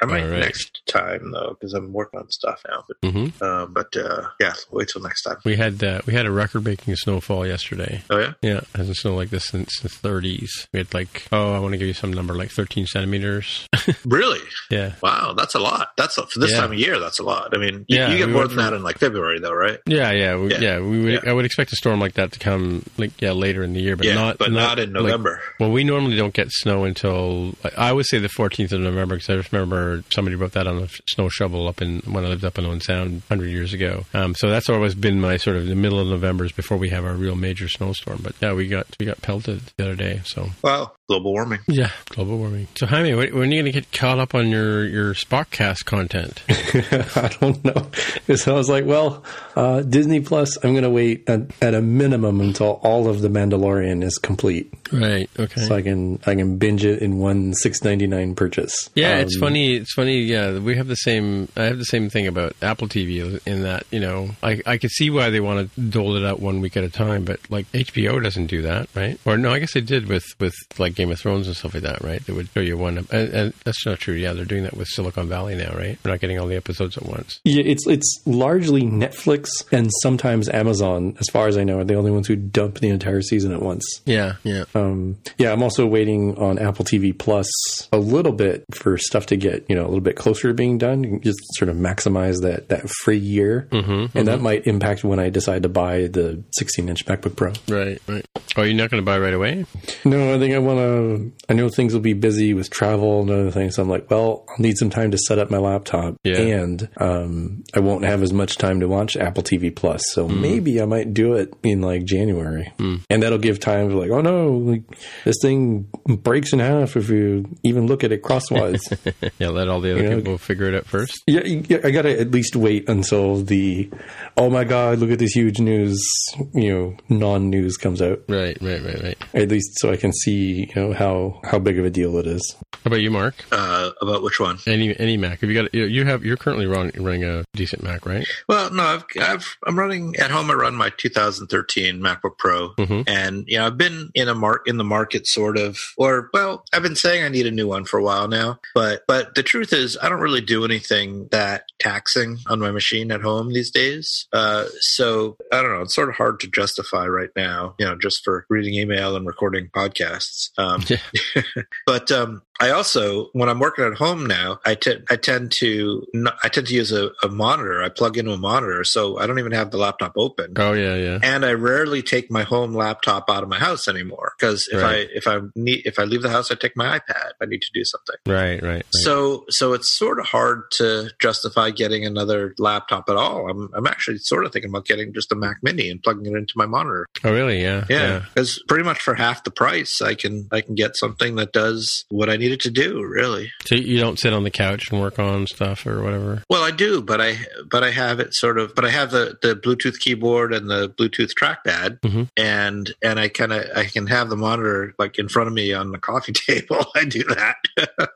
[0.03, 0.41] I might right.
[0.41, 2.85] next time though, because I'm working on stuff now.
[2.87, 5.39] But, hmm uh, but uh, yeah, wait till next time.
[5.45, 8.03] We had uh, we had a record-breaking snowfall yesterday.
[8.11, 8.33] Oh yeah.
[8.43, 10.69] Yeah, it hasn't snowed like this since the 30s.
[10.73, 13.67] We had like, oh, I want to give you some number, like 13 centimeters.
[14.07, 14.41] Really?
[14.71, 15.89] yeah, Wow, that's a lot.
[15.97, 16.61] That's a, for this Yeah.
[16.61, 16.99] time of year.
[17.01, 17.55] That's a lot.
[17.55, 19.79] I mean, you, Yeah, you get we more than that in like February, though, right?
[19.87, 20.61] yeah, yeah, we, Yeah.
[20.61, 20.81] yeah.
[20.81, 21.21] We would, Yeah.
[21.27, 23.97] I would expect a storm like that to come, like, yeah, later in the year,
[23.97, 25.41] but yeah, not, but not, in like- November.
[25.61, 29.31] well, we normally don't get snow until I would say the 14th of November because
[29.31, 32.45] I just remember somebody wrote that on a snow shovel up in when I lived
[32.45, 34.05] up in Owen Sound 100 years ago.
[34.15, 36.91] Um, so that's always been my sort of the middle of November is before we
[36.91, 38.21] have our real major snowstorm.
[38.23, 40.21] But yeah, we got we got pelted the other day.
[40.25, 41.61] So wow, global warming.
[41.69, 42.69] yeah, global warming.
[42.77, 45.85] So Jaime, when when are you going to get caught up on your your Spockcast
[45.85, 46.43] content?
[46.49, 47.91] I don't know.
[48.37, 49.23] So I was like, well,
[49.55, 53.29] uh, Disney Plus, I'm going to wait at, at a minimum until all of The
[53.29, 54.71] Mandalorian is complete.
[54.93, 55.29] Right.
[55.39, 55.61] Okay.
[55.63, 58.91] So I can I can binge it in one six ninety nine purchase.
[58.95, 59.77] Yeah, it's Um, funny.
[59.77, 60.21] It's funny.
[60.21, 61.49] Yeah, we have the same.
[61.57, 64.91] I have the same thing about Apple TV in that you know I I could
[64.91, 67.71] see why they want to dole it out one week at a time, but like
[67.73, 69.19] HBO doesn't do that, right?
[69.25, 71.83] Or no, I guess they did with with like Game of Thrones and stuff like
[71.85, 72.25] that, right?
[72.27, 74.15] They would show you one, and, and that's not true.
[74.15, 75.99] Yeah, they're doing that with Silicon Valley now, right?
[76.03, 77.41] They're not getting all the episodes at once.
[77.45, 81.95] Yeah, it's it's largely Netflix and sometimes Amazon, as far as I know, are the
[81.95, 83.85] only ones who dump the entire season at once.
[84.07, 84.65] Yeah, yeah.
[84.75, 87.49] Um, yeah, I'm also waiting on Apple TV Plus
[87.93, 90.79] a little bit for stuff to get you know a little bit closer to being
[90.79, 91.21] done.
[91.21, 94.25] Just sort of maximize that that free year, mm-hmm, and mm-hmm.
[94.25, 97.53] that might impact when I decide to buy the 16 inch MacBook Pro.
[97.69, 98.25] Right, right.
[98.57, 99.67] Oh, you're not going to buy right away?
[100.05, 101.33] No, I think I want to.
[101.49, 103.75] I know things will be busy with travel and other things.
[103.77, 106.39] So I'm like, well, I'll need some time to set up my laptop, yeah.
[106.39, 110.03] and um, I won't have as much time to watch Apple TV Plus.
[110.13, 110.41] So mm.
[110.41, 113.03] maybe I might do it in like January, mm.
[113.11, 117.09] and that'll give time to like, oh no, like, this thing breaks in half if
[117.09, 118.83] you even look at it crosswise.
[119.39, 121.23] yeah, let all the other you people know, figure it out first.
[121.27, 121.43] Yeah,
[121.85, 123.91] I got to at least wait until the
[124.37, 126.05] oh my god, look at this huge news,
[126.53, 128.23] you know, non-news comes out.
[128.29, 129.19] Right, right, right, right.
[129.35, 132.27] At least so I can see, you know, how how big of a deal it
[132.27, 132.57] is.
[132.73, 133.35] How about you, Mark?
[133.51, 134.59] Uh, about which one?
[134.67, 135.41] Any any Mac?
[135.41, 135.75] Have you got?
[135.75, 136.25] You have.
[136.25, 138.27] You're currently running, running a decent Mac, right?
[138.49, 140.51] Well, no, I've, I've I'm running at home.
[140.51, 143.03] I run my 2013 MacBook Pro, mm-hmm.
[143.07, 144.35] and you know I've been in a
[144.67, 147.85] in the market sort of, or well, I've been saying I need a new one
[147.85, 148.61] for a while now.
[148.75, 153.11] But but the truth is, I don't really do anything that taxing on my machine
[153.11, 154.27] at home these days.
[154.33, 155.83] Uh, so I don't know.
[155.83, 159.27] It's sort of hard to justify right now, you know, just for reading email and
[159.27, 160.51] recording podcasts.
[160.59, 161.43] Um, yeah.
[161.87, 166.07] but um, I also, when I'm working at home now, I, t- I tend to
[166.43, 167.83] I tend to use a, a, monitor.
[167.83, 170.53] I plug into a monitor, so I don't even have the laptop open.
[170.57, 171.19] Oh yeah, yeah.
[171.23, 175.09] And I rarely take my home laptop out of my house anymore because if right.
[175.09, 177.33] I if I need if I leave the house, I take my iPad.
[177.43, 178.17] I need to do something.
[178.27, 178.87] Right, right, right.
[178.91, 183.51] So so it's sort of hard to justify getting another laptop at all.
[183.51, 186.37] I'm I'm actually sort of thinking about getting just a Mac Mini and plugging it
[186.37, 187.07] into my monitor.
[187.23, 187.63] Oh really?
[187.63, 187.85] Yeah.
[187.89, 188.21] Yeah.
[188.21, 188.65] Because yeah.
[188.69, 192.29] pretty much for half the price, I can I can get something that does what
[192.29, 193.03] I need it to do.
[193.03, 193.53] Really.
[193.65, 196.43] So you don't sit on the couch and work on stuff or whatever.
[196.51, 197.39] Well, I do, but I
[197.71, 198.75] but I have it sort of.
[198.75, 202.25] But I have the the Bluetooth keyboard and the Bluetooth trackpad, mm-hmm.
[202.37, 205.73] and and I kind of I can have the monitor like in front of me
[205.73, 206.85] on the coffee table.
[206.95, 207.57] I do that.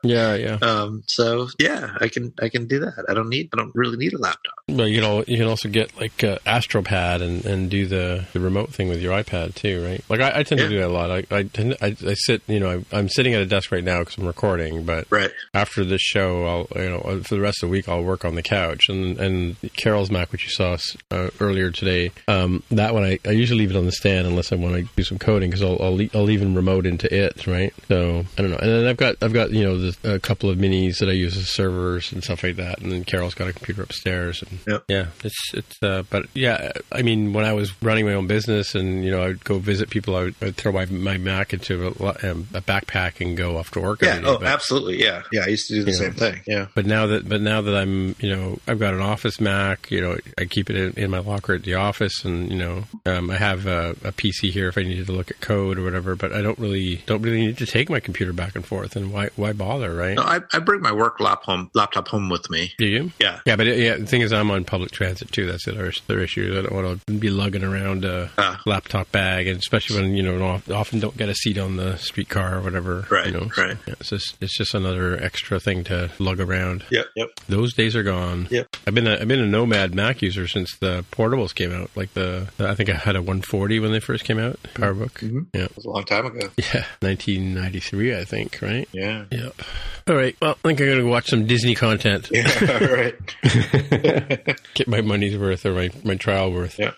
[0.03, 0.57] yeah, yeah.
[0.61, 1.03] Um.
[1.07, 3.05] So yeah, I can I can do that.
[3.07, 4.53] I don't need I don't really need a laptop.
[4.67, 8.39] Well, you know you can also get like uh, AstroPad and and do the the
[8.39, 10.03] remote thing with your iPad too, right?
[10.09, 10.67] Like I, I tend yeah.
[10.67, 11.11] to do that a lot.
[11.11, 13.83] I I, tend I, I sit you know I, I'm sitting at a desk right
[13.83, 17.63] now because I'm recording, but right after this show, I'll you know for the rest
[17.63, 20.77] of the week I'll work on the couch and and Carol's Mac, which you saw
[21.11, 22.11] uh, earlier today.
[22.27, 24.87] Um, that one I, I usually leave it on the stand unless I want to
[24.95, 27.73] do some coding because I'll I'll, I'll even remote into it, right?
[27.87, 28.57] So I don't know.
[28.57, 31.13] And then I've got I've got you know the, a couple of minis that I
[31.13, 32.79] use as servers and stuff like that.
[32.79, 34.43] And then Carol's got a computer upstairs.
[34.43, 34.83] And yep.
[34.87, 35.77] Yeah, it's it's.
[35.81, 39.23] Uh, but yeah, I mean, when I was running my own business and you know
[39.23, 42.61] I'd go visit people, I would, I'd throw my, my Mac into a, um, a,
[42.61, 44.01] backpack and go off to work.
[44.01, 44.21] Yeah.
[44.23, 45.01] oh, but, absolutely.
[45.01, 45.23] Yeah.
[45.31, 45.43] Yeah.
[45.45, 46.41] I used to do the same know, thing.
[46.47, 46.67] Yeah.
[46.75, 50.01] But now that but now that I'm you know I've got an office Mac, you
[50.01, 53.29] know I keep it in, in my locker at the office, and you know um,
[53.29, 56.15] I have a, a, PC here if I needed to look at code or whatever.
[56.15, 59.13] But I don't really don't really need to take my computer back and forth, and
[59.13, 60.15] why why bother, right?
[60.15, 62.73] No, I, I bring my work lap home, laptop home with me.
[62.77, 63.11] Do you?
[63.19, 63.39] Yeah.
[63.45, 65.45] Yeah, but it, yeah, the thing is, I'm on public transit too.
[65.45, 66.55] That's the other issue.
[66.57, 70.23] I don't want to be lugging around a uh, laptop bag, and especially when you
[70.23, 73.05] know often don't get a seat on the streetcar or whatever.
[73.09, 73.27] Right.
[73.27, 73.77] You know, right.
[73.77, 76.85] So, yeah, it's just it's just another extra thing to lug around.
[76.91, 77.05] Yep.
[77.15, 77.27] Yep.
[77.47, 78.47] Those days are gone.
[78.49, 78.67] Yep.
[78.87, 81.89] I've been a, I've been a Nomad Mac user since the portables came out.
[81.95, 84.59] Like the, the I think I had a 140 when they first came out.
[84.75, 85.11] PowerBook.
[85.19, 85.39] Mm-hmm.
[85.53, 85.63] Yeah.
[85.65, 86.49] It was a long time ago.
[86.69, 86.85] Yeah.
[87.01, 88.59] 1993, I think.
[88.61, 88.87] Right.
[88.91, 89.25] Yeah.
[89.31, 89.61] Yep.
[90.09, 90.35] All right.
[90.41, 92.29] Well, I think I'm going to watch some Disney content.
[92.31, 92.49] Yeah.
[92.81, 94.57] All right.
[94.73, 96.79] Get my money's worth or my, my trial worth.
[96.79, 96.91] Yeah.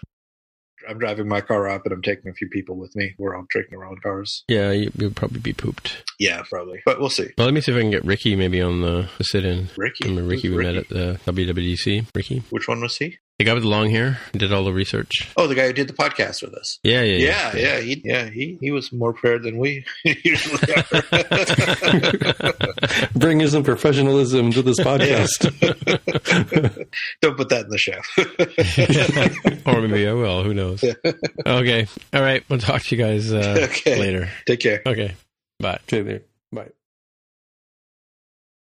[0.89, 3.13] I'm driving my car up and I'm taking a few people with me.
[3.19, 4.43] We're all taking our own cars.
[4.47, 6.03] Yeah, you, will probably be pooped.
[6.19, 6.81] Yeah, probably.
[6.85, 7.27] But we'll see.
[7.37, 9.67] Well, let me see if I can get Ricky maybe on the, the sit in.
[9.77, 10.09] Ricky?
[10.09, 10.73] Remember Ricky Who's we Ricky?
[10.73, 12.07] met at the WWDC?
[12.15, 12.43] Ricky?
[12.49, 13.17] Which one was he?
[13.41, 15.27] The guy with the long hair did all the research.
[15.35, 16.77] Oh, the guy who did the podcast with us.
[16.83, 17.59] Yeah, yeah, yeah, yeah.
[17.59, 20.83] yeah he, yeah, he, he was more prepared than we usually are.
[23.15, 25.41] Bringing some professionalism to this podcast.
[27.23, 27.99] Don't put that in the show.
[29.65, 30.43] or maybe I will.
[30.43, 30.83] Who knows?
[30.83, 31.87] Okay.
[32.13, 32.43] All right.
[32.47, 33.99] We'll talk to you guys uh, okay.
[33.99, 34.29] later.
[34.45, 34.83] Take care.
[34.85, 35.15] Okay.
[35.59, 35.79] Bye.
[35.87, 36.03] Okay.
[36.03, 36.21] There.
[36.51, 36.69] Bye.